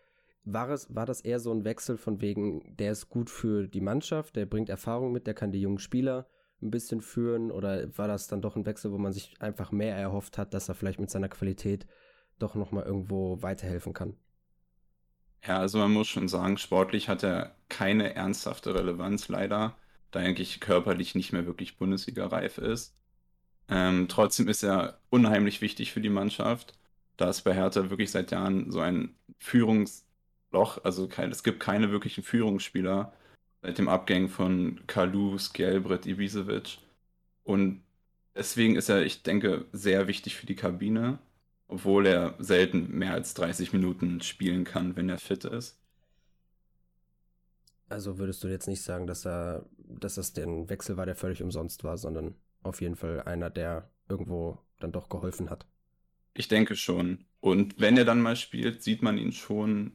war, 0.44 0.70
es, 0.70 0.94
war 0.94 1.06
das 1.06 1.20
eher 1.20 1.38
so 1.38 1.52
ein 1.52 1.64
Wechsel 1.64 1.96
von 1.96 2.20
wegen, 2.20 2.76
der 2.76 2.92
ist 2.92 3.08
gut 3.08 3.30
für 3.30 3.68
die 3.68 3.80
Mannschaft, 3.80 4.37
der 4.37 4.46
bringt 4.46 4.68
Erfahrung 4.68 5.12
mit, 5.12 5.26
der 5.26 5.35
kann 5.35 5.52
die 5.52 5.61
jungen 5.61 5.78
Spieler 5.78 6.26
ein 6.62 6.70
bisschen 6.70 7.01
führen 7.01 7.51
oder 7.51 7.96
war 7.98 8.09
das 8.09 8.29
dann 8.29 8.42
doch 8.42 8.57
ein 8.57 8.66
Wechsel, 8.66 8.92
wo 8.92 8.98
man 8.98 9.12
sich 9.12 9.40
einfach 9.40 9.72
mehr 9.72 9.96
erhofft 9.96 10.38
hat, 10.38 10.55
dass 10.55 10.68
er 10.68 10.75
vielleicht 10.75 11.01
mit 11.01 11.11
seiner 11.11 11.29
Qualität 11.29 11.87
doch 12.38 12.55
nochmal 12.55 12.85
irgendwo 12.85 13.42
weiterhelfen 13.42 13.92
kann? 13.92 14.16
Ja, 15.44 15.59
also 15.59 15.79
man 15.79 15.92
muss 15.92 16.09
schon 16.09 16.29
sagen, 16.29 16.57
sportlich 16.57 17.09
hat 17.09 17.25
er 17.25 17.57
keine 17.68 18.14
ernsthafte 18.14 18.75
Relevanz 18.75 19.29
leider, 19.29 19.77
da 20.12 20.20
er 20.20 20.27
eigentlich 20.29 20.61
körperlich 20.61 21.14
nicht 21.14 21.33
mehr 21.33 21.46
wirklich 21.46 21.79
Bundesliga-reif 21.79 22.59
ist. 22.59 22.94
Ähm, 23.68 24.09
trotzdem 24.09 24.48
ist 24.48 24.62
er 24.64 25.01
unheimlich 25.11 25.61
wichtig 25.62 25.92
für 25.92 26.01
die 26.01 26.11
Mannschaft, 26.11 26.75
da 27.16 27.29
es 27.29 27.42
bei 27.42 27.55
Hertha 27.55 27.90
wirklich 27.90 28.11
seit 28.11 28.31
Jahren 28.33 28.70
so 28.70 28.81
ein 28.81 29.16
Führungs- 29.40 30.05
Loch. 30.53 30.79
Also 30.85 31.09
kein, 31.09 31.31
es 31.31 31.42
gibt 31.42 31.61
keine 31.61 31.90
wirklichen 31.90 32.22
Führungsspieler 32.25 33.12
seit 33.62 33.79
dem 33.79 33.88
Abgang 33.88 34.29
von 34.29 34.81
Kalu, 34.87 35.38
Skjelbred, 35.38 36.07
Ibisevic. 36.07 36.79
Und 37.44 37.83
deswegen 38.35 38.77
ist 38.77 38.88
er, 38.88 39.03
ich 39.03 39.22
denke, 39.22 39.66
sehr 39.72 40.09
wichtig 40.09 40.37
für 40.37 40.46
die 40.46 40.57
Kabine, 40.57 41.18
obwohl 41.68 42.07
er 42.07 42.35
selten 42.38 42.90
mehr 42.90 43.12
als 43.12 43.35
30 43.35 43.72
Minuten 43.72 44.20
spielen 44.20 44.64
kann, 44.64 44.96
wenn 44.96 45.09
er 45.09 45.18
fit 45.18 45.44
ist. 45.44 45.79
Also 47.88 48.18
würdest 48.18 48.42
du 48.42 48.48
jetzt 48.48 48.68
nicht 48.68 48.83
sagen, 48.83 49.07
dass 49.07 49.27
er, 49.27 49.66
dass 49.79 50.16
das 50.16 50.33
der 50.33 50.46
Wechsel 50.68 50.96
war, 50.96 51.07
der 51.07 51.14
völlig 51.14 51.42
umsonst 51.42 51.85
war, 51.85 51.98
sondern 51.98 52.35
auf 52.62 52.81
jeden 52.81 52.96
Fall 52.96 53.22
einer, 53.22 53.51
der 53.51 53.90
irgendwo 54.09 54.59
dann 54.81 54.92
doch 54.92 55.09
geholfen 55.09 55.51
hat. 55.51 55.66
Ich 56.35 56.48
denke 56.48 56.75
schon. 56.75 57.25
Und 57.40 57.79
wenn 57.81 57.96
er 57.96 58.05
dann 58.05 58.22
mal 58.22 58.37
spielt, 58.37 58.83
sieht 58.83 59.03
man 59.03 59.18
ihn 59.18 59.33
schon 59.33 59.92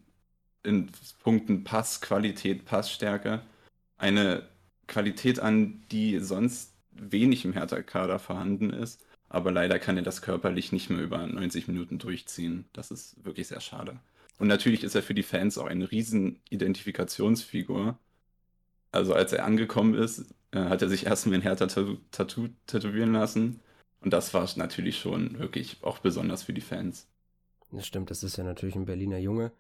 in 0.64 0.92
Punkten 1.24 1.64
Passqualität, 1.64 2.66
Passstärke 2.66 3.42
eine 3.98 4.48
Qualität 4.88 5.40
an, 5.40 5.84
die 5.92 6.20
sonst 6.20 6.74
wenig 6.92 7.46
im 7.46 7.54
Hertha-Kader 7.54 8.20
vorhanden 8.20 8.72
ist. 8.72 9.06
Aber 9.30 9.52
leider 9.52 9.78
kann 9.78 9.98
er 9.98 10.04
das 10.04 10.22
körperlich 10.22 10.72
nicht 10.72 10.90
mehr 10.90 11.02
über 11.02 11.26
90 11.26 11.68
Minuten 11.68 12.00
durchziehen. 12.00 12.66
Das 12.74 12.92
ist 12.92 13.24
wirklich 13.26 13.48
sehr 13.48 13.60
schade. 13.60 14.00
Und 14.40 14.48
natürlich 14.48 14.84
ist 14.84 14.96
er 14.96 15.04
für 15.04 15.14
die 15.14 15.24
Fans 15.24 15.58
auch 15.58 15.66
eine 15.66 15.92
riesen 15.92 16.40
Identifikationsfigur. 16.50 17.98
Also 18.92 19.14
als 19.14 19.34
er 19.34 19.46
angekommen 19.46 19.96
ist, 19.96 20.34
äh, 20.52 20.60
hat 20.60 20.82
er 20.82 20.90
sich 20.90 21.06
erstmal 21.06 21.36
ein 21.36 21.42
Hertha-Tattoo 21.42 22.48
tätowieren 22.68 23.14
lassen. 23.14 23.60
Und 24.00 24.14
das 24.14 24.34
war 24.34 24.48
natürlich 24.56 25.00
schon 25.00 25.40
wirklich 25.40 25.78
auch 25.82 26.00
besonders 26.00 26.44
für 26.44 26.54
die 26.54 26.62
Fans. 26.62 27.08
Das 27.72 27.86
stimmt, 27.86 28.12
das 28.12 28.24
ist 28.24 28.38
ja 28.38 28.46
natürlich 28.46 28.76
ein 28.76 28.86
Berliner 28.86 29.18
Junge 29.18 29.52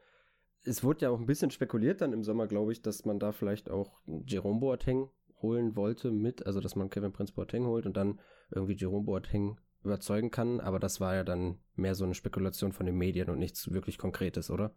es 0.63 0.83
wurde 0.83 1.01
ja 1.01 1.09
auch 1.09 1.19
ein 1.19 1.25
bisschen 1.25 1.51
spekuliert 1.51 2.01
dann 2.01 2.13
im 2.13 2.23
Sommer, 2.23 2.47
glaube 2.47 2.71
ich, 2.71 2.81
dass 2.81 3.05
man 3.05 3.19
da 3.19 3.31
vielleicht 3.31 3.69
auch 3.69 3.99
Jerome 4.25 4.59
Boateng 4.59 5.09
holen 5.41 5.75
wollte 5.75 6.11
mit, 6.11 6.45
also 6.45 6.59
dass 6.59 6.75
man 6.75 6.89
Kevin 6.89 7.13
Prince 7.13 7.33
Boateng 7.33 7.65
holt 7.65 7.85
und 7.85 7.95
dann 7.95 8.19
irgendwie 8.51 8.75
Jerome 8.75 9.05
Boateng 9.05 9.57
überzeugen 9.83 10.31
kann, 10.31 10.59
aber 10.59 10.79
das 10.79 10.99
war 10.99 11.15
ja 11.15 11.23
dann 11.23 11.59
mehr 11.75 11.95
so 11.95 12.03
eine 12.03 12.15
Spekulation 12.15 12.73
von 12.73 12.85
den 12.85 12.97
Medien 12.97 13.29
und 13.29 13.39
nichts 13.39 13.71
wirklich 13.71 13.97
Konkretes, 13.97 14.49
oder? 14.49 14.75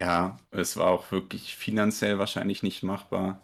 Ja, 0.00 0.36
es 0.50 0.76
war 0.76 0.88
auch 0.88 1.10
wirklich 1.12 1.56
finanziell 1.56 2.18
wahrscheinlich 2.18 2.62
nicht 2.62 2.82
machbar 2.82 3.40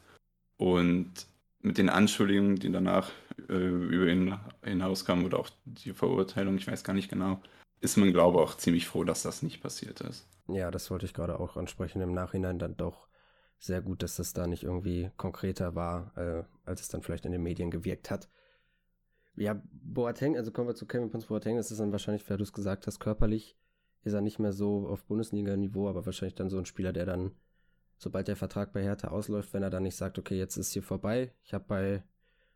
und 0.57 1.27
mit 1.63 1.79
den 1.79 1.89
Anschuldigungen, 1.89 2.57
die 2.57 2.73
danach 2.73 3.11
äh, 3.49 3.55
über 3.55 4.07
ihn 4.07 4.39
hinauskamen 4.63 5.25
oder 5.25 5.39
auch 5.39 5.51
die 5.65 5.93
Verurteilung, 5.93 6.57
ich 6.57 6.67
weiß 6.67 6.85
gar 6.85 6.95
nicht 6.95 7.11
genau, 7.11 7.41
ist 7.81 7.97
man, 7.97 8.13
glaube 8.13 8.39
ich, 8.39 8.45
auch 8.45 8.57
ziemlich 8.57 8.87
froh, 8.87 9.05
dass 9.05 9.23
das 9.23 9.43
nicht 9.43 9.63
passiert 9.63 10.01
ist. 10.01 10.27
Ja, 10.55 10.71
das 10.71 10.91
wollte 10.91 11.07
ich 11.07 11.15
gerade 11.15 11.39
auch 11.39 11.57
ansprechen. 11.57 12.01
Im 12.01 12.15
Nachhinein 12.15 12.59
dann 12.59 12.77
doch 12.77 13.09
sehr 13.59 13.83
gut, 13.83 14.03
dass 14.03 14.17
das 14.17 14.33
da 14.33 14.47
nicht 14.47 14.65
irgendwie 14.65 15.11
konkreter 15.17 15.75
war, 15.75 16.17
äh, 16.17 16.45
als 16.65 16.81
es 16.81 16.89
dann 16.89 17.03
vielleicht 17.03 17.27
in 17.27 17.33
den 17.33 17.43
Medien 17.43 17.71
gewirkt 17.71 18.11
hat. 18.11 18.29
Ja, 19.37 19.61
Boateng, 19.73 20.37
also 20.37 20.51
kommen 20.51 20.69
wir 20.69 20.75
zu 20.75 20.87
Kevin 20.87 21.11
Prince 21.11 21.29
Boateng, 21.29 21.57
das 21.57 21.71
ist 21.71 21.79
dann 21.79 21.93
wahrscheinlich, 21.93 22.29
wie 22.29 22.37
du 22.37 22.43
es 22.43 22.53
gesagt 22.53 22.87
hast, 22.87 23.01
körperlich 23.01 23.57
ist 24.03 24.15
er 24.15 24.23
nicht 24.23 24.39
mehr 24.39 24.53
so 24.53 24.89
auf 24.89 25.05
Bundesliga-Niveau, 25.05 25.89
aber 25.89 26.07
wahrscheinlich 26.07 26.35
dann 26.35 26.49
so 26.49 26.59
ein 26.59 26.65
Spieler, 26.65 26.93
der 26.93 27.05
dann, 27.05 27.33
sobald 27.99 28.29
der 28.29 28.37
Vertrag 28.37 28.73
bei 28.73 28.83
Hertha 28.83 29.09
ausläuft, 29.09 29.53
wenn 29.53 29.63
er 29.63 29.71
dann 29.71 29.83
nicht 29.83 29.97
sagt, 29.97 30.19
okay, 30.19 30.39
jetzt 30.39 30.57
ist 30.57 30.73
hier 30.73 30.83
vorbei, 30.83 31.33
ich 31.43 31.53
habe 31.53 31.65
bei 31.69 32.03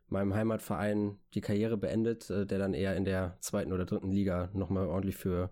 meinem 0.07 0.33
Heimatverein 0.33 1.19
die 1.33 1.41
Karriere 1.41 1.77
beendet, 1.77 2.29
äh, 2.29 2.45
der 2.45 2.59
dann 2.59 2.73
eher 2.73 2.95
in 2.95 3.05
der 3.05 3.37
zweiten 3.39 3.73
oder 3.73 3.85
dritten 3.85 4.11
Liga 4.11 4.49
nochmal 4.53 4.87
ordentlich 4.87 5.17
für 5.17 5.51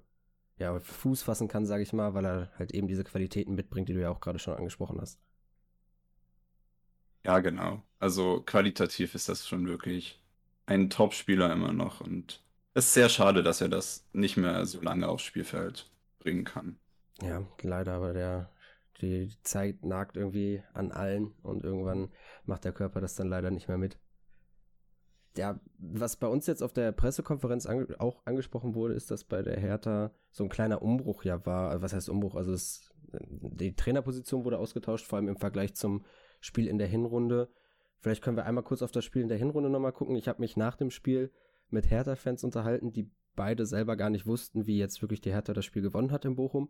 ja, 0.58 0.80
Fuß 0.80 1.24
fassen 1.24 1.48
kann, 1.48 1.66
sage 1.66 1.84
ich 1.84 1.94
mal, 1.94 2.14
weil 2.14 2.26
er 2.26 2.52
halt 2.58 2.74
eben 2.74 2.88
diese 2.88 3.04
Qualitäten 3.04 3.56
mitbringt, 3.56 3.90
die 3.90 3.94
du 3.94 4.02
ja 4.02 4.10
auch 4.10 4.22
gerade 4.22 4.40
schon 4.40 4.56
angesprochen 4.56 5.00
hast. 5.02 5.20
Ja, 7.26 7.40
genau. 7.40 7.82
Also 8.00 8.42
qualitativ 8.42 9.16
ist 9.16 9.30
das 9.30 9.48
schon 9.48 9.68
wirklich 9.68 10.22
ein 10.66 10.90
Top-Spieler 10.90 11.52
immer 11.52 11.72
noch 11.74 12.02
und 12.02 12.42
es 12.74 12.86
ist 12.88 12.94
sehr 12.94 13.10
schade, 13.10 13.44
dass 13.44 13.62
er 13.62 13.70
das 13.70 14.06
nicht 14.14 14.38
mehr 14.38 14.66
so 14.66 14.82
lange 14.82 15.08
aufs 15.08 15.24
Spielfeld 15.24 15.90
bringen 16.20 16.44
kann. 16.44 16.78
Ja, 17.22 17.44
leider, 17.62 17.94
aber 17.94 18.14
der, 18.14 18.50
die 19.02 19.32
Zeit 19.44 19.84
nagt 19.86 20.18
irgendwie 20.18 20.64
an 20.74 20.92
allen 20.92 21.34
und 21.44 21.64
irgendwann 21.64 22.12
macht 22.46 22.66
der 22.66 22.74
Körper 22.74 23.02
das 23.02 23.16
dann 23.16 23.30
leider 23.30 23.52
nicht 23.52 23.68
mehr 23.68 23.78
mit. 23.78 23.98
Ja, 25.36 25.60
was 25.80 26.18
bei 26.18 26.28
uns 26.28 26.46
jetzt 26.46 26.62
auf 26.62 26.74
der 26.74 26.92
Pressekonferenz 26.92 27.66
ange 27.66 27.88
auch 28.00 28.26
angesprochen 28.26 28.76
wurde, 28.76 28.94
ist, 28.94 29.10
dass 29.10 29.24
bei 29.24 29.42
der 29.42 29.60
Hertha 29.60 30.12
so 30.32 30.44
ein 30.44 30.50
kleiner 30.50 30.82
Umbruch 30.82 31.24
ja 31.24 31.44
war. 31.46 31.70
Also 31.70 31.82
was 31.82 31.94
heißt 31.94 32.10
Umbruch? 32.10 32.36
Also 32.36 32.54
es, 32.54 32.94
die 33.12 33.76
Trainerposition 33.76 34.46
wurde 34.46 34.60
ausgetauscht, 34.60 35.08
vor 35.08 35.18
allem 35.18 35.28
im 35.28 35.38
Vergleich 35.38 35.74
zum 35.74 36.06
Spiel 36.40 36.68
in 36.68 36.78
der 36.78 36.88
Hinrunde. 36.88 37.50
Vielleicht 38.00 38.22
können 38.22 38.38
wir 38.38 38.46
einmal 38.46 38.64
kurz 38.64 38.82
auf 38.82 38.92
das 38.92 39.06
Spiel 39.06 39.22
in 39.22 39.28
der 39.28 39.38
Hinrunde 39.38 39.70
nochmal 39.70 39.94
gucken. 39.94 40.16
Ich 40.16 40.28
habe 40.28 40.42
mich 40.42 40.56
nach 40.56 40.76
dem 40.76 40.92
Spiel 40.92 41.32
mit 41.70 41.90
Hertha-Fans 41.90 42.44
unterhalten, 42.44 42.92
die 42.92 43.10
beide 43.36 43.66
selber 43.66 43.96
gar 43.96 44.10
nicht 44.10 44.28
wussten, 44.28 44.68
wie 44.68 44.78
jetzt 44.78 45.02
wirklich 45.02 45.22
die 45.22 45.32
Hertha 45.32 45.54
das 45.54 45.66
Spiel 45.66 45.82
gewonnen 45.82 46.12
hat 46.12 46.26
in 46.26 46.36
Bochum. 46.36 46.70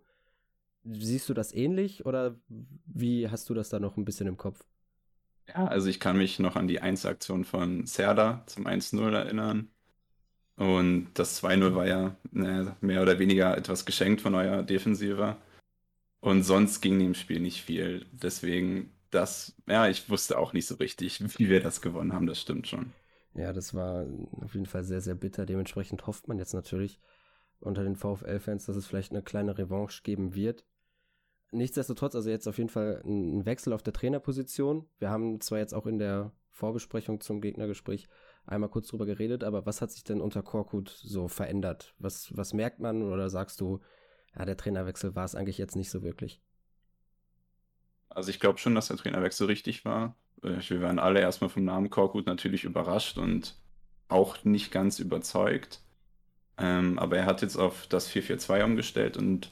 Siehst 0.85 1.27
du 1.27 1.33
das 1.33 1.53
ähnlich 1.53 2.05
oder 2.05 2.39
wie 2.85 3.29
hast 3.29 3.49
du 3.49 3.53
das 3.53 3.69
da 3.69 3.79
noch 3.79 3.97
ein 3.97 4.05
bisschen 4.05 4.27
im 4.27 4.37
Kopf? 4.37 4.65
Ja, 5.47 5.65
also 5.67 5.87
ich 5.89 5.99
kann 5.99 6.17
mich 6.17 6.39
noch 6.39 6.55
an 6.55 6.67
die 6.67 6.79
Einzelaktion 6.79 7.43
von 7.43 7.85
Serda 7.85 8.43
zum 8.45 8.65
1-0 8.65 9.13
erinnern. 9.13 9.69
Und 10.55 11.09
das 11.15 11.43
2-0 11.43 11.75
war 11.75 11.87
ja 11.87 12.15
ne, 12.31 12.75
mehr 12.81 13.01
oder 13.01 13.19
weniger 13.19 13.57
etwas 13.57 13.85
geschenkt 13.85 14.21
von 14.21 14.35
eurer 14.35 14.63
Defensive. 14.63 15.37
Und 16.19 16.43
sonst 16.43 16.81
ging 16.81 16.99
dem 16.99 17.15
Spiel 17.15 17.39
nicht 17.39 17.63
viel. 17.63 18.05
Deswegen 18.11 18.91
das, 19.13 19.55
ja, 19.67 19.87
ich 19.87 20.09
wusste 20.09 20.37
auch 20.37 20.53
nicht 20.53 20.67
so 20.67 20.75
richtig, 20.75 21.21
wie 21.37 21.49
wir 21.49 21.61
das 21.61 21.81
gewonnen 21.81 22.13
haben, 22.13 22.27
das 22.27 22.41
stimmt 22.41 22.67
schon. 22.67 22.93
Ja, 23.35 23.53
das 23.53 23.73
war 23.73 24.05
auf 24.41 24.53
jeden 24.53 24.65
Fall 24.65 24.83
sehr, 24.83 25.01
sehr 25.01 25.15
bitter. 25.15 25.45
Dementsprechend 25.45 26.05
hofft 26.05 26.27
man 26.27 26.37
jetzt 26.37 26.53
natürlich 26.53 26.99
unter 27.59 27.83
den 27.83 27.95
VfL-Fans, 27.95 28.65
dass 28.65 28.75
es 28.75 28.85
vielleicht 28.85 29.11
eine 29.11 29.23
kleine 29.23 29.57
Revanche 29.57 30.03
geben 30.03 30.35
wird. 30.35 30.65
Nichtsdestotrotz, 31.53 32.15
also 32.15 32.29
jetzt 32.29 32.47
auf 32.47 32.57
jeden 32.57 32.69
Fall 32.69 33.01
ein 33.05 33.45
Wechsel 33.45 33.73
auf 33.73 33.83
der 33.83 33.93
Trainerposition. 33.93 34.87
Wir 34.97 35.11
haben 35.11 35.39
zwar 35.39 35.59
jetzt 35.59 35.73
auch 35.73 35.85
in 35.85 35.99
der 35.99 36.31
Vorbesprechung 36.49 37.21
zum 37.21 37.41
Gegnergespräch 37.41 38.07
einmal 38.45 38.69
kurz 38.69 38.87
drüber 38.87 39.05
geredet, 39.05 39.43
aber 39.43 39.65
was 39.65 39.81
hat 39.81 39.91
sich 39.91 40.03
denn 40.03 40.19
unter 40.19 40.41
Korkut 40.41 40.89
so 40.89 41.27
verändert? 41.27 41.93
Was, 41.99 42.35
was 42.35 42.53
merkt 42.53 42.79
man 42.79 43.03
oder 43.03 43.29
sagst 43.29 43.61
du, 43.61 43.79
ja, 44.35 44.45
der 44.45 44.57
Trainerwechsel 44.57 45.15
war 45.15 45.25
es 45.25 45.35
eigentlich 45.35 45.59
jetzt 45.59 45.75
nicht 45.75 45.91
so 45.91 46.01
wirklich? 46.01 46.41
Also 48.09 48.31
ich 48.31 48.39
glaube 48.39 48.57
schon, 48.57 48.73
dass 48.73 48.87
der 48.87 48.97
Trainerwechsel 48.97 49.45
richtig 49.45 49.85
war. 49.85 50.15
Äh, 50.41 50.57
wir 50.67 50.81
waren 50.81 50.99
alle 50.99 51.19
erstmal 51.19 51.51
vom 51.51 51.65
Namen 51.65 51.91
Korkut 51.91 52.25
natürlich 52.25 52.63
überrascht 52.63 53.17
und 53.19 53.55
auch 54.07 54.43
nicht 54.43 54.71
ganz 54.71 54.99
überzeugt. 54.99 55.81
Ähm, 56.57 56.97
aber 56.97 57.17
er 57.17 57.25
hat 57.25 57.43
jetzt 57.43 57.57
auf 57.57 57.87
das 57.87 58.09
4-4-2 58.09 58.63
umgestellt 58.63 59.17
und 59.17 59.51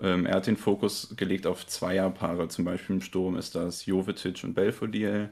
ähm, 0.00 0.26
er 0.26 0.36
hat 0.36 0.46
den 0.46 0.56
Fokus 0.56 1.14
gelegt 1.16 1.46
auf 1.46 1.66
Zweierpaare. 1.66 2.48
Zum 2.48 2.64
Beispiel 2.64 2.96
im 2.96 3.02
Sturm 3.02 3.36
ist 3.36 3.54
das 3.54 3.86
Jovetic 3.86 4.44
und 4.44 4.54
Belfodil. 4.54 5.30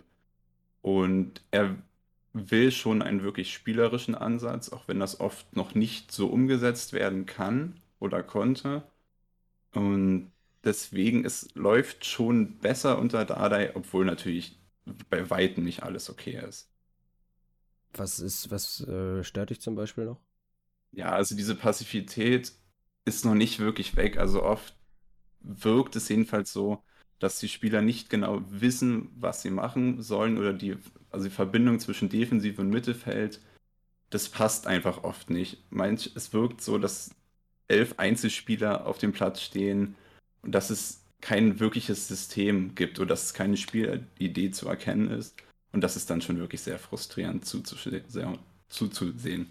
Und 0.83 1.43
er 1.51 1.77
will 2.33 2.73
schon 2.73 3.03
einen 3.03 3.23
wirklich 3.23 3.53
spielerischen 3.53 4.15
Ansatz, 4.15 4.71
auch 4.71 4.89
wenn 4.89 5.01
das 5.01 5.21
oft 5.21 5.57
noch 5.57 5.75
nicht 5.75 6.13
so 6.13 6.29
umgesetzt 6.29 6.93
werden 6.93 7.27
kann 7.27 7.81
oder 8.01 8.23
konnte. 8.23 8.85
Und 9.75 10.33
deswegen, 10.65 11.25
es 11.25 11.49
läuft 11.55 12.05
schon 12.07 12.59
besser 12.59 12.99
unter 12.99 13.25
Dardai, 13.25 13.75
obwohl 13.77 14.05
natürlich 14.05 14.59
bei 15.11 15.31
Weitem 15.31 15.65
nicht 15.65 15.83
alles 15.83 16.11
okay 16.11 16.41
ist. 16.49 16.69
Was 17.93 18.21
ist, 18.21 18.51
was 18.51 18.81
äh, 18.87 19.25
stört 19.25 19.51
dich 19.51 19.61
zum 19.61 19.75
Beispiel 19.75 20.05
noch? 20.05 20.21
Ja, 20.93 21.11
also 21.13 21.37
diese 21.37 21.55
Passivität 21.55 22.53
ist 23.05 23.25
noch 23.25 23.35
nicht 23.35 23.59
wirklich 23.59 23.97
weg. 23.97 24.19
Also 24.19 24.43
oft 24.43 24.75
wirkt 25.41 25.97
es 25.97 26.09
jedenfalls 26.09 26.53
so, 26.53 26.83
dass 27.19 27.39
die 27.39 27.49
Spieler 27.49 27.83
nicht 27.83 28.11
genau 28.11 28.43
wissen, 28.49 29.11
was 29.17 29.43
sie 29.43 29.51
machen 29.51 30.03
sollen 30.03 30.39
oder 30.39 30.53
die, 30.53 30.77
also 31.11 31.25
die 31.25 31.35
Verbindung 31.35 31.81
zwischen 31.81 32.09
Defensive 32.09 32.61
und 32.61 32.71
Mittelfeld, 32.71 33.41
das 34.11 34.29
passt 34.29 34.67
einfach 34.67 35.05
oft 35.05 35.31
nicht. 35.31 35.63
Manch, 35.71 36.11
es 36.15 36.33
wirkt 36.33 36.63
so, 36.63 36.79
dass 36.79 37.15
elf 37.69 37.95
Einzelspieler 37.99 38.87
auf 38.87 38.99
dem 38.99 39.13
Platz 39.13 39.41
stehen, 39.41 39.95
und 40.43 40.53
dass 40.53 40.71
es 40.71 41.03
kein 41.21 41.61
wirkliches 41.61 42.09
System 42.09 42.75
gibt 42.75 42.99
oder 42.99 43.09
dass 43.09 43.25
es 43.25 43.35
keine 43.35 43.57
Spielidee 43.57 44.51
zu 44.51 44.69
erkennen 44.69 45.11
ist. 45.11 45.35
Und 45.73 45.83
das 45.83 45.97
ist 45.97 46.11
dann 46.11 46.23
schon 46.23 46.39
wirklich 46.39 46.63
sehr 46.63 46.79
frustrierend 46.79 47.45
zuzusehen. 47.45 49.47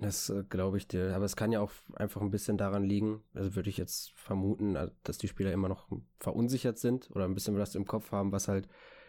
Das 0.00 0.30
äh, 0.30 0.44
glaube 0.48 0.78
ich 0.78 0.88
dir. 0.88 1.14
Aber 1.14 1.26
es 1.26 1.36
kann 1.36 1.52
ja 1.52 1.60
auch 1.60 1.72
einfach 1.94 2.22
ein 2.22 2.30
bisschen 2.30 2.56
daran 2.56 2.84
liegen, 2.84 3.22
also 3.34 3.54
würde 3.54 3.68
ich 3.68 3.76
jetzt 3.76 4.12
vermuten, 4.12 4.74
äh, 4.74 4.90
dass 5.04 5.18
die 5.18 5.28
Spieler 5.28 5.52
immer 5.52 5.68
noch 5.68 5.88
verunsichert 6.18 6.78
sind 6.78 7.10
oder 7.10 7.26
ein 7.26 7.34
bisschen 7.34 7.58
was 7.58 7.74
im 7.74 7.86
Kopf 7.86 8.10
haben, 8.10 8.32
was 8.32 8.48
halt 8.48 8.66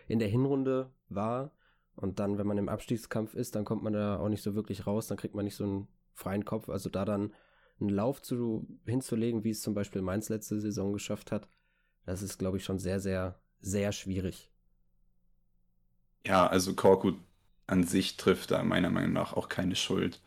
in 0.08 0.20
der 0.20 0.28
Hinrunde 0.28 0.92
war. 1.08 1.52
Und 1.96 2.20
dann, 2.20 2.38
wenn 2.38 2.48
man 2.48 2.58
im 2.58 2.70
Abstiegskampf 2.70 3.34
ist, 3.36 3.56
dann 3.56 3.64
kommt 3.66 3.84
man 3.84 3.94
da 3.94 4.20
auch 4.20 4.30
nicht 4.30 4.44
so 4.44 4.54
wirklich 4.54 4.86
raus, 4.86 5.08
dann 5.08 5.18
kriegt 5.18 5.36
man 5.36 5.46
nicht 5.46 5.56
so 5.56 5.64
einen 5.64 5.88
freien 6.14 6.44
Kopf. 6.46 6.70
Also 6.70 6.90
da 6.90 7.06
dann 7.06 7.34
einen 7.80 7.90
Lauf 7.90 8.22
zu, 8.22 8.68
hinzulegen, 8.86 9.44
wie 9.44 9.52
es 9.52 9.62
zum 9.62 9.74
Beispiel 9.74 10.02
Mainz 10.02 10.30
letzte 10.30 10.60
Saison 10.60 10.94
geschafft 10.94 11.32
hat, 11.32 11.48
das 12.06 12.22
ist, 12.22 12.38
glaube 12.38 12.58
ich, 12.58 12.66
schon 12.66 12.80
sehr, 12.80 13.00
sehr, 13.00 13.40
sehr 13.62 13.92
schwierig. 13.94 14.52
Ja, 16.26 16.48
also 16.48 16.74
Korkut 16.74 17.16
an 17.68 17.84
sich 17.84 18.18
trifft 18.18 18.52
da 18.52 18.64
meiner 18.64 18.90
Meinung 18.90 19.14
nach 19.14 19.34
auch 19.34 19.48
keine 19.48 19.76
Schuld. 19.76 20.20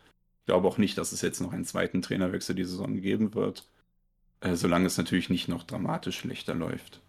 Ich 0.45 0.47
glaube 0.47 0.68
auch 0.68 0.76
nicht, 0.76 0.99
dass 0.99 1.12
es 1.12 1.22
jetzt 1.22 1.40
noch 1.40 1.55
einen 1.55 1.64
zweiten 1.64 2.03
Trainerwechsel 2.03 2.55
die 2.55 2.64
Saison 2.64 3.01
geben 3.01 3.32
wird, 3.32 3.66
äh, 4.40 4.57
solange 4.57 4.84
es 4.84 4.99
natürlich 4.99 5.30
nicht 5.30 5.49
noch 5.49 5.62
dramatisch 5.62 6.18
schlechter 6.18 6.55
läuft. 6.55 7.01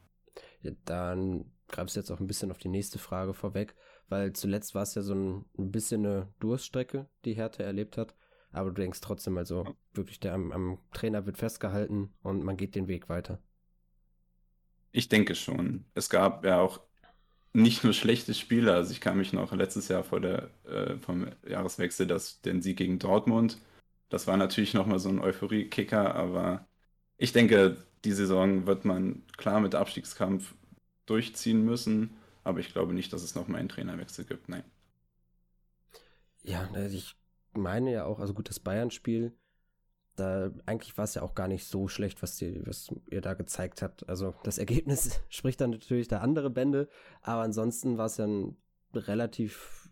Ja, 0.61 0.71
dann 0.85 1.51
greifst 1.67 1.97
du 1.97 1.99
jetzt 1.99 2.11
auch 2.11 2.21
ein 2.21 2.27
bisschen 2.27 2.49
auf 2.49 2.59
die 2.59 2.69
nächste 2.69 2.97
Frage 2.97 3.33
vorweg, 3.33 3.75
weil 4.07 4.31
zuletzt 4.31 4.73
war 4.73 4.83
es 4.83 4.95
ja 4.95 5.01
so 5.01 5.13
ein, 5.13 5.43
ein 5.57 5.69
bisschen 5.69 6.05
eine 6.05 6.33
Durststrecke, 6.39 7.09
die 7.25 7.33
Hertha 7.33 7.61
erlebt 7.61 7.97
hat. 7.97 8.15
Aber 8.53 8.69
du 8.69 8.81
denkst 8.81 9.01
trotzdem, 9.01 9.37
also 9.37 9.75
wirklich, 9.93 10.21
der 10.21 10.33
am, 10.33 10.53
am 10.53 10.77
Trainer 10.93 11.25
wird 11.25 11.37
festgehalten 11.37 12.13
und 12.21 12.41
man 12.41 12.55
geht 12.55 12.73
den 12.73 12.87
Weg 12.87 13.09
weiter. 13.09 13.41
Ich 14.93 15.09
denke 15.09 15.35
schon. 15.35 15.83
Es 15.93 16.09
gab 16.09 16.45
ja 16.45 16.61
auch 16.61 16.79
nicht 17.55 17.83
nur 17.83 17.93
schlechte 17.93 18.33
Spiele. 18.33 18.73
Also 18.73 18.91
ich 18.91 19.01
kann 19.01 19.17
mich 19.17 19.33
noch 19.33 19.53
letztes 19.53 19.87
Jahr 19.87 20.03
vor 20.03 20.19
der 20.21 20.49
äh, 20.65 20.97
vom 20.97 21.27
Jahreswechsel, 21.47 22.07
das, 22.07 22.41
den 22.41 22.61
Sieg 22.61 22.77
gegen 22.77 22.99
Dortmund, 22.99 23.59
das 24.09 24.27
war 24.27 24.37
natürlich 24.37 24.73
nochmal 24.73 24.99
so 24.99 25.09
ein 25.09 25.19
Euphorie-Kicker, 25.19 26.15
aber 26.15 26.67
ich 27.17 27.33
denke, 27.33 27.77
die 28.03 28.11
Saison 28.11 28.67
wird 28.67 28.85
man 28.85 29.23
klar 29.37 29.59
mit 29.59 29.75
Abstiegskampf 29.75 30.55
durchziehen 31.05 31.65
müssen, 31.65 32.15
aber 32.43 32.59
ich 32.59 32.71
glaube 32.73 32.93
nicht, 32.93 33.13
dass 33.13 33.23
es 33.23 33.35
nochmal 33.35 33.59
einen 33.59 33.69
Trainerwechsel 33.69 34.25
gibt. 34.25 34.49
Nein. 34.49 34.63
Ja, 36.43 36.69
also 36.73 36.95
ich 36.95 37.15
meine 37.53 37.91
ja 37.91 38.05
auch, 38.05 38.19
also 38.19 38.33
gut, 38.33 38.49
das 38.49 38.59
Bayern-Spiel, 38.59 39.35
da 40.15 40.51
eigentlich 40.65 40.97
war 40.97 41.05
es 41.05 41.15
ja 41.15 41.21
auch 41.21 41.35
gar 41.35 41.47
nicht 41.47 41.65
so 41.65 41.87
schlecht, 41.87 42.21
was, 42.21 42.37
die, 42.37 42.65
was 42.65 42.89
ihr 43.09 43.21
da 43.21 43.33
gezeigt 43.33 43.81
habt. 43.81 44.07
Also 44.07 44.33
das 44.43 44.57
Ergebnis 44.57 45.21
spricht 45.29 45.61
dann 45.61 45.71
natürlich 45.71 46.07
da 46.07 46.19
andere 46.19 46.49
Bände, 46.49 46.89
aber 47.21 47.41
ansonsten 47.41 47.97
war 47.97 48.05
es 48.05 48.17
ja 48.17 48.25
ein 48.25 48.55
relativ, 48.93 49.89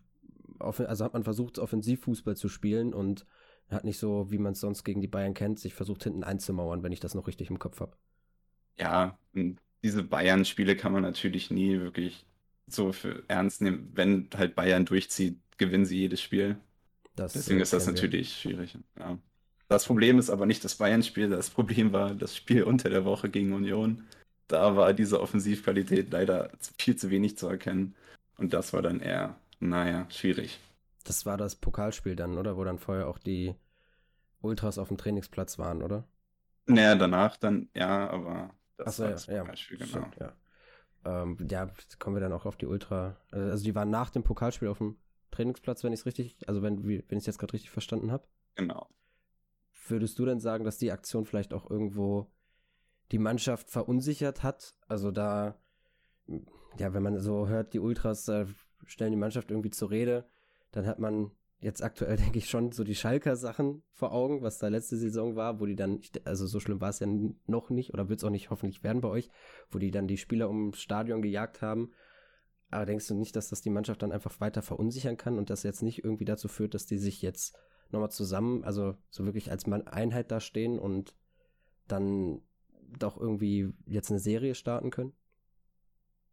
also 0.58 1.04
hat 1.04 1.12
man 1.12 1.24
versucht, 1.24 1.58
Offensivfußball 1.58 2.36
zu 2.36 2.48
spielen 2.48 2.94
und 2.94 3.26
hat 3.70 3.84
nicht 3.84 3.98
so, 3.98 4.30
wie 4.30 4.38
man 4.38 4.52
es 4.52 4.60
sonst 4.60 4.84
gegen 4.84 5.00
die 5.00 5.08
Bayern 5.08 5.34
kennt, 5.34 5.58
sich 5.58 5.74
versucht 5.74 6.04
hinten 6.04 6.24
einzumauern, 6.24 6.82
wenn 6.82 6.92
ich 6.92 7.00
das 7.00 7.14
noch 7.14 7.26
richtig 7.26 7.50
im 7.50 7.58
Kopf 7.58 7.80
habe. 7.80 7.96
Ja, 8.78 9.18
diese 9.82 10.02
Bayern-Spiele 10.02 10.76
kann 10.76 10.92
man 10.92 11.02
natürlich 11.02 11.50
nie 11.50 11.80
wirklich 11.80 12.26
so 12.66 12.92
für 12.92 13.24
ernst 13.28 13.62
nehmen. 13.62 13.90
Wenn 13.94 14.28
halt 14.36 14.54
Bayern 14.54 14.86
durchzieht, 14.86 15.38
gewinnen 15.58 15.84
sie 15.84 15.98
jedes 15.98 16.20
Spiel. 16.20 16.56
Das 17.16 17.34
Deswegen 17.34 17.60
ist 17.60 17.72
das 17.72 17.86
natürlich 17.86 18.36
schwierig. 18.36 18.76
Ja. 18.98 19.18
Das 19.74 19.86
Problem 19.86 20.20
ist 20.20 20.30
aber 20.30 20.46
nicht 20.46 20.62
das 20.62 20.76
Bayern-Spiel, 20.76 21.30
das 21.30 21.50
Problem 21.50 21.92
war 21.92 22.14
das 22.14 22.36
Spiel 22.36 22.62
unter 22.62 22.90
der 22.90 23.04
Woche 23.04 23.28
gegen 23.28 23.52
Union. 23.52 24.04
Da 24.46 24.76
war 24.76 24.92
diese 24.92 25.20
Offensivqualität 25.20 26.12
leider 26.12 26.52
viel 26.78 26.94
zu 26.94 27.10
wenig 27.10 27.36
zu 27.36 27.48
erkennen. 27.48 27.96
Und 28.38 28.54
das 28.54 28.72
war 28.72 28.82
dann 28.82 29.00
eher, 29.00 29.34
naja, 29.58 30.06
schwierig. 30.10 30.60
Das 31.02 31.26
war 31.26 31.36
das 31.36 31.56
Pokalspiel 31.56 32.14
dann, 32.14 32.38
oder? 32.38 32.56
Wo 32.56 32.62
dann 32.62 32.78
vorher 32.78 33.08
auch 33.08 33.18
die 33.18 33.56
Ultras 34.42 34.78
auf 34.78 34.86
dem 34.86 34.96
Trainingsplatz 34.96 35.58
waren, 35.58 35.82
oder? 35.82 36.04
Naja, 36.66 36.94
danach 36.94 37.36
dann, 37.36 37.68
ja, 37.74 38.08
aber 38.08 38.54
das 38.76 38.86
Achso, 38.86 39.02
war 39.02 39.10
das 39.10 39.26
ja, 39.26 39.40
Pokalspiel, 39.40 39.80
ja, 39.80 39.86
genau. 39.86 40.06
Ja. 40.20 41.22
Ähm, 41.22 41.36
ja, 41.50 41.68
kommen 41.98 42.14
wir 42.14 42.20
dann 42.20 42.32
auch 42.32 42.46
auf 42.46 42.54
die 42.54 42.66
Ultra. 42.66 43.16
Also 43.32 43.64
die 43.64 43.74
waren 43.74 43.90
nach 43.90 44.10
dem 44.10 44.22
Pokalspiel 44.22 44.68
auf 44.68 44.78
dem 44.78 44.98
Trainingsplatz, 45.32 45.82
wenn 45.82 45.92
ich 45.92 45.98
es 45.98 46.06
richtig, 46.06 46.38
also 46.46 46.62
wenn, 46.62 46.86
wenn 46.86 47.00
ich 47.10 47.22
es 47.22 47.26
jetzt 47.26 47.40
gerade 47.40 47.54
richtig 47.54 47.70
verstanden 47.70 48.12
habe. 48.12 48.22
Genau. 48.54 48.86
Würdest 49.86 50.18
du 50.18 50.24
denn 50.24 50.40
sagen, 50.40 50.64
dass 50.64 50.78
die 50.78 50.92
Aktion 50.92 51.26
vielleicht 51.26 51.52
auch 51.52 51.70
irgendwo 51.70 52.30
die 53.12 53.18
Mannschaft 53.18 53.70
verunsichert 53.70 54.42
hat? 54.42 54.74
Also 54.88 55.10
da, 55.10 55.58
ja, 56.78 56.94
wenn 56.94 57.02
man 57.02 57.18
so 57.18 57.48
hört, 57.48 57.74
die 57.74 57.80
Ultras 57.80 58.28
äh, 58.28 58.46
stellen 58.86 59.12
die 59.12 59.18
Mannschaft 59.18 59.50
irgendwie 59.50 59.70
zur 59.70 59.90
Rede, 59.90 60.26
dann 60.72 60.86
hat 60.86 60.98
man 60.98 61.30
jetzt 61.60 61.82
aktuell, 61.82 62.16
denke 62.16 62.38
ich, 62.38 62.48
schon 62.48 62.72
so 62.72 62.84
die 62.84 62.94
Schalker 62.94 63.36
Sachen 63.36 63.82
vor 63.92 64.12
Augen, 64.12 64.42
was 64.42 64.58
da 64.58 64.68
letzte 64.68 64.96
Saison 64.96 65.36
war, 65.36 65.60
wo 65.60 65.66
die 65.66 65.76
dann, 65.76 66.00
also 66.24 66.46
so 66.46 66.60
schlimm 66.60 66.80
war 66.80 66.90
es 66.90 67.00
ja 67.00 67.08
noch 67.46 67.70
nicht 67.70 67.92
oder 67.92 68.08
wird 68.08 68.20
es 68.20 68.24
auch 68.24 68.30
nicht 68.30 68.50
hoffentlich 68.50 68.82
werden 68.82 69.02
bei 69.02 69.08
euch, 69.08 69.30
wo 69.70 69.78
die 69.78 69.90
dann 69.90 70.08
die 70.08 70.18
Spieler 70.18 70.48
ums 70.48 70.80
Stadion 70.80 71.22
gejagt 71.22 71.62
haben. 71.62 71.92
Aber 72.70 72.86
denkst 72.86 73.06
du 73.08 73.14
nicht, 73.14 73.36
dass 73.36 73.50
das 73.50 73.60
die 73.60 73.70
Mannschaft 73.70 74.02
dann 74.02 74.12
einfach 74.12 74.40
weiter 74.40 74.62
verunsichern 74.62 75.16
kann 75.16 75.38
und 75.38 75.50
das 75.50 75.62
jetzt 75.62 75.82
nicht 75.82 76.02
irgendwie 76.04 76.24
dazu 76.24 76.48
führt, 76.48 76.74
dass 76.74 76.86
die 76.86 76.98
sich 76.98 77.22
jetzt 77.22 77.56
nochmal 77.94 78.10
zusammen, 78.10 78.64
also 78.64 78.94
so 79.10 79.24
wirklich 79.24 79.50
als 79.50 79.64
Einheit 79.66 80.30
da 80.30 80.40
stehen 80.40 80.78
und 80.78 81.14
dann 81.88 82.42
doch 82.98 83.18
irgendwie 83.18 83.72
jetzt 83.86 84.10
eine 84.10 84.20
Serie 84.20 84.54
starten 84.54 84.90
können? 84.90 85.12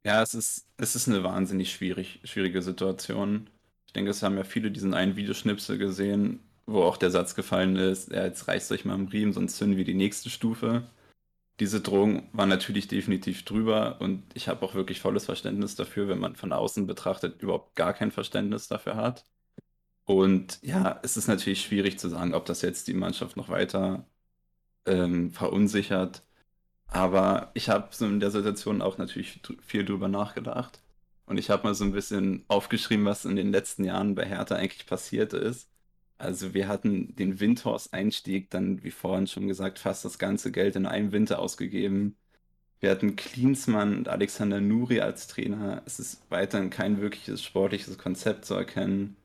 Ja, 0.03 0.21
es 0.21 0.33
ist, 0.33 0.67
es 0.77 0.95
ist 0.95 1.07
eine 1.07 1.23
wahnsinnig 1.23 1.71
schwierig, 1.71 2.21
schwierige 2.23 2.61
Situation. 2.61 3.49
Ich 3.85 3.93
denke, 3.93 4.11
es 4.11 4.23
haben 4.23 4.37
ja 4.37 4.43
viele 4.43 4.71
diesen 4.71 4.93
einen 4.93 5.15
Videoschnipsel 5.15 5.77
gesehen, 5.77 6.39
wo 6.65 6.83
auch 6.83 6.97
der 6.97 7.11
Satz 7.11 7.35
gefallen 7.35 7.75
ist, 7.75 8.11
ja, 8.11 8.25
jetzt 8.25 8.47
reißt 8.47 8.71
euch 8.71 8.85
mal 8.85 8.95
im 8.95 9.07
Riemen, 9.07 9.33
sonst 9.33 9.57
zünden 9.57 9.77
wir 9.77 9.85
die 9.85 9.93
nächste 9.93 10.29
Stufe. 10.29 10.83
Diese 11.59 11.81
Drohung 11.81 12.29
war 12.33 12.47
natürlich 12.47 12.87
definitiv 12.87 13.43
drüber 13.45 13.97
und 14.01 14.23
ich 14.33 14.47
habe 14.47 14.65
auch 14.65 14.73
wirklich 14.73 15.01
volles 15.01 15.25
Verständnis 15.25 15.75
dafür, 15.75 16.07
wenn 16.07 16.19
man 16.19 16.35
von 16.35 16.53
außen 16.53 16.87
betrachtet 16.87 17.41
überhaupt 17.41 17.75
gar 17.75 17.93
kein 17.93 18.11
Verständnis 18.11 18.67
dafür 18.67 18.95
hat. 18.95 19.25
Und 20.05 20.59
ja, 20.61 20.99
es 21.03 21.17
ist 21.17 21.27
natürlich 21.27 21.61
schwierig 21.61 21.99
zu 21.99 22.09
sagen, 22.09 22.33
ob 22.33 22.45
das 22.45 22.61
jetzt 22.61 22.87
die 22.87 22.93
Mannschaft 22.93 23.37
noch 23.37 23.49
weiter 23.49 24.05
ähm, 24.85 25.31
verunsichert. 25.31 26.23
Aber 26.87 27.51
ich 27.53 27.69
habe 27.69 27.89
so 27.91 28.05
in 28.05 28.19
der 28.19 28.31
Situation 28.31 28.81
auch 28.81 28.97
natürlich 28.97 29.41
viel 29.61 29.85
drüber 29.85 30.07
nachgedacht. 30.09 30.81
Und 31.25 31.37
ich 31.37 31.49
habe 31.49 31.63
mal 31.63 31.75
so 31.75 31.85
ein 31.85 31.93
bisschen 31.93 32.43
aufgeschrieben, 32.49 33.05
was 33.05 33.25
in 33.25 33.37
den 33.37 33.51
letzten 33.51 33.85
Jahren 33.85 34.15
bei 34.15 34.25
Hertha 34.25 34.55
eigentlich 34.55 34.85
passiert 34.85 35.33
ist. 35.33 35.69
Also 36.17 36.53
wir 36.53 36.67
hatten 36.67 37.15
den 37.15 37.39
Windhorst-Einstieg, 37.39 38.49
dann, 38.51 38.83
wie 38.83 38.91
vorhin 38.91 39.27
schon 39.27 39.47
gesagt, 39.47 39.79
fast 39.79 40.05
das 40.05 40.19
ganze 40.19 40.51
Geld 40.51 40.75
in 40.75 40.85
einem 40.85 41.11
Winter 41.13 41.39
ausgegeben. 41.39 42.17
Wir 42.81 42.91
hatten 42.91 43.15
Klinsmann 43.15 43.97
und 43.97 44.09
Alexander 44.09 44.59
Nuri 44.61 45.01
als 45.01 45.27
Trainer. 45.27 45.81
Es 45.85 45.99
ist 45.99 46.21
weiterhin 46.29 46.69
kein 46.69 47.01
wirkliches 47.01 47.43
sportliches 47.43 47.97
Konzept 47.97 48.45
zu 48.45 48.55
erkennen. 48.55 49.15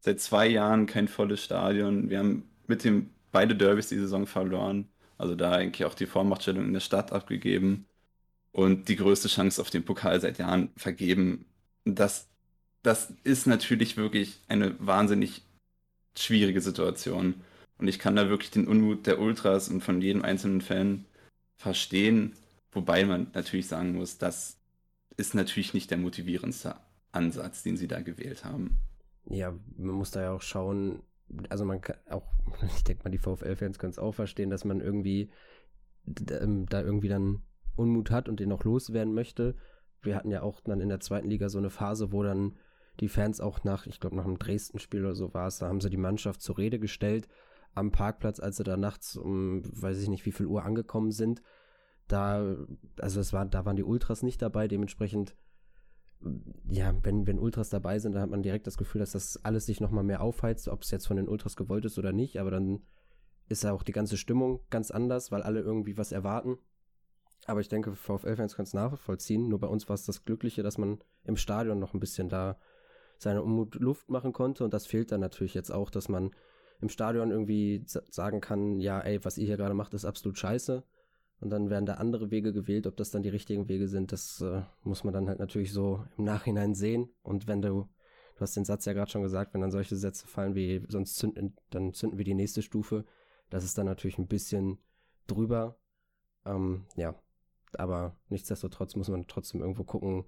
Seit 0.00 0.20
zwei 0.20 0.48
Jahren 0.48 0.86
kein 0.86 1.08
volles 1.08 1.44
Stadion. 1.44 2.10
Wir 2.10 2.18
haben 2.18 2.48
mit 2.66 2.84
dem 2.84 3.10
beide 3.32 3.54
Derbys 3.54 3.88
die 3.88 3.98
Saison 3.98 4.26
verloren. 4.26 4.88
Also 5.18 5.34
da 5.34 5.52
eigentlich 5.52 5.84
auch 5.84 5.94
die 5.94 6.06
Vormachtstellung 6.06 6.64
in 6.64 6.72
der 6.72 6.80
Stadt 6.80 7.12
abgegeben 7.12 7.86
und 8.52 8.88
die 8.88 8.96
größte 8.96 9.28
Chance 9.28 9.60
auf 9.60 9.70
den 9.70 9.84
Pokal 9.84 10.20
seit 10.20 10.38
Jahren 10.38 10.70
vergeben. 10.76 11.44
Das, 11.84 12.28
das 12.82 13.12
ist 13.22 13.46
natürlich 13.46 13.98
wirklich 13.98 14.40
eine 14.48 14.74
wahnsinnig 14.78 15.42
schwierige 16.16 16.60
Situation. 16.60 17.34
Und 17.78 17.88
ich 17.88 17.98
kann 17.98 18.16
da 18.16 18.28
wirklich 18.28 18.50
den 18.50 18.66
Unmut 18.66 19.06
der 19.06 19.20
Ultras 19.20 19.68
und 19.68 19.82
von 19.82 20.00
jedem 20.00 20.22
einzelnen 20.22 20.62
Fan 20.62 21.04
verstehen. 21.56 22.34
Wobei 22.72 23.04
man 23.04 23.28
natürlich 23.34 23.68
sagen 23.68 23.94
muss, 23.94 24.18
das 24.18 24.56
ist 25.16 25.34
natürlich 25.34 25.74
nicht 25.74 25.90
der 25.90 25.98
motivierendste 25.98 26.76
Ansatz, 27.12 27.62
den 27.62 27.76
sie 27.76 27.88
da 27.88 28.00
gewählt 28.00 28.44
haben. 28.44 28.78
Ja, 29.30 29.54
man 29.76 29.94
muss 29.94 30.10
da 30.10 30.22
ja 30.22 30.32
auch 30.32 30.42
schauen, 30.42 31.02
also 31.48 31.64
man 31.64 31.80
kann 31.80 31.96
auch, 32.10 32.26
ich 32.76 32.84
denke 32.84 33.04
mal, 33.04 33.10
die 33.10 33.18
VfL-Fans 33.18 33.78
können 33.78 33.92
es 33.92 33.98
auch 33.98 34.12
verstehen, 34.12 34.50
dass 34.50 34.64
man 34.64 34.80
irgendwie 34.80 35.30
ähm, 36.30 36.66
da 36.66 36.82
irgendwie 36.82 37.08
dann 37.08 37.42
Unmut 37.76 38.10
hat 38.10 38.28
und 38.28 38.40
den 38.40 38.52
auch 38.52 38.64
loswerden 38.64 39.14
möchte. 39.14 39.54
Wir 40.02 40.16
hatten 40.16 40.30
ja 40.30 40.42
auch 40.42 40.60
dann 40.60 40.80
in 40.80 40.88
der 40.88 41.00
zweiten 41.00 41.28
Liga 41.28 41.48
so 41.48 41.58
eine 41.58 41.70
Phase, 41.70 42.12
wo 42.12 42.22
dann 42.22 42.56
die 42.98 43.08
Fans 43.08 43.40
auch 43.40 43.64
nach, 43.64 43.86
ich 43.86 44.00
glaube, 44.00 44.16
nach 44.16 44.24
einem 44.24 44.38
Dresden-Spiel 44.38 45.04
oder 45.04 45.14
so 45.14 45.32
war 45.32 45.46
es, 45.46 45.58
da 45.58 45.68
haben 45.68 45.80
sie 45.80 45.90
die 45.90 45.96
Mannschaft 45.96 46.42
zur 46.42 46.58
Rede 46.58 46.78
gestellt 46.78 47.28
am 47.74 47.92
Parkplatz, 47.92 48.40
als 48.40 48.56
sie 48.56 48.64
da 48.64 48.76
nachts 48.76 49.16
um, 49.16 49.62
weiß 49.64 50.02
ich 50.02 50.08
nicht, 50.08 50.26
wie 50.26 50.32
viel 50.32 50.46
Uhr 50.46 50.64
angekommen 50.64 51.12
sind. 51.12 51.40
Da, 52.08 52.56
also 52.98 53.20
es 53.20 53.32
war, 53.32 53.46
da 53.46 53.64
waren 53.64 53.76
die 53.76 53.84
Ultras 53.84 54.22
nicht 54.22 54.42
dabei, 54.42 54.66
dementsprechend 54.66 55.36
ja, 56.68 56.94
wenn, 57.02 57.26
wenn 57.26 57.38
Ultras 57.38 57.70
dabei 57.70 57.98
sind, 57.98 58.12
dann 58.12 58.22
hat 58.22 58.30
man 58.30 58.42
direkt 58.42 58.66
das 58.66 58.76
Gefühl, 58.76 59.00
dass 59.00 59.12
das 59.12 59.42
alles 59.44 59.66
sich 59.66 59.80
nochmal 59.80 60.04
mehr 60.04 60.20
aufheizt, 60.20 60.68
ob 60.68 60.82
es 60.82 60.90
jetzt 60.90 61.06
von 61.06 61.16
den 61.16 61.28
Ultras 61.28 61.56
gewollt 61.56 61.84
ist 61.84 61.98
oder 61.98 62.12
nicht, 62.12 62.38
aber 62.38 62.50
dann 62.50 62.82
ist 63.48 63.64
ja 63.64 63.72
auch 63.72 63.82
die 63.82 63.92
ganze 63.92 64.16
Stimmung 64.16 64.60
ganz 64.70 64.90
anders, 64.90 65.32
weil 65.32 65.42
alle 65.42 65.60
irgendwie 65.60 65.96
was 65.98 66.12
erwarten. 66.12 66.58
Aber 67.46 67.60
ich 67.60 67.68
denke, 67.68 67.94
VfL-Fans 67.94 68.54
können 68.54 68.66
es 68.66 68.74
nachvollziehen. 68.74 69.48
Nur 69.48 69.58
bei 69.58 69.66
uns 69.66 69.88
war 69.88 69.94
es 69.94 70.04
das 70.04 70.24
Glückliche, 70.24 70.62
dass 70.62 70.78
man 70.78 70.98
im 71.24 71.36
Stadion 71.36 71.78
noch 71.78 71.94
ein 71.94 72.00
bisschen 72.00 72.28
da 72.28 72.58
seine 73.18 73.42
Unmut 73.42 73.74
Luft 73.76 74.08
machen 74.08 74.32
konnte. 74.32 74.62
Und 74.62 74.72
das 74.72 74.86
fehlt 74.86 75.10
dann 75.10 75.20
natürlich 75.20 75.54
jetzt 75.54 75.70
auch, 75.70 75.90
dass 75.90 76.08
man 76.08 76.30
im 76.80 76.88
Stadion 76.88 77.30
irgendwie 77.30 77.82
sagen 77.86 78.40
kann, 78.40 78.78
ja, 78.78 79.00
ey, 79.00 79.24
was 79.24 79.36
ihr 79.36 79.46
hier 79.46 79.56
gerade 79.56 79.74
macht, 79.74 79.94
ist 79.94 80.04
absolut 80.04 80.38
scheiße. 80.38 80.84
Und 81.40 81.50
dann 81.50 81.70
werden 81.70 81.86
da 81.86 81.94
andere 81.94 82.30
Wege 82.30 82.52
gewählt. 82.52 82.86
Ob 82.86 82.96
das 82.96 83.10
dann 83.10 83.22
die 83.22 83.30
richtigen 83.30 83.68
Wege 83.68 83.88
sind, 83.88 84.12
das 84.12 84.40
äh, 84.42 84.62
muss 84.84 85.04
man 85.04 85.14
dann 85.14 85.28
halt 85.28 85.38
natürlich 85.38 85.72
so 85.72 86.04
im 86.18 86.24
Nachhinein 86.24 86.74
sehen. 86.74 87.08
Und 87.22 87.46
wenn 87.46 87.62
du, 87.62 87.88
du 88.34 88.40
hast 88.40 88.56
den 88.56 88.66
Satz 88.66 88.84
ja 88.84 88.92
gerade 88.92 89.10
schon 89.10 89.22
gesagt, 89.22 89.54
wenn 89.54 89.62
dann 89.62 89.70
solche 89.70 89.96
Sätze 89.96 90.26
fallen 90.26 90.54
wie, 90.54 90.84
sonst 90.88 91.16
zünden, 91.16 91.56
dann 91.70 91.94
zünden 91.94 92.18
wir 92.18 92.24
die 92.26 92.34
nächste 92.34 92.60
Stufe. 92.60 93.06
Das 93.48 93.64
ist 93.64 93.78
dann 93.78 93.86
natürlich 93.86 94.18
ein 94.18 94.28
bisschen 94.28 94.78
drüber. 95.26 95.78
Ähm, 96.44 96.84
ja, 96.96 97.14
aber 97.78 98.16
nichtsdestotrotz 98.28 98.94
muss 98.96 99.08
man 99.08 99.26
trotzdem 99.26 99.62
irgendwo 99.62 99.84
gucken, 99.84 100.24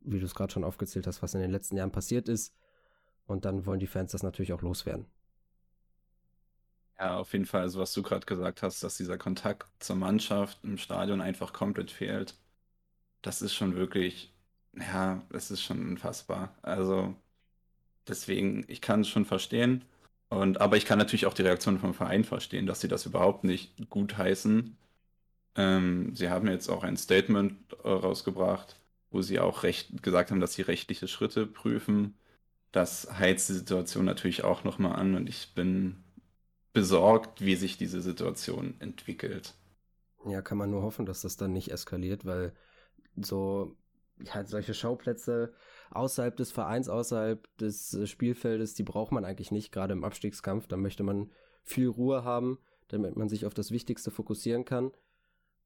wie 0.00 0.20
du 0.20 0.24
es 0.24 0.34
gerade 0.34 0.52
schon 0.52 0.64
aufgezählt 0.64 1.06
hast, 1.06 1.22
was 1.22 1.34
in 1.34 1.40
den 1.40 1.50
letzten 1.50 1.76
Jahren 1.76 1.92
passiert 1.92 2.28
ist. 2.28 2.54
Und 3.26 3.44
dann 3.44 3.66
wollen 3.66 3.80
die 3.80 3.86
Fans 3.86 4.12
das 4.12 4.22
natürlich 4.22 4.52
auch 4.52 4.62
loswerden. 4.62 5.06
Ja, 6.98 7.18
auf 7.18 7.32
jeden 7.32 7.44
Fall, 7.44 7.62
also 7.62 7.80
was 7.80 7.92
du 7.92 8.02
gerade 8.02 8.24
gesagt 8.24 8.62
hast, 8.62 8.82
dass 8.82 8.96
dieser 8.96 9.18
Kontakt 9.18 9.68
zur 9.82 9.96
Mannschaft 9.96 10.58
im 10.64 10.78
Stadion 10.78 11.20
einfach 11.20 11.52
komplett 11.52 11.90
fehlt. 11.90 12.34
Das 13.22 13.42
ist 13.42 13.54
schon 13.54 13.76
wirklich, 13.76 14.34
ja, 14.74 15.22
das 15.30 15.50
ist 15.50 15.62
schon 15.62 15.80
unfassbar. 15.88 16.56
Also 16.62 17.14
deswegen, 18.08 18.64
ich 18.68 18.80
kann 18.82 19.02
es 19.02 19.08
schon 19.08 19.26
verstehen. 19.26 19.84
Und, 20.30 20.60
aber 20.60 20.76
ich 20.78 20.86
kann 20.86 20.98
natürlich 20.98 21.26
auch 21.26 21.34
die 21.34 21.42
Reaktion 21.42 21.78
vom 21.80 21.94
Verein 21.94 22.24
verstehen, 22.24 22.66
dass 22.66 22.80
sie 22.80 22.88
das 22.88 23.06
überhaupt 23.06 23.44
nicht 23.44 23.90
gut 23.90 24.18
heißen. 24.18 24.76
Ähm, 25.56 26.14
sie 26.14 26.30
haben 26.30 26.48
jetzt 26.48 26.68
auch 26.68 26.84
ein 26.84 26.96
Statement 26.96 27.56
äh, 27.84 27.88
rausgebracht, 27.88 28.76
wo 29.10 29.22
sie 29.22 29.40
auch 29.40 29.62
recht 29.64 30.02
gesagt 30.02 30.30
haben, 30.30 30.40
dass 30.40 30.54
sie 30.54 30.62
rechtliche 30.62 31.08
Schritte 31.08 31.46
prüfen. 31.46 32.16
Das 32.72 33.08
heizt 33.18 33.48
die 33.50 33.54
Situation 33.54 34.04
natürlich 34.06 34.44
auch 34.44 34.64
nochmal 34.64 34.94
an 34.96 35.14
und 35.16 35.28
ich 35.28 35.54
bin 35.54 36.04
besorgt, 36.76 37.40
wie 37.40 37.56
sich 37.56 37.78
diese 37.78 38.02
Situation 38.02 38.74
entwickelt. 38.80 39.54
Ja, 40.26 40.42
kann 40.42 40.58
man 40.58 40.70
nur 40.70 40.82
hoffen, 40.82 41.06
dass 41.06 41.22
das 41.22 41.38
dann 41.38 41.54
nicht 41.54 41.72
eskaliert, 41.72 42.26
weil 42.26 42.52
so 43.16 43.74
halt 44.28 44.50
solche 44.50 44.74
Schauplätze 44.74 45.54
außerhalb 45.90 46.36
des 46.36 46.52
Vereins, 46.52 46.90
außerhalb 46.90 47.48
des 47.56 47.94
äh, 47.94 48.06
Spielfeldes, 48.06 48.74
die 48.74 48.82
braucht 48.82 49.10
man 49.10 49.24
eigentlich 49.24 49.50
nicht, 49.50 49.72
gerade 49.72 49.94
im 49.94 50.04
Abstiegskampf. 50.04 50.66
Da 50.66 50.76
möchte 50.76 51.02
man 51.02 51.30
viel 51.62 51.88
Ruhe 51.88 52.24
haben, 52.24 52.58
damit 52.88 53.16
man 53.16 53.30
sich 53.30 53.46
auf 53.46 53.54
das 53.54 53.70
Wichtigste 53.70 54.10
fokussieren 54.10 54.66
kann. 54.66 54.92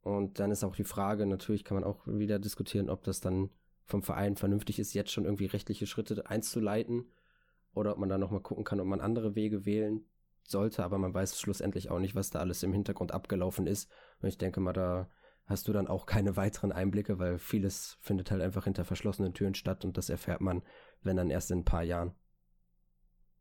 Und 0.03 0.39
dann 0.39 0.53
ist 0.53 0.63
auch 0.63 0.77
die 0.77 0.85
Frage, 0.85 1.27
natürlich 1.27 1.65
kann 1.65 1.75
man 1.75 1.83
auch 1.83 2.07
wieder 2.07 2.39
diskutieren, 2.39 2.89
ob 2.89 3.03
das 3.03 3.21
dann 3.21 3.51
vom 3.85 4.05
Verein 4.05 4.37
vernünftig 4.37 4.79
ist, 4.79 4.95
jetzt 4.95 5.11
schon 5.11 5.25
irgendwie 5.25 5.47
rechtliche 5.47 5.89
Schritte 5.89 6.25
einzuleiten 6.31 7.11
oder 7.75 7.91
ob 7.91 7.99
man 7.99 8.09
da 8.09 8.17
nochmal 8.17 8.43
gucken 8.43 8.63
kann, 8.63 8.79
ob 8.79 8.87
man 8.87 9.01
andere 9.01 9.35
Wege 9.35 9.67
wählen 9.67 10.05
sollte, 10.51 10.85
aber 10.85 10.99
man 10.99 11.15
weiß 11.15 11.39
schlussendlich 11.41 11.91
auch 11.91 11.99
nicht, 11.99 12.15
was 12.15 12.31
da 12.31 12.41
alles 12.41 12.63
im 12.63 12.73
Hintergrund 12.73 13.13
abgelaufen 13.13 13.67
ist. 13.67 13.91
Und 14.21 14.29
ich 14.29 14.39
denke 14.39 14.61
mal, 14.61 14.73
da 14.73 15.09
hast 15.47 15.67
du 15.67 15.73
dann 15.73 15.89
auch 15.89 16.07
keine 16.07 16.37
weiteren 16.37 16.73
Einblicke, 16.73 17.19
weil 17.19 17.39
vieles 17.39 17.97
findet 18.01 18.31
halt 18.31 18.41
einfach 18.41 18.65
hinter 18.65 18.85
verschlossenen 18.85 19.35
Türen 19.35 19.55
statt 19.55 19.85
und 19.85 19.97
das 19.97 20.09
erfährt 20.09 20.41
man, 20.41 20.63
wenn 21.03 21.17
dann 21.17 21.31
erst 21.31 21.51
in 21.51 21.61
ein 21.61 21.65
paar 21.65 21.83
Jahren. 21.83 22.15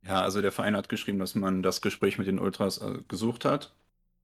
Ja, 0.01 0.21
also 0.21 0.41
der 0.41 0.51
Verein 0.51 0.75
hat 0.75 0.89
geschrieben, 0.89 1.19
dass 1.19 1.35
man 1.35 1.61
das 1.61 1.81
Gespräch 1.81 2.17
mit 2.17 2.27
den 2.27 2.39
Ultras 2.39 2.79
äh, 2.79 2.99
gesucht 3.07 3.45
hat 3.45 3.73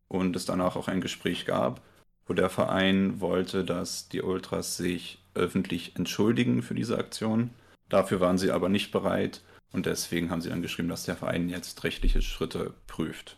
und 0.08 0.36
es 0.36 0.46
danach 0.46 0.76
auch 0.76 0.88
ein 0.88 1.02
Gespräch 1.02 1.46
gab, 1.46 1.82
wo 2.26 2.34
der 2.34 2.50
Verein 2.50 3.20
wollte, 3.20 3.64
dass 3.64 4.10
die 4.10 4.22
Ultras 4.22 4.78
sich 4.78 5.24
öffentlich 5.36 5.96
entschuldigen 5.96 6.62
für 6.62 6.76
diese 6.76 6.98
Aktion. 6.98 7.52
Dafür 7.90 8.20
waren 8.20 8.38
sie 8.38 8.52
aber 8.52 8.70
nicht 8.70 8.92
bereit 8.92 9.42
und 9.76 9.86
deswegen 9.86 10.32
haben 10.32 10.42
sie 10.42 10.50
dann 10.50 10.62
geschrieben, 10.62 10.88
dass 10.88 11.04
der 11.04 11.18
Verein 11.18 11.50
jetzt 11.50 11.84
rechtliche 11.84 12.22
Schritte 12.22 12.74
prüft. 12.88 13.38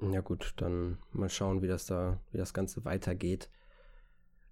Ja 0.00 0.22
gut, 0.22 0.54
dann 0.56 0.96
mal 1.12 1.28
schauen, 1.28 1.60
wie 1.60 1.68
das 1.68 1.84
da, 1.84 2.18
wie 2.32 2.38
das 2.38 2.54
Ganze 2.54 2.84
weitergeht. 2.86 3.50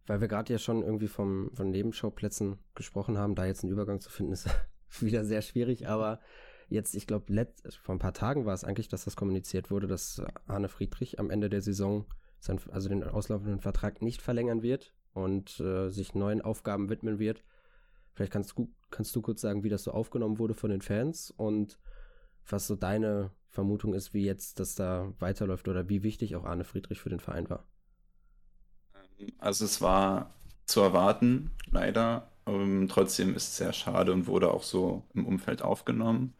Weil 0.06 0.20
wir 0.20 0.28
gerade 0.28 0.52
ja 0.52 0.58
schon 0.58 0.82
irgendwie 0.82 1.08
vom, 1.08 1.50
von 1.54 1.70
Nebenschauplätzen 1.70 2.58
gesprochen 2.74 3.16
haben, 3.16 3.34
da 3.34 3.46
jetzt 3.46 3.64
einen 3.64 3.72
Übergang 3.72 4.00
zu 4.00 4.10
finden, 4.10 4.32
ist 4.32 4.48
wieder 5.00 5.24
sehr 5.24 5.40
schwierig, 5.40 5.88
aber 5.88 6.20
jetzt, 6.68 6.94
ich 6.94 7.06
glaube, 7.06 7.46
vor 7.82 7.94
ein 7.94 7.98
paar 7.98 8.12
Tagen 8.12 8.44
war 8.44 8.52
es 8.52 8.64
eigentlich, 8.64 8.88
dass 8.88 9.04
das 9.04 9.16
kommuniziert 9.16 9.70
wurde, 9.70 9.86
dass 9.86 10.22
Arne 10.46 10.68
Friedrich 10.68 11.18
am 11.18 11.30
Ende 11.30 11.48
der 11.48 11.62
Saison 11.62 12.04
sein, 12.38 12.60
also 12.70 12.90
den 12.90 13.02
auslaufenden 13.02 13.60
Vertrag 13.60 14.02
nicht 14.02 14.20
verlängern 14.20 14.62
wird 14.62 14.92
und 15.14 15.58
äh, 15.60 15.88
sich 15.88 16.14
neuen 16.14 16.42
Aufgaben 16.42 16.90
widmen 16.90 17.18
wird. 17.18 17.42
Vielleicht 18.18 18.32
kannst 18.32 18.58
du, 18.58 18.68
kannst 18.90 19.14
du 19.14 19.22
kurz 19.22 19.40
sagen, 19.40 19.62
wie 19.62 19.68
das 19.68 19.84
so 19.84 19.92
aufgenommen 19.92 20.40
wurde 20.40 20.54
von 20.54 20.70
den 20.70 20.82
Fans 20.82 21.30
und 21.30 21.78
was 22.48 22.66
so 22.66 22.74
deine 22.74 23.30
Vermutung 23.46 23.94
ist, 23.94 24.12
wie 24.12 24.24
jetzt 24.24 24.58
das 24.58 24.74
da 24.74 25.12
weiterläuft 25.20 25.68
oder 25.68 25.88
wie 25.88 26.02
wichtig 26.02 26.34
auch 26.34 26.42
Arne 26.42 26.64
Friedrich 26.64 27.00
für 27.00 27.10
den 27.10 27.20
Verein 27.20 27.48
war. 27.48 27.64
Also 29.38 29.64
es 29.64 29.80
war 29.80 30.34
zu 30.64 30.80
erwarten, 30.80 31.52
leider. 31.70 32.32
Ähm, 32.44 32.88
trotzdem 32.88 33.36
ist 33.36 33.50
es 33.50 33.56
sehr 33.58 33.72
schade 33.72 34.12
und 34.12 34.26
wurde 34.26 34.50
auch 34.50 34.64
so 34.64 35.04
im 35.14 35.24
Umfeld 35.24 35.62
aufgenommen. 35.62 36.34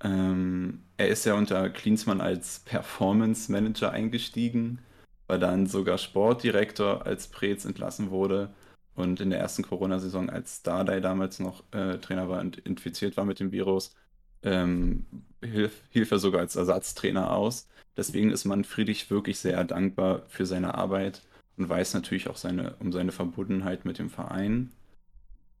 Ähm, 0.00 0.84
er 0.96 1.08
ist 1.08 1.24
ja 1.24 1.34
unter 1.34 1.70
Klinsmann 1.70 2.20
als 2.20 2.60
Performance 2.60 3.50
Manager 3.50 3.90
eingestiegen, 3.90 4.78
war 5.26 5.40
dann 5.40 5.66
sogar 5.66 5.98
Sportdirektor, 5.98 7.04
als 7.04 7.26
Preetz 7.26 7.64
entlassen 7.64 8.12
wurde 8.12 8.54
und 8.94 9.20
in 9.20 9.30
der 9.30 9.40
ersten 9.40 9.62
Corona-Saison, 9.62 10.30
als 10.30 10.62
Dardai 10.62 11.00
damals 11.00 11.40
noch 11.40 11.64
äh, 11.72 11.98
Trainer 11.98 12.28
war 12.28 12.40
und 12.40 12.58
infiziert 12.58 13.16
war 13.16 13.24
mit 13.24 13.40
dem 13.40 13.52
Virus, 13.52 13.94
ähm, 14.42 15.06
hilf, 15.42 15.82
hilf 15.90 16.10
er 16.10 16.18
sogar 16.18 16.40
als 16.40 16.56
Ersatztrainer 16.56 17.32
aus. 17.32 17.68
Deswegen 17.96 18.30
ist 18.30 18.44
Manfredich 18.44 19.10
wirklich 19.10 19.38
sehr 19.38 19.62
dankbar 19.64 20.22
für 20.28 20.46
seine 20.46 20.74
Arbeit 20.74 21.22
und 21.56 21.68
weiß 21.68 21.94
natürlich 21.94 22.28
auch 22.28 22.36
seine, 22.36 22.74
um 22.80 22.92
seine 22.92 23.12
Verbundenheit 23.12 23.84
mit 23.84 23.98
dem 23.98 24.10
Verein. 24.10 24.72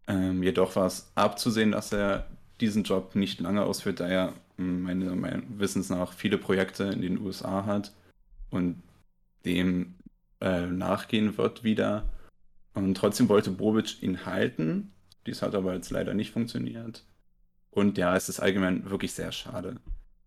Ähm, 0.06 0.42
jedoch 0.42 0.76
war 0.76 0.86
es 0.86 1.10
abzusehen, 1.14 1.72
dass 1.72 1.92
er 1.92 2.26
diesen 2.60 2.84
Job 2.84 3.14
nicht 3.14 3.40
lange 3.40 3.64
ausführt, 3.64 4.00
da 4.00 4.08
er 4.08 4.34
hm, 4.58 4.82
meine, 4.82 5.14
meines 5.16 5.42
Wissens 5.58 5.90
nach 5.90 6.12
viele 6.12 6.38
Projekte 6.38 6.84
in 6.84 7.02
den 7.02 7.18
USA 7.18 7.66
hat 7.66 7.92
und 8.50 8.82
dem 9.44 9.94
äh, 10.40 10.66
nachgehen 10.66 11.36
wird 11.38 11.64
wieder. 11.64 12.08
Und 12.74 12.94
trotzdem 12.96 13.28
wollte 13.28 13.50
Bobic 13.50 14.02
ihn 14.02 14.26
halten. 14.26 14.92
Dies 15.26 15.42
hat 15.42 15.54
aber 15.54 15.74
jetzt 15.74 15.90
leider 15.90 16.14
nicht 16.14 16.32
funktioniert. 16.32 17.04
Und 17.70 17.98
ja, 17.98 18.16
es 18.16 18.28
ist 18.28 18.40
allgemein 18.40 18.88
wirklich 18.90 19.12
sehr 19.12 19.32
schade. 19.32 19.80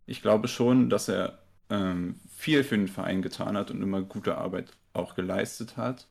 Ich 0.06 0.22
glaube 0.22 0.48
schon, 0.48 0.90
dass 0.90 1.08
er 1.08 1.40
ähm, 1.70 2.20
viel 2.30 2.64
für 2.64 2.78
den 2.78 2.88
Verein 2.88 3.22
getan 3.22 3.58
hat 3.58 3.72
und 3.72 3.82
immer 3.82 4.02
gute 4.02 4.38
Arbeit 4.38 4.72
auch 4.94 5.16
geleistet 5.16 5.78
hat. 5.78 6.08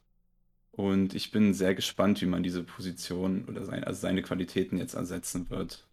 Und 0.70 1.14
ich 1.14 1.30
bin 1.30 1.54
sehr 1.54 1.74
gespannt, 1.74 2.20
wie 2.20 2.26
man 2.26 2.42
diese 2.42 2.62
Position 2.62 3.46
oder 3.46 3.64
sein, 3.64 3.82
also 3.84 3.98
seine 3.98 4.22
Qualitäten 4.22 4.76
jetzt 4.76 4.94
ersetzen 4.94 5.48
wird. 5.48 5.86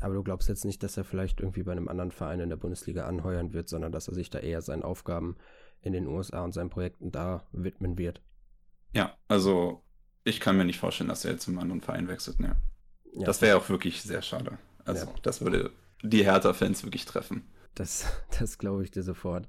Aber 0.00 0.14
du 0.14 0.22
glaubst 0.22 0.48
jetzt 0.48 0.64
nicht, 0.64 0.82
dass 0.82 0.96
er 0.96 1.04
vielleicht 1.04 1.40
irgendwie 1.40 1.62
bei 1.62 1.72
einem 1.72 1.88
anderen 1.88 2.12
Verein 2.12 2.40
in 2.40 2.50
der 2.50 2.56
Bundesliga 2.56 3.06
anheuern 3.06 3.52
wird, 3.52 3.68
sondern 3.68 3.90
dass 3.90 4.08
er 4.08 4.14
sich 4.14 4.30
da 4.30 4.38
eher 4.38 4.60
seinen 4.62 4.82
Aufgaben 4.82 5.36
in 5.80 5.92
den 5.92 6.06
USA 6.06 6.44
und 6.44 6.52
seinen 6.52 6.70
Projekten 6.70 7.10
da 7.10 7.46
widmen 7.52 7.98
wird. 7.98 8.20
Ja, 8.98 9.16
also 9.28 9.84
ich 10.24 10.40
kann 10.40 10.56
mir 10.56 10.64
nicht 10.64 10.80
vorstellen, 10.80 11.08
dass 11.08 11.24
er 11.24 11.32
jetzt 11.32 11.44
zum 11.44 11.58
anderen 11.58 11.80
Verein 11.80 12.08
wechselt. 12.08 12.40
Ne. 12.40 12.56
Ja. 13.14 13.24
Das 13.24 13.40
wäre 13.40 13.56
auch 13.56 13.68
wirklich 13.68 14.02
sehr 14.02 14.22
schade. 14.22 14.58
Also 14.84 15.06
ja. 15.06 15.14
das 15.22 15.40
würde 15.40 15.70
die 16.02 16.24
Hertha-Fans 16.24 16.82
wirklich 16.82 17.04
treffen. 17.04 17.48
Das, 17.76 18.06
das 18.40 18.58
glaube 18.58 18.82
ich 18.82 18.90
dir 18.90 19.04
sofort. 19.04 19.48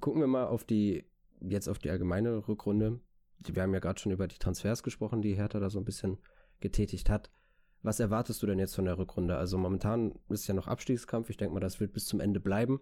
Gucken 0.00 0.20
wir 0.20 0.26
mal 0.26 0.44
auf 0.44 0.64
die, 0.64 1.06
jetzt 1.40 1.66
auf 1.68 1.78
die 1.78 1.90
allgemeine 1.90 2.46
Rückrunde. 2.46 3.00
Wir 3.38 3.62
haben 3.62 3.72
ja 3.72 3.80
gerade 3.80 3.98
schon 3.98 4.12
über 4.12 4.28
die 4.28 4.38
Transfers 4.38 4.82
gesprochen, 4.82 5.22
die 5.22 5.34
Hertha 5.34 5.58
da 5.58 5.70
so 5.70 5.78
ein 5.78 5.84
bisschen 5.84 6.18
getätigt 6.60 7.08
hat. 7.08 7.30
Was 7.82 8.00
erwartest 8.00 8.42
du 8.42 8.46
denn 8.46 8.58
jetzt 8.58 8.74
von 8.74 8.84
der 8.84 8.98
Rückrunde? 8.98 9.36
Also 9.36 9.56
momentan 9.56 10.14
ist 10.28 10.46
ja 10.46 10.54
noch 10.54 10.66
Abstiegskampf. 10.66 11.30
Ich 11.30 11.38
denke 11.38 11.54
mal, 11.54 11.60
das 11.60 11.80
wird 11.80 11.94
bis 11.94 12.04
zum 12.04 12.20
Ende 12.20 12.40
bleiben. 12.40 12.80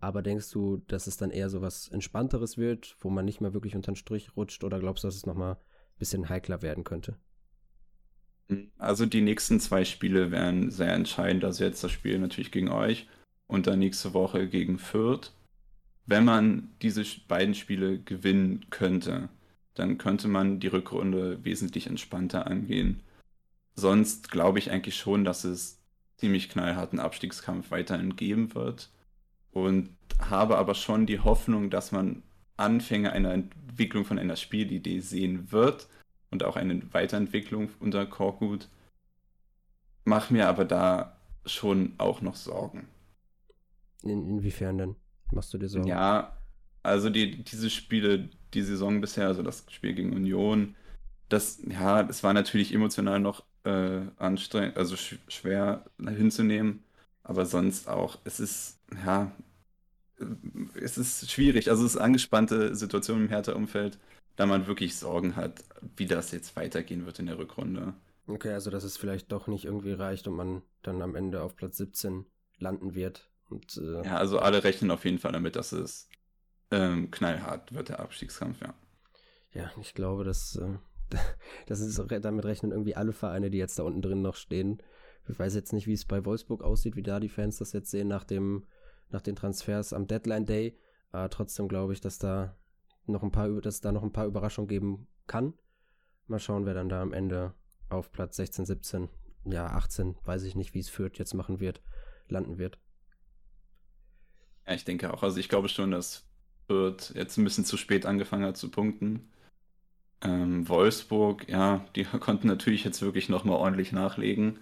Aber 0.00 0.22
denkst 0.22 0.50
du, 0.50 0.78
dass 0.88 1.06
es 1.06 1.18
dann 1.18 1.30
eher 1.30 1.50
so 1.50 1.60
was 1.60 1.88
Entspannteres 1.88 2.56
wird, 2.56 2.96
wo 3.00 3.10
man 3.10 3.26
nicht 3.26 3.42
mehr 3.42 3.52
wirklich 3.52 3.76
unter 3.76 3.92
den 3.92 3.96
Strich 3.96 4.34
rutscht? 4.34 4.64
Oder 4.64 4.80
glaubst 4.80 5.04
du, 5.04 5.08
dass 5.08 5.14
es 5.14 5.26
nochmal 5.26 5.52
ein 5.54 5.98
bisschen 5.98 6.28
heikler 6.30 6.62
werden 6.62 6.84
könnte? 6.84 7.16
Also 8.78 9.06
die 9.06 9.20
nächsten 9.20 9.60
zwei 9.60 9.84
Spiele 9.84 10.30
wären 10.30 10.70
sehr 10.70 10.94
entscheidend. 10.94 11.44
Also 11.44 11.64
jetzt 11.64 11.84
das 11.84 11.92
Spiel 11.92 12.18
natürlich 12.18 12.50
gegen 12.50 12.70
euch 12.70 13.08
und 13.46 13.66
dann 13.66 13.78
nächste 13.78 14.14
Woche 14.14 14.48
gegen 14.48 14.78
Fürth. 14.78 15.32
Wenn 16.06 16.24
man 16.24 16.70
diese 16.80 17.04
beiden 17.28 17.54
Spiele 17.54 18.00
gewinnen 18.00 18.66
könnte, 18.70 19.28
dann 19.74 19.98
könnte 19.98 20.28
man 20.28 20.60
die 20.60 20.66
Rückrunde 20.66 21.44
wesentlich 21.44 21.86
entspannter 21.86 22.46
angehen. 22.46 23.02
Sonst 23.74 24.30
glaube 24.30 24.58
ich 24.58 24.70
eigentlich 24.70 24.96
schon, 24.96 25.24
dass 25.24 25.44
es 25.44 25.78
ziemlich 26.16 26.48
knallharten 26.48 26.98
Abstiegskampf 26.98 27.70
weiterhin 27.70 28.16
geben 28.16 28.54
wird 28.54 28.90
und 29.52 29.90
habe 30.20 30.58
aber 30.58 30.74
schon 30.74 31.06
die 31.06 31.20
Hoffnung, 31.20 31.70
dass 31.70 31.92
man 31.92 32.22
Anfänge 32.56 33.12
einer 33.12 33.32
Entwicklung 33.32 34.04
von 34.04 34.18
einer 34.18 34.36
Spielidee 34.36 35.00
sehen 35.00 35.50
wird 35.50 35.88
und 36.30 36.44
auch 36.44 36.56
eine 36.56 36.80
Weiterentwicklung 36.92 37.70
unter 37.80 38.06
Korkut. 38.06 38.68
Mach 40.04 40.30
mir 40.30 40.48
aber 40.48 40.64
da 40.64 41.16
schon 41.46 41.94
auch 41.98 42.20
noch 42.20 42.36
Sorgen. 42.36 42.88
In, 44.02 44.28
inwiefern 44.28 44.78
denn? 44.78 44.96
Machst 45.32 45.52
du 45.54 45.58
dir 45.58 45.68
Sorgen? 45.68 45.88
Ja, 45.88 46.36
also 46.82 47.10
die, 47.10 47.42
diese 47.44 47.70
Spiele, 47.70 48.30
die 48.54 48.62
Saison 48.62 49.00
bisher, 49.00 49.26
also 49.26 49.42
das 49.42 49.64
Spiel 49.70 49.94
gegen 49.94 50.12
Union, 50.12 50.74
das, 51.28 51.62
ja, 51.68 52.02
das 52.02 52.22
war 52.22 52.32
natürlich 52.32 52.74
emotional 52.74 53.20
noch 53.20 53.44
äh, 53.64 54.00
anstrengend, 54.16 54.76
also 54.76 54.96
sch 54.96 55.18
schwer 55.28 55.84
hinzunehmen. 55.98 56.82
Aber 57.30 57.46
sonst 57.46 57.88
auch, 57.88 58.18
es 58.24 58.40
ist, 58.40 58.80
ja, 59.06 59.30
es 60.74 60.98
ist 60.98 61.30
schwierig. 61.30 61.70
Also 61.70 61.84
es 61.84 61.92
ist 61.92 61.96
eine 61.96 62.06
angespannte 62.06 62.74
Situation 62.74 63.20
im 63.20 63.28
Hertha-Umfeld, 63.28 64.00
da 64.34 64.46
man 64.46 64.66
wirklich 64.66 64.96
Sorgen 64.96 65.36
hat, 65.36 65.62
wie 65.94 66.06
das 66.06 66.32
jetzt 66.32 66.56
weitergehen 66.56 67.06
wird 67.06 67.20
in 67.20 67.26
der 67.26 67.38
Rückrunde. 67.38 67.94
Okay, 68.26 68.52
also 68.52 68.72
dass 68.72 68.82
es 68.82 68.96
vielleicht 68.96 69.30
doch 69.30 69.46
nicht 69.46 69.64
irgendwie 69.64 69.92
reicht 69.92 70.26
und 70.26 70.34
man 70.34 70.62
dann 70.82 71.02
am 71.02 71.14
Ende 71.14 71.40
auf 71.42 71.54
Platz 71.54 71.76
17 71.76 72.26
landen 72.58 72.96
wird. 72.96 73.30
Und, 73.48 73.76
äh, 73.76 74.04
ja, 74.04 74.16
also 74.16 74.40
alle 74.40 74.64
rechnen 74.64 74.90
auf 74.90 75.04
jeden 75.04 75.18
Fall 75.18 75.30
damit, 75.30 75.54
dass 75.54 75.70
es 75.70 76.08
ähm, 76.72 77.12
knallhart 77.12 77.72
wird, 77.72 77.90
der 77.90 78.00
Abstiegskampf, 78.00 78.60
ja. 78.60 78.74
Ja, 79.52 79.70
ich 79.80 79.94
glaube, 79.94 80.24
dass, 80.24 80.56
äh, 80.56 80.78
das 81.68 81.78
ist, 81.78 81.96
damit 82.08 82.44
rechnen 82.44 82.72
irgendwie 82.72 82.96
alle 82.96 83.12
Vereine, 83.12 83.50
die 83.50 83.58
jetzt 83.58 83.78
da 83.78 83.84
unten 83.84 84.02
drin 84.02 84.20
noch 84.20 84.34
stehen. 84.34 84.82
Ich 85.30 85.38
weiß 85.38 85.54
jetzt 85.54 85.72
nicht, 85.72 85.86
wie 85.86 85.92
es 85.92 86.04
bei 86.04 86.24
Wolfsburg 86.24 86.62
aussieht, 86.62 86.96
wie 86.96 87.02
da 87.02 87.20
die 87.20 87.28
Fans 87.28 87.58
das 87.58 87.72
jetzt 87.72 87.90
sehen 87.90 88.08
nach 88.08 88.24
dem, 88.24 88.64
nach 89.10 89.20
den 89.20 89.36
Transfers 89.36 89.92
am 89.92 90.06
Deadline 90.06 90.44
Day. 90.44 90.76
Aber 91.12 91.30
trotzdem 91.30 91.68
glaube 91.68 91.92
ich, 91.92 92.00
dass 92.00 92.18
da 92.18 92.56
noch 93.06 93.22
ein 93.22 93.30
paar, 93.30 93.48
dass 93.60 93.80
da 93.80 93.92
noch 93.92 94.02
ein 94.02 94.12
paar 94.12 94.26
Überraschungen 94.26 94.68
geben 94.68 95.06
kann. 95.26 95.54
Mal 96.26 96.38
schauen, 96.38 96.66
wer 96.66 96.74
dann 96.74 96.88
da 96.88 97.00
am 97.00 97.12
Ende 97.12 97.54
auf 97.88 98.12
Platz 98.12 98.36
16, 98.36 98.66
17, 98.66 99.08
ja 99.44 99.66
18, 99.66 100.16
weiß 100.24 100.44
ich 100.44 100.54
nicht, 100.54 100.74
wie 100.74 100.80
es 100.80 100.88
führt, 100.88 101.18
jetzt 101.18 101.34
machen 101.34 101.60
wird, 101.60 101.80
landen 102.28 102.58
wird. 102.58 102.78
Ja, 104.66 104.74
ich 104.74 104.84
denke 104.84 105.12
auch. 105.12 105.22
Also 105.22 105.38
ich 105.38 105.48
glaube 105.48 105.68
schon, 105.68 105.90
dass 105.90 106.24
Fürth 106.66 107.12
jetzt 107.14 107.36
ein 107.36 107.44
bisschen 107.44 107.64
zu 107.64 107.76
spät 107.76 108.06
angefangen 108.06 108.44
hat 108.44 108.56
zu 108.56 108.70
punkten. 108.70 109.28
Ähm, 110.22 110.68
Wolfsburg, 110.68 111.48
ja, 111.48 111.84
die 111.96 112.04
konnten 112.20 112.48
natürlich 112.48 112.84
jetzt 112.84 113.02
wirklich 113.02 113.28
nochmal 113.28 113.56
ordentlich 113.56 113.92
nachlegen. 113.92 114.58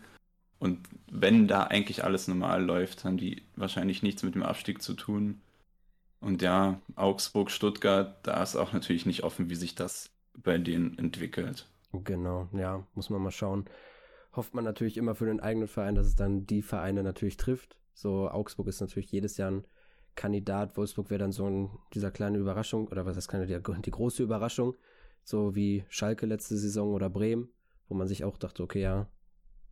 Und 0.58 0.88
wenn 1.10 1.46
da 1.46 1.64
eigentlich 1.64 2.04
alles 2.04 2.26
normal 2.28 2.64
läuft, 2.64 3.04
haben 3.04 3.16
die 3.16 3.42
wahrscheinlich 3.56 4.02
nichts 4.02 4.22
mit 4.22 4.34
dem 4.34 4.42
Abstieg 4.42 4.82
zu 4.82 4.94
tun. 4.94 5.40
Und 6.20 6.42
ja, 6.42 6.80
Augsburg, 6.96 7.50
Stuttgart, 7.50 8.16
da 8.26 8.42
ist 8.42 8.56
auch 8.56 8.72
natürlich 8.72 9.06
nicht 9.06 9.22
offen, 9.22 9.50
wie 9.50 9.54
sich 9.54 9.74
das 9.76 10.10
bei 10.34 10.58
denen 10.58 10.98
entwickelt. 10.98 11.68
Genau, 11.92 12.48
ja, 12.52 12.84
muss 12.94 13.08
man 13.08 13.22
mal 13.22 13.30
schauen. 13.30 13.66
Hofft 14.34 14.54
man 14.54 14.64
natürlich 14.64 14.96
immer 14.96 15.14
für 15.14 15.26
den 15.26 15.40
eigenen 15.40 15.68
Verein, 15.68 15.94
dass 15.94 16.06
es 16.06 16.16
dann 16.16 16.46
die 16.46 16.62
Vereine 16.62 17.02
natürlich 17.02 17.36
trifft. 17.36 17.76
So, 17.94 18.28
Augsburg 18.28 18.66
ist 18.68 18.80
natürlich 18.80 19.10
jedes 19.10 19.36
Jahr 19.36 19.50
ein 19.50 19.64
Kandidat. 20.14 20.76
Wolfsburg 20.76 21.10
wäre 21.10 21.18
dann 21.18 21.32
so 21.32 21.48
ein, 21.48 21.70
dieser 21.94 22.10
kleine 22.10 22.38
Überraschung, 22.38 22.88
oder 22.88 23.06
was 23.06 23.16
heißt 23.16 23.28
keine, 23.28 23.46
die, 23.46 23.58
die 23.82 23.90
große 23.90 24.22
Überraschung, 24.22 24.74
so 25.24 25.54
wie 25.54 25.84
Schalke 25.88 26.26
letzte 26.26 26.56
Saison 26.56 26.92
oder 26.92 27.08
Bremen, 27.08 27.48
wo 27.88 27.94
man 27.94 28.08
sich 28.08 28.24
auch 28.24 28.36
dachte, 28.36 28.62
okay, 28.62 28.82
ja, 28.82 29.08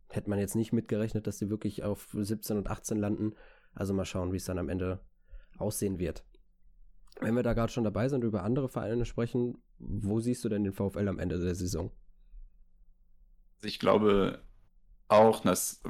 hätte 0.09 0.29
man 0.29 0.39
jetzt 0.39 0.55
nicht 0.55 0.73
mitgerechnet, 0.73 1.27
dass 1.27 1.37
die 1.37 1.49
wirklich 1.49 1.83
auf 1.83 2.07
17 2.13 2.57
und 2.57 2.69
18 2.69 2.97
landen. 2.97 3.33
Also 3.73 3.93
mal 3.93 4.05
schauen, 4.05 4.31
wie 4.31 4.37
es 4.37 4.45
dann 4.45 4.57
am 4.57 4.69
Ende 4.69 4.99
aussehen 5.57 5.99
wird. 5.99 6.23
Wenn 7.19 7.35
wir 7.35 7.43
da 7.43 7.53
gerade 7.53 7.71
schon 7.71 7.83
dabei 7.83 8.09
sind, 8.09 8.23
über 8.23 8.43
andere 8.43 8.69
Vereine 8.69 9.05
sprechen, 9.05 9.57
wo 9.79 10.19
siehst 10.19 10.43
du 10.43 10.49
denn 10.49 10.63
den 10.63 10.73
VfL 10.73 11.07
am 11.07 11.19
Ende 11.19 11.39
der 11.39 11.55
Saison? 11.55 11.91
Also 13.55 13.67
ich 13.67 13.79
glaube 13.79 14.41
auch, 15.07 15.41
dass 15.41 15.81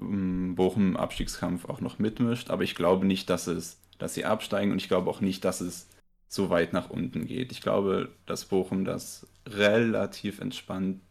ähm, 0.00 0.54
Bochum 0.54 0.90
im 0.90 0.96
Abstiegskampf 0.96 1.64
auch 1.64 1.80
noch 1.80 1.98
mitmischt, 1.98 2.50
aber 2.50 2.62
ich 2.62 2.74
glaube 2.74 3.06
nicht, 3.06 3.30
dass 3.30 3.46
es, 3.46 3.80
dass 3.98 4.14
sie 4.14 4.24
absteigen 4.24 4.70
und 4.72 4.78
ich 4.78 4.88
glaube 4.88 5.10
auch 5.10 5.20
nicht, 5.20 5.44
dass 5.44 5.60
es 5.60 5.88
so 6.28 6.50
weit 6.50 6.72
nach 6.72 6.90
unten 6.90 7.26
geht. 7.26 7.52
Ich 7.52 7.60
glaube, 7.60 8.14
dass 8.26 8.46
Bochum 8.46 8.84
das 8.84 9.26
relativ 9.46 10.40
entspannt 10.40 11.02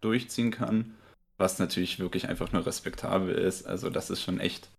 durchziehen 0.00 0.50
kann, 0.50 0.94
was 1.38 1.58
natürlich 1.58 1.98
wirklich 1.98 2.28
einfach 2.28 2.52
nur 2.52 2.66
respektabel 2.66 3.34
ist. 3.34 3.66
Also 3.66 3.88
das 3.90 4.10
ist 4.10 4.22
schon 4.22 4.40
echt 4.40 4.70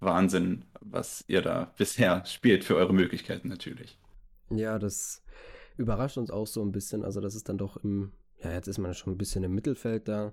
Wahnsinn, 0.00 0.64
was 0.80 1.24
ihr 1.28 1.42
da 1.42 1.72
bisher 1.78 2.24
spielt 2.26 2.64
für 2.64 2.76
eure 2.76 2.94
Möglichkeiten 2.94 3.48
natürlich. 3.48 3.98
Ja, 4.50 4.78
das 4.78 5.22
überrascht 5.76 6.18
uns 6.18 6.30
auch 6.30 6.46
so 6.46 6.62
ein 6.62 6.72
bisschen. 6.72 7.04
Also, 7.04 7.20
das 7.20 7.34
ist 7.34 7.48
dann 7.48 7.58
doch 7.58 7.76
im, 7.78 8.12
ja, 8.42 8.52
jetzt 8.52 8.68
ist 8.68 8.78
man 8.78 8.94
schon 8.94 9.14
ein 9.14 9.18
bisschen 9.18 9.44
im 9.44 9.54
Mittelfeld 9.54 10.08
da, 10.08 10.32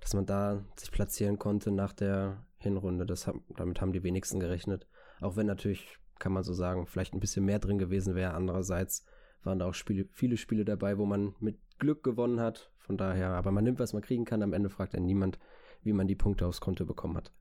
dass 0.00 0.14
man 0.14 0.26
da 0.26 0.64
sich 0.76 0.90
platzieren 0.90 1.38
konnte 1.38 1.70
nach 1.70 1.92
der 1.92 2.44
Hinrunde. 2.58 3.06
Das 3.06 3.30
damit 3.56 3.80
haben 3.80 3.92
die 3.92 4.02
wenigsten 4.02 4.40
gerechnet. 4.40 4.86
Auch 5.20 5.36
wenn 5.36 5.46
natürlich, 5.46 5.98
kann 6.18 6.32
man 6.32 6.44
so 6.44 6.54
sagen, 6.54 6.86
vielleicht 6.86 7.14
ein 7.14 7.20
bisschen 7.20 7.44
mehr 7.44 7.58
drin 7.58 7.78
gewesen 7.78 8.14
wäre. 8.14 8.34
Andererseits 8.34 9.04
waren 9.46 9.58
da 9.60 9.66
auch 9.66 9.74
Spiele, 9.74 10.06
viele 10.12 10.36
Spiele 10.36 10.64
dabei, 10.64 10.98
wo 10.98 11.06
man 11.06 11.34
mit 11.40 11.58
Glück 11.78 12.02
gewonnen 12.02 12.40
hat. 12.40 12.72
Von 12.78 12.96
daher, 12.96 13.30
aber 13.30 13.50
man 13.50 13.64
nimmt, 13.64 13.78
was 13.78 13.92
man 13.92 14.02
kriegen 14.02 14.24
kann. 14.24 14.42
Am 14.42 14.52
Ende 14.52 14.68
fragt 14.68 14.94
dann 14.94 15.06
niemand, 15.06 15.38
wie 15.82 15.92
man 15.92 16.06
die 16.06 16.14
Punkte 16.14 16.46
aufs 16.46 16.60
Konto 16.60 16.84
bekommen 16.84 17.16
hat. 17.16 17.32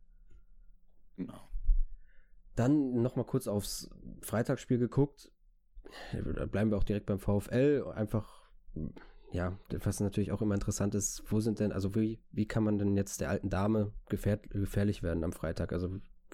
Genau. 1.18 1.40
Dann 2.56 3.02
nochmal 3.02 3.26
kurz 3.26 3.48
aufs 3.48 3.90
Freitagsspiel 4.22 4.78
geguckt. 4.78 5.32
Da 6.36 6.46
bleiben 6.46 6.72
wir 6.72 6.78
auch 6.78 6.84
direkt 6.84 7.06
beim 7.06 7.20
VfL. 7.20 7.86
Einfach, 7.94 8.50
ja, 9.32 9.58
was 9.70 10.00
natürlich 10.00 10.32
auch 10.32 10.42
immer 10.42 10.56
interessant 10.56 10.96
ist, 10.96 11.24
wo 11.28 11.40
sind 11.40 11.60
denn, 11.60 11.72
also 11.72 11.96
wie, 11.96 12.24
wie 12.32 12.48
kann 12.48 12.64
man 12.64 12.78
denn 12.78 12.96
jetzt 12.96 13.22
der 13.22 13.30
alten 13.30 13.50
Dame 13.50 13.94
gefähr 14.10 14.38
gefährlich 14.38 15.04
werden 15.04 15.24
am 15.24 15.34
Freitag? 15.34 15.74
Also 15.74 15.90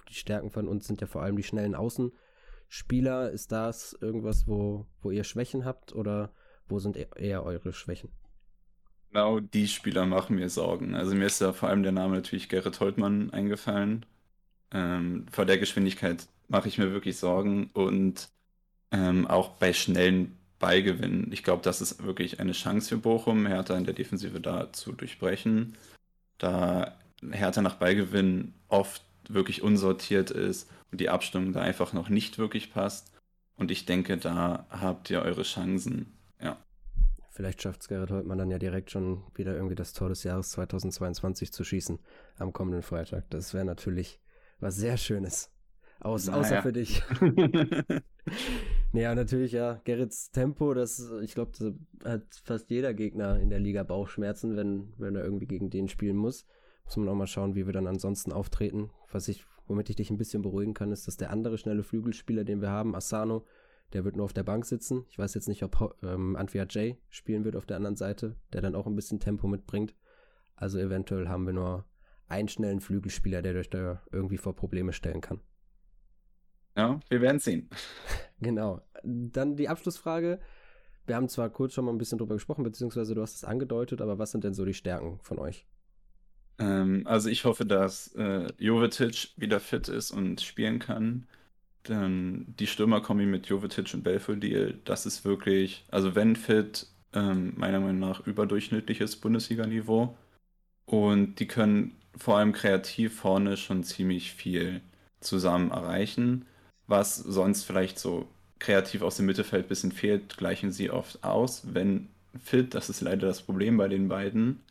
die 0.10 0.14
Stärken 0.14 0.52
von 0.52 0.68
uns 0.68 0.88
sind 0.88 1.02
ja 1.02 1.08
vor 1.08 1.22
allem 1.22 1.36
die 1.36 1.44
schnellen 1.44 1.76
Außenspieler. 2.72 3.32
Ist 3.32 3.52
das 3.52 3.98
irgendwas, 4.02 4.48
wo, 4.48 4.86
wo 5.02 5.12
ihr 5.12 5.24
Schwächen 5.24 5.66
habt 5.66 5.94
oder 5.94 6.32
wo 6.68 6.80
sind 6.80 6.96
e-, 6.96 7.08
eher 7.16 7.44
eure 7.44 7.74
Schwächen? 7.74 8.10
Genau 9.10 9.42
die 9.42 9.68
Spieler 9.68 10.06
machen 10.06 10.38
mir 10.38 10.50
Sorgen. 10.50 10.96
Also 10.96 11.14
mir 11.14 11.26
ist 11.26 11.42
da 11.42 11.52
vor 11.52 11.68
allem 11.68 11.84
der 11.84 11.92
Name 11.92 12.16
natürlich 12.16 12.48
Gerrit 12.48 12.80
Holtmann 12.80 13.30
eingefallen. 13.32 14.06
Ähm, 14.72 15.26
vor 15.30 15.46
der 15.46 15.58
Geschwindigkeit 15.58 16.28
mache 16.48 16.70
ich 16.70 16.78
mir 16.78 16.94
wirklich 16.94 17.18
Sorgen 17.18 17.70
und 17.74 18.30
ähm, 18.92 19.28
auch 19.28 19.50
bei 19.50 19.74
schnellen 19.74 20.38
Ballgewinnen. 20.60 21.30
Ich 21.34 21.44
glaube, 21.44 21.64
das 21.64 21.82
ist 21.82 22.04
wirklich 22.04 22.40
eine 22.40 22.54
Chance 22.54 22.90
für 22.90 22.98
Bochum, 22.98 23.48
Hertha 23.48 23.76
in 23.76 23.84
der 23.84 23.94
Defensive 23.94 24.40
da 24.40 24.72
zu 24.72 24.94
durchbrechen. 24.94 25.76
Da 26.38 26.98
Hertha 27.32 27.62
nach 27.62 27.76
Ballgewinn 27.76 28.54
oft 28.70 29.04
wirklich 29.28 29.62
unsortiert 29.62 30.32
ist 30.32 30.70
die 30.92 31.10
Abstimmung 31.10 31.54
da 31.54 31.62
einfach 31.62 31.94
noch 31.94 32.10
nicht 32.10 32.38
wirklich 32.38 32.72
passt. 32.72 33.12
Und 33.56 33.72
ich 33.72 33.86
denke, 33.86 34.18
da 34.18 34.66
habt 34.70 35.10
ihr 35.10 35.22
eure 35.22 35.44
Chancen. 35.44 36.18
Ja. 36.42 36.58
Vielleicht 37.30 37.62
schafft 37.62 37.82
es 37.82 37.88
Gerrit 37.88 38.12
Holtmann 38.12 38.38
dann 38.38 38.52
ja 38.52 38.60
direkt 38.60 38.92
schon 38.92 39.24
wieder 39.36 39.56
irgendwie 39.56 39.76
das 39.76 39.94
Tor 39.94 40.10
des 40.10 40.24
Jahres 40.24 40.50
2022 40.52 41.52
zu 41.52 41.64
schießen 41.64 42.00
am 42.38 42.54
kommenden 42.54 42.82
Freitag. 42.82 43.30
Das 43.30 43.54
wäre 43.54 43.66
natürlich 43.66 44.20
was 44.60 44.76
sehr 44.76 44.98
Schönes. 44.98 45.52
Aus, 46.02 46.26
naja. 46.26 46.40
Außer 46.40 46.62
für 46.64 46.74
dich. 46.74 47.04
naja, 48.92 49.14
natürlich, 49.14 49.52
ja. 49.52 49.80
Gerrits 49.84 50.32
Tempo, 50.32 50.74
das, 50.74 51.12
ich 51.22 51.36
glaube, 51.36 51.52
das 51.58 51.74
hat 52.04 52.24
fast 52.44 52.72
jeder 52.72 52.96
Gegner 52.96 53.40
in 53.40 53.50
der 53.50 53.60
Liga 53.60 53.84
Bauchschmerzen, 53.84 54.58
wenn, 54.58 54.94
wenn 54.98 55.16
er 55.16 55.24
irgendwie 55.24 55.46
gegen 55.46 55.70
den 55.70 55.88
spielen 55.90 56.18
muss. 56.18 56.48
Muss 56.86 56.98
man 56.98 57.08
auch 57.08 57.16
mal 57.16 57.28
schauen, 57.28 57.54
wie 57.54 57.68
wir 57.68 57.74
dann 57.74 57.86
ansonsten 57.86 58.32
auftreten. 58.32 58.90
Was 59.12 59.28
ich, 59.28 59.46
womit 59.72 59.90
ich 59.90 59.96
dich 59.96 60.12
ein 60.12 60.18
bisschen 60.18 60.42
beruhigen 60.42 60.74
kann, 60.74 60.92
ist, 60.92 61.08
dass 61.08 61.16
der 61.16 61.32
andere 61.32 61.58
schnelle 61.58 61.84
Flügelspieler, 61.84 62.44
den 62.44 62.62
wir 62.62 62.70
haben, 62.70 62.94
Asano, 62.94 63.46
der 63.94 64.04
wird 64.04 64.18
nur 64.18 64.26
auf 64.26 64.34
der 64.34 64.44
Bank 64.44 64.66
sitzen. 64.66 65.06
Ich 65.10 65.18
weiß 65.18 65.34
jetzt 65.34 65.48
nicht, 65.48 65.64
ob 65.64 65.98
ähm, 66.04 66.36
Antwia 66.36 66.66
J 66.66 66.98
spielen 67.10 67.46
wird 67.46 67.56
auf 67.56 67.66
der 67.66 67.78
anderen 67.78 67.96
Seite, 67.96 68.36
der 68.52 68.62
dann 68.62 68.76
auch 68.76 68.86
ein 68.86 68.96
bisschen 68.96 69.22
Tempo 69.22 69.48
mitbringt. 69.48 69.96
Also 70.56 70.78
eventuell 70.78 71.30
haben 71.30 71.46
wir 71.46 71.54
nur 71.54 71.86
einen 72.28 72.50
schnellen 72.50 72.82
Flügelspieler, 72.82 73.42
der 73.42 73.56
euch 73.56 73.70
da 73.70 74.02
irgendwie 74.12 74.38
vor 74.38 74.56
Probleme 74.56 74.92
stellen 74.92 75.22
kann. 75.22 75.40
Ja, 76.76 77.00
wir 77.10 77.22
werden 77.22 77.40
sehen. 77.40 77.70
Genau. 78.44 78.82
Dann 79.04 79.56
die 79.56 79.70
Abschlussfrage. 79.70 80.40
Wir 81.06 81.16
haben 81.16 81.30
zwar 81.30 81.52
kurz 81.52 81.74
schon 81.74 81.86
mal 81.86 81.92
ein 81.92 82.00
bisschen 82.00 82.18
drüber 82.18 82.34
gesprochen, 82.34 82.64
beziehungsweise 82.64 83.14
du 83.14 83.22
hast 83.22 83.36
es 83.36 83.44
angedeutet, 83.44 84.02
aber 84.02 84.18
was 84.18 84.32
sind 84.32 84.44
denn 84.44 84.56
so 84.56 84.66
die 84.66 84.74
Stärken 84.74 85.20
von 85.22 85.38
euch? 85.38 85.68
Ähm, 86.60 87.04
also 87.06 87.30
ich 87.30 87.46
hoffe, 87.46 87.66
dass 87.66 88.14
äh, 88.16 88.48
Jovetic 88.58 89.30
wieder 89.38 89.60
fit 89.60 89.88
ist 89.88 90.12
und 90.12 90.42
spielen 90.42 90.80
kann. 90.80 91.28
Dann 91.84 92.46
die 92.60 92.68
Stürmerkombi 92.68 93.26
mit 93.26 93.48
Jovetic 93.48 93.94
und 93.94 94.04
Belfodil, 94.04 94.80
das 94.86 95.06
ist 95.06 95.26
wirklich, 95.26 95.86
also 95.90 96.16
wenn 96.16 96.36
fit, 96.36 96.88
ähm, 97.14 97.54
meiner 97.58 97.80
Meinung 97.80 98.00
nach 98.00 98.26
überdurchschnittliches 98.28 99.18
Bundesliga-Niveau. 99.18 100.16
Und 100.86 101.36
die 101.40 101.48
können 101.48 101.96
vor 102.18 102.38
allem 102.38 102.54
kreativ 102.54 103.16
vorne 103.20 103.58
schon 103.58 103.84
ziemlich 103.84 104.34
viel 104.34 104.82
zusammen 105.22 105.72
erreichen. 105.72 106.46
Was 106.88 107.18
sonst 107.18 107.64
vielleicht 107.64 108.00
so 108.00 108.28
kreativ 108.60 109.02
aus 109.02 109.18
dem 109.18 109.26
Mittelfeld 109.28 109.66
ein 109.66 109.70
bisschen 109.70 109.92
fehlt, 109.92 110.38
gleichen 110.38 110.72
sie 110.72 110.92
oft 110.92 111.24
aus, 111.24 111.64
wenn 111.74 112.10
fit. 112.44 112.74
Das 112.76 112.90
ist 112.90 113.02
leider 113.02 113.28
das 113.28 113.42
Problem 113.42 113.78
bei 113.78 113.88
den 113.88 114.08
beiden. 114.10 114.62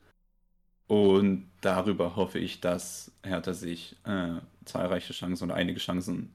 Und 0.91 1.49
darüber 1.61 2.17
hoffe 2.17 2.41
ich, 2.41 2.61
dass 2.61 3.13
Hertha 3.23 3.55
sich 3.55 3.97
äh, 4.07 4.41
zahlreiche 4.65 5.13
Chancen 5.13 5.45
oder 5.45 5.55
einige 5.55 5.79
Chancen 5.79 6.35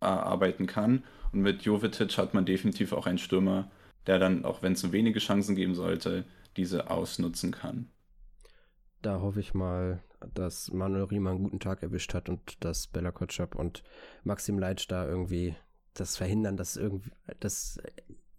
erarbeiten 0.00 0.66
kann. 0.66 1.04
Und 1.32 1.42
mit 1.42 1.60
Jovetic 1.60 2.16
hat 2.16 2.32
man 2.32 2.46
definitiv 2.46 2.94
auch 2.94 3.06
einen 3.06 3.18
Stürmer, 3.18 3.70
der 4.06 4.18
dann, 4.18 4.46
auch 4.46 4.62
wenn 4.62 4.72
es 4.72 4.80
so 4.80 4.92
wenige 4.92 5.18
Chancen 5.18 5.54
geben 5.54 5.74
sollte, 5.74 6.24
diese 6.56 6.88
ausnutzen 6.88 7.52
kann. 7.52 7.90
Da 9.02 9.20
hoffe 9.20 9.40
ich 9.40 9.52
mal, 9.52 10.02
dass 10.32 10.72
Manuel 10.72 11.04
Riemann 11.04 11.34
einen 11.34 11.44
guten 11.44 11.60
Tag 11.60 11.82
erwischt 11.82 12.14
hat 12.14 12.30
und 12.30 12.64
dass 12.64 12.86
Bella 12.86 13.12
Kotschap 13.12 13.54
und 13.54 13.82
Maxim 14.24 14.58
Leitsch 14.58 14.86
da 14.88 15.06
irgendwie 15.06 15.56
das 15.92 16.16
verhindern, 16.16 16.56
dass 16.56 16.78
irgendwie, 16.78 17.10
dass 17.38 17.78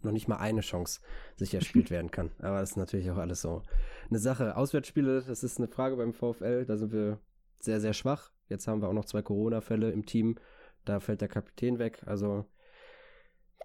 noch 0.04 0.12
nicht 0.12 0.28
mal 0.28 0.36
eine 0.36 0.60
Chance 0.60 1.00
sich 1.36 1.54
erspielt 1.54 1.90
werden 1.90 2.10
kann. 2.10 2.30
Aber 2.38 2.60
das 2.60 2.70
ist 2.70 2.76
natürlich 2.76 3.10
auch 3.10 3.18
alles 3.18 3.42
so 3.42 3.62
eine 4.08 4.18
Sache. 4.18 4.56
Auswärtsspiele, 4.56 5.22
das 5.22 5.42
ist 5.42 5.58
eine 5.58 5.68
Frage 5.68 5.96
beim 5.96 6.12
VfL, 6.12 6.64
da 6.64 6.76
sind 6.76 6.92
wir 6.92 7.18
sehr, 7.60 7.80
sehr 7.80 7.92
schwach. 7.92 8.32
Jetzt 8.48 8.66
haben 8.68 8.82
wir 8.82 8.88
auch 8.88 8.92
noch 8.92 9.04
zwei 9.04 9.22
Corona-Fälle 9.22 9.90
im 9.90 10.04
Team. 10.04 10.36
Da 10.84 11.00
fällt 11.00 11.20
der 11.20 11.28
Kapitän 11.28 11.78
weg. 11.78 12.02
Also 12.06 12.44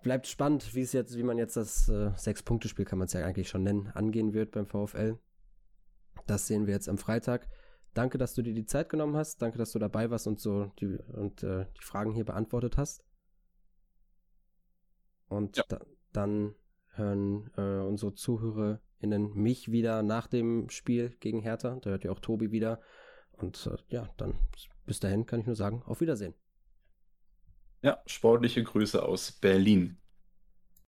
bleibt 0.03 0.27
spannend, 0.27 0.75
wie 0.75 0.81
es 0.81 0.93
jetzt, 0.93 1.17
wie 1.17 1.23
man 1.23 1.37
jetzt 1.37 1.57
das 1.57 1.89
äh, 1.89 2.11
Sechs-Punkte-Spiel, 2.15 2.85
kann 2.85 2.99
man 2.99 3.07
es 3.07 3.13
ja 3.13 3.25
eigentlich 3.25 3.49
schon 3.49 3.63
nennen, 3.63 3.87
angehen 3.93 4.33
wird 4.33 4.51
beim 4.51 4.67
VfL. 4.67 5.17
Das 6.27 6.47
sehen 6.47 6.67
wir 6.67 6.73
jetzt 6.73 6.89
am 6.89 6.97
Freitag. 6.97 7.47
Danke, 7.93 8.17
dass 8.17 8.35
du 8.35 8.43
dir 8.43 8.53
die 8.53 8.65
Zeit 8.65 8.89
genommen 8.89 9.15
hast. 9.15 9.41
Danke, 9.41 9.57
dass 9.57 9.71
du 9.71 9.79
dabei 9.79 10.09
warst 10.11 10.27
und 10.27 10.39
so 10.39 10.71
die, 10.79 10.97
und, 11.13 11.43
äh, 11.43 11.65
die 11.77 11.83
Fragen 11.83 12.11
hier 12.11 12.25
beantwortet 12.25 12.77
hast. 12.77 13.03
Und 15.27 15.57
ja. 15.57 15.63
da, 15.67 15.81
dann 16.13 16.55
hören 16.89 17.51
äh, 17.57 17.79
unsere 17.79 18.13
ZuhörerInnen 18.13 19.33
mich 19.33 19.71
wieder 19.71 20.03
nach 20.03 20.27
dem 20.27 20.69
Spiel 20.69 21.15
gegen 21.19 21.41
Hertha. 21.41 21.77
Da 21.81 21.91
hört 21.91 22.03
ja 22.03 22.11
auch 22.11 22.19
Tobi 22.19 22.51
wieder. 22.51 22.81
Und 23.31 23.69
äh, 23.71 23.77
ja, 23.93 24.09
dann 24.17 24.35
bis 24.85 24.99
dahin 24.99 25.25
kann 25.25 25.41
ich 25.41 25.45
nur 25.45 25.55
sagen, 25.55 25.83
auf 25.85 26.01
Wiedersehen. 26.01 26.33
Ja, 27.81 28.01
sportliche 28.07 28.63
Grüße 28.63 29.03
aus 29.03 29.31
Berlin. 29.31 29.97